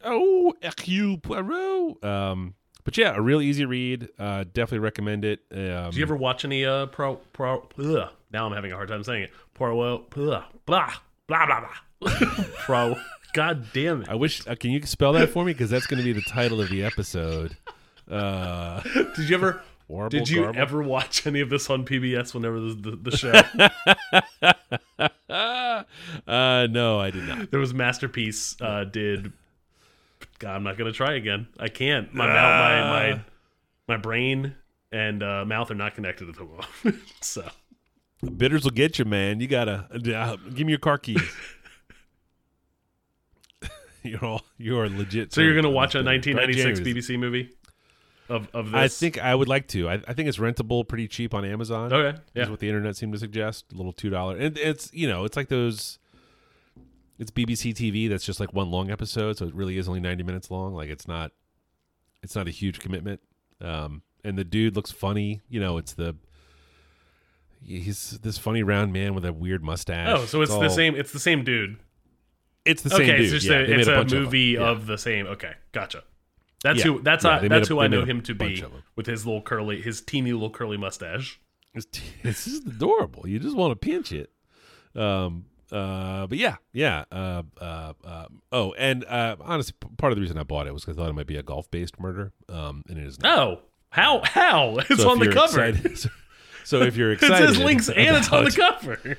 Oh, 0.04 0.54
Hercule 0.62 1.18
Poirot. 1.18 2.04
Um, 2.04 2.54
but 2.84 2.96
yeah, 2.96 3.14
a 3.16 3.20
real 3.20 3.42
easy 3.42 3.64
read. 3.64 4.08
Uh, 4.16 4.44
definitely 4.44 4.78
recommend 4.78 5.24
it. 5.24 5.40
Um, 5.50 5.90
Did 5.90 5.96
you 5.96 6.02
ever 6.02 6.16
watch 6.16 6.44
any 6.44 6.64
uh 6.64 6.86
pro 6.86 7.16
pro? 7.16 7.68
Ugh, 7.78 8.08
now 8.32 8.46
I'm 8.46 8.52
having 8.52 8.72
a 8.72 8.74
hard 8.74 8.88
time 8.88 9.02
saying 9.02 9.24
it. 9.24 9.30
Poirot. 9.54 10.10
Blah 10.10 10.44
blah 10.66 10.92
blah 11.26 11.46
blah 11.46 11.60
blah. 12.00 12.10
pro. 12.58 12.96
God 13.34 13.66
damn 13.72 14.02
it. 14.02 14.08
I 14.08 14.14
wish. 14.14 14.46
Uh, 14.46 14.54
can 14.54 14.70
you 14.70 14.82
spell 14.82 15.12
that 15.12 15.30
for 15.30 15.44
me? 15.44 15.52
Because 15.52 15.70
that's 15.70 15.86
going 15.86 15.98
to 15.98 16.04
be 16.04 16.12
the 16.12 16.22
title 16.22 16.60
of 16.60 16.70
the 16.70 16.84
episode. 16.84 17.56
Uh, 18.10 18.80
Did 19.16 19.28
you 19.28 19.36
ever? 19.36 19.60
Warble 19.86 20.08
Did 20.08 20.30
you 20.30 20.44
garble? 20.44 20.58
ever 20.58 20.82
watch 20.82 21.26
any 21.26 21.40
of 21.40 21.50
this 21.50 21.68
on 21.68 21.84
PBS 21.84 22.32
whenever 22.32 22.58
the, 22.58 22.74
the, 22.74 22.96
the 22.96 23.16
show? 23.16 23.32
uh, 25.28 26.66
no, 26.70 26.98
I 26.98 27.10
did 27.10 27.24
not. 27.24 27.50
there 27.50 27.60
was 27.60 27.74
Masterpiece 27.74 28.56
uh, 28.62 28.84
did. 28.84 29.32
God, 30.38 30.56
I'm 30.56 30.62
not 30.62 30.78
gonna 30.78 30.92
try 30.92 31.16
again. 31.16 31.48
I 31.58 31.68
can't. 31.68 32.14
My 32.14 32.26
mouth, 32.26 32.34
my 32.34 33.12
my 33.12 33.20
my 33.88 33.96
brain 33.98 34.54
and 34.92 35.22
uh, 35.22 35.44
mouth 35.44 35.70
are 35.70 35.74
not 35.74 35.94
connected 35.94 36.28
at 36.28 36.36
the 36.36 36.44
moment. 36.44 37.02
so 37.20 37.46
Bitters 38.36 38.64
will 38.64 38.72
get 38.72 38.98
you, 38.98 39.04
man. 39.04 39.40
You 39.40 39.46
gotta 39.46 39.86
uh, 39.92 40.36
give 40.54 40.66
me 40.66 40.72
your 40.72 40.80
car 40.80 40.98
keys. 40.98 41.22
you're 44.02 44.24
all 44.24 44.42
you 44.56 44.78
are 44.78 44.88
legit. 44.88 45.32
so 45.32 45.40
you're 45.40 45.54
gonna 45.54 45.70
watch 45.70 45.94
a 45.94 46.02
1996 46.02 46.80
BBC 46.80 47.18
movie 47.18 47.50
of 48.28 48.48
of 48.54 48.66
this? 48.66 48.74
I 48.74 48.88
think 48.88 49.22
I 49.22 49.34
would 49.34 49.48
like 49.48 49.68
to. 49.68 49.88
I, 49.88 49.94
I 50.06 50.12
think 50.14 50.28
it's 50.28 50.38
rentable 50.38 50.86
pretty 50.86 51.08
cheap 51.08 51.34
on 51.34 51.44
Amazon. 51.44 51.92
Okay. 51.92 52.16
is 52.16 52.22
Yeah. 52.34 52.50
what 52.50 52.60
the 52.60 52.68
internet 52.68 52.96
seemed 52.96 53.12
to 53.12 53.18
suggest. 53.18 53.66
A 53.72 53.76
little 53.76 53.92
two 53.92 54.10
dollar, 54.10 54.36
and 54.36 54.56
it's 54.58 54.92
you 54.92 55.08
know 55.08 55.24
it's 55.24 55.36
like 55.36 55.48
those. 55.48 55.98
It's 57.18 57.32
BBC 57.32 57.74
TV. 57.74 58.08
That's 58.08 58.24
just 58.24 58.38
like 58.38 58.52
one 58.52 58.70
long 58.70 58.90
episode, 58.92 59.36
so 59.38 59.46
it 59.46 59.54
really 59.54 59.76
is 59.76 59.88
only 59.88 60.00
ninety 60.00 60.22
minutes 60.22 60.50
long. 60.50 60.74
Like 60.74 60.88
it's 60.88 61.08
not, 61.08 61.32
it's 62.22 62.36
not 62.36 62.46
a 62.46 62.52
huge 62.52 62.78
commitment. 62.78 63.20
Um, 63.60 64.02
and 64.22 64.38
the 64.38 64.44
dude 64.44 64.76
looks 64.76 64.92
funny. 64.92 65.40
You 65.48 65.60
know, 65.60 65.78
it's 65.78 65.94
the. 65.94 66.14
He's 67.62 68.18
this 68.22 68.38
funny 68.38 68.62
round 68.62 68.92
man 68.92 69.14
with 69.14 69.24
a 69.24 69.32
weird 69.32 69.62
mustache. 69.62 70.08
Oh, 70.10 70.24
so 70.26 70.42
it's 70.42 70.50
the 70.52 70.58
all- 70.64 70.70
same. 70.70 70.94
It's 70.96 71.12
the 71.12 71.18
same 71.20 71.44
dude. 71.44 71.78
It's 72.64 72.82
the 72.82 72.90
same 72.90 73.02
okay, 73.02 73.12
dude. 73.16 73.20
it's 73.22 73.32
just 73.32 73.46
yeah, 73.46 73.58
a, 73.58 73.62
it's 73.62 73.88
a, 73.88 74.00
of 74.00 74.10
them. 74.10 74.22
movie 74.24 74.40
Yeah. 74.58 74.68
of, 74.70 74.86
the 74.86 74.98
same. 74.98 75.26
Okay, 75.26 75.52
gotcha. 75.72 76.02
That's 76.62 76.78
Yeah. 76.80 76.84
who. 76.84 77.02
That's 77.02 77.24
Yeah, 77.24 77.38
I, 77.42 77.48
that's 77.48 77.70
a- 77.70 77.74
who 77.74 77.80
I 77.80 77.86
know 77.88 78.04
him 78.04 78.20
to 78.22 78.34
be 78.34 78.62
with 78.96 79.06
his 79.06 79.24
little 79.24 79.40
curly, 79.42 79.80
his 79.80 80.00
teeny 80.02 80.32
little 80.32 80.50
curly 80.50 80.76
mustache. 80.76 81.40
It's, 81.74 81.86
t- 81.86 82.02
it's 82.22 82.44
just 82.44 82.66
adorable. 82.66 83.28
You 83.28 83.38
just 83.38 83.56
want 83.56 83.72
to 83.72 83.76
pinch 83.76 84.12
it. 84.12 84.30
Um. 84.94 85.46
Uh. 85.70 86.26
But 86.26 86.38
yeah. 86.38 86.56
Yeah. 86.72 87.04
Uh. 87.12 87.42
Uh. 87.60 87.92
uh 88.04 88.26
oh, 88.52 88.72
and 88.74 89.04
uh. 89.04 89.36
Honestly, 89.40 89.74
part 89.98 90.12
of 90.12 90.16
the 90.16 90.20
reason 90.22 90.36
I 90.38 90.42
bought 90.42 90.66
it 90.66 90.72
was 90.74 90.84
because 90.84 90.98
I 90.98 91.02
thought 91.02 91.10
it 91.10 91.14
might 91.14 91.26
be 91.26 91.36
a 91.36 91.42
golf-based 91.42 91.98
murder. 92.00 92.32
Um. 92.48 92.82
And 92.88 92.98
it 92.98 93.04
is 93.06 93.20
not. 93.20 93.38
Oh, 93.38 93.60
how 93.90 94.22
how 94.24 94.76
it's 94.90 95.00
So 95.02 95.10
on 95.10 95.18
the 95.20 95.28
cover. 95.32 95.64
excited- 95.64 96.10
so, 96.68 96.82
if 96.82 96.96
you're 96.96 97.12
excited, 97.12 97.44
It 97.50 97.54
says 97.54 97.58
links 97.58 97.88
and 97.88 98.16
it's 98.16 98.30
on 98.30 98.44
the 98.44 98.50
cover. 98.80 99.16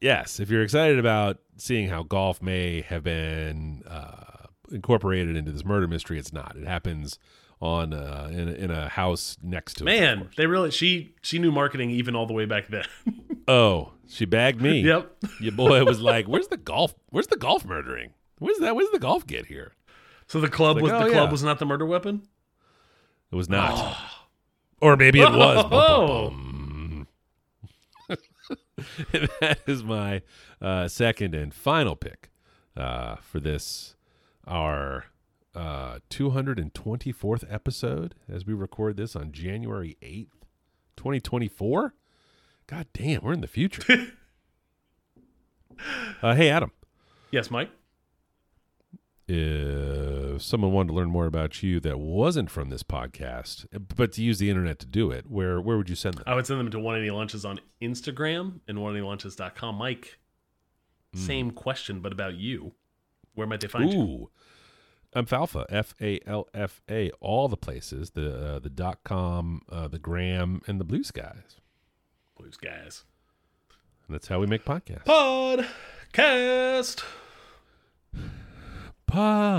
Yes, 0.00 0.40
if 0.40 0.50
you're 0.50 0.62
excited 0.62 0.98
about 0.98 1.38
seeing 1.56 1.88
how 1.88 2.02
golf 2.02 2.42
may 2.42 2.82
have 2.82 3.04
been 3.04 3.82
uh, 3.88 4.46
incorporated 4.70 5.36
into 5.36 5.52
this 5.52 5.64
murder 5.64 5.86
mystery, 5.86 6.18
it's 6.18 6.32
not. 6.32 6.56
It 6.56 6.66
happens 6.66 7.18
on 7.60 7.92
uh, 7.92 8.28
in, 8.30 8.48
a, 8.48 8.52
in 8.52 8.70
a 8.70 8.88
house 8.88 9.36
next 9.42 9.74
to 9.78 9.84
it. 9.84 9.86
Man, 9.86 10.18
course. 10.22 10.34
they 10.36 10.46
really 10.46 10.70
she 10.72 11.14
she 11.22 11.38
knew 11.38 11.52
marketing 11.52 11.90
even 11.90 12.16
all 12.16 12.26
the 12.26 12.32
way 12.34 12.44
back 12.44 12.68
then. 12.68 12.84
Oh, 13.48 13.94
she 14.06 14.24
bagged 14.24 14.62
me. 14.62 14.82
yep. 14.82 15.16
Your 15.40 15.50
boy 15.50 15.84
was 15.84 16.00
like, 16.00 16.26
"Where's 16.28 16.46
the 16.46 16.56
golf? 16.56 16.94
Where's 17.10 17.26
the 17.26 17.36
golf 17.36 17.64
murdering? 17.64 18.12
Where's 18.38 18.58
that? 18.58 18.76
Where's 18.76 18.90
the 18.90 19.00
golf 19.00 19.26
get 19.26 19.46
here?" 19.46 19.72
So 20.28 20.40
the 20.40 20.48
club 20.48 20.76
Like, 20.76 20.84
was 20.84 20.92
oh, 20.92 21.04
the 21.04 21.10
club 21.10 21.26
yeah. 21.26 21.30
was 21.32 21.42
not 21.42 21.58
the 21.58 21.66
murder 21.66 21.84
weapon. 21.84 22.22
It 23.32 23.34
was 23.34 23.48
not, 23.48 23.96
or 24.80 24.96
maybe 24.96 25.20
it 25.20 25.32
was. 25.32 25.66
Oh. 25.72 26.30
that 29.40 29.60
is 29.66 29.82
my 29.82 30.22
uh, 30.60 30.88
second 30.88 31.34
and 31.34 31.52
final 31.54 31.96
pick 31.96 32.30
uh, 32.76 33.16
for 33.16 33.40
this 33.40 33.96
our 34.46 35.06
uh, 35.54 35.98
224th 36.10 37.44
episode 37.48 38.14
as 38.28 38.46
we 38.46 38.54
record 38.54 38.96
this 38.96 39.14
on 39.14 39.32
January 39.32 39.96
8th, 40.02 40.46
2024. 40.96 41.94
God 42.66 42.86
damn, 42.92 43.22
we're 43.22 43.32
in 43.32 43.40
the 43.40 43.46
future. 43.46 44.12
uh, 46.22 46.34
hey, 46.34 46.48
Adam. 46.48 46.72
Yes, 47.30 47.50
Mike. 47.50 47.70
If 50.42 50.48
someone 50.48 50.72
wanted 50.72 50.88
to 50.88 50.94
learn 50.94 51.08
more 51.08 51.26
about 51.26 51.62
you 51.62 51.78
that 51.80 52.00
wasn't 52.00 52.50
from 52.50 52.68
this 52.68 52.82
podcast, 52.82 53.64
but 53.94 54.12
to 54.12 54.22
use 54.22 54.40
the 54.40 54.50
internet 54.50 54.80
to 54.80 54.86
do 54.86 55.12
it, 55.12 55.30
where 55.30 55.60
where 55.60 55.76
would 55.76 55.88
you 55.88 55.94
send 55.94 56.16
them? 56.16 56.24
I 56.26 56.34
would 56.34 56.46
send 56.46 56.58
them 56.58 56.70
to 56.72 56.78
180 56.78 57.16
lunches 57.16 57.44
on 57.44 57.60
Instagram 57.80 58.58
and 58.66 58.78
180lunches.com. 58.78 59.76
Mike, 59.76 60.18
same 61.14 61.52
question, 61.52 62.00
but 62.00 62.12
about 62.12 62.34
you. 62.34 62.72
Where 63.34 63.46
might 63.46 63.60
they 63.60 63.68
find 63.68 63.92
you? 63.92 64.00
Ooh, 64.00 64.30
I'm 65.14 65.26
Falfa, 65.26 65.64
F 65.68 65.94
A 66.00 66.18
L 66.26 66.48
F 66.52 66.82
A, 66.90 67.12
all 67.20 67.48
the 67.48 67.56
places, 67.56 68.10
the 68.10 68.36
uh, 68.36 68.58
the 68.58 68.70
dot 68.70 69.04
com, 69.04 69.62
uh, 69.70 69.86
the 69.86 70.00
gram, 70.00 70.60
and 70.66 70.80
the 70.80 70.84
blue 70.84 71.04
skies. 71.04 71.60
Blue 72.36 72.50
skies. 72.50 73.04
And 74.08 74.14
that's 74.14 74.26
how 74.26 74.40
we 74.40 74.46
make 74.46 74.64
podcasts. 74.64 75.04
Podcast. 75.04 77.04
Podcast. 79.12 79.52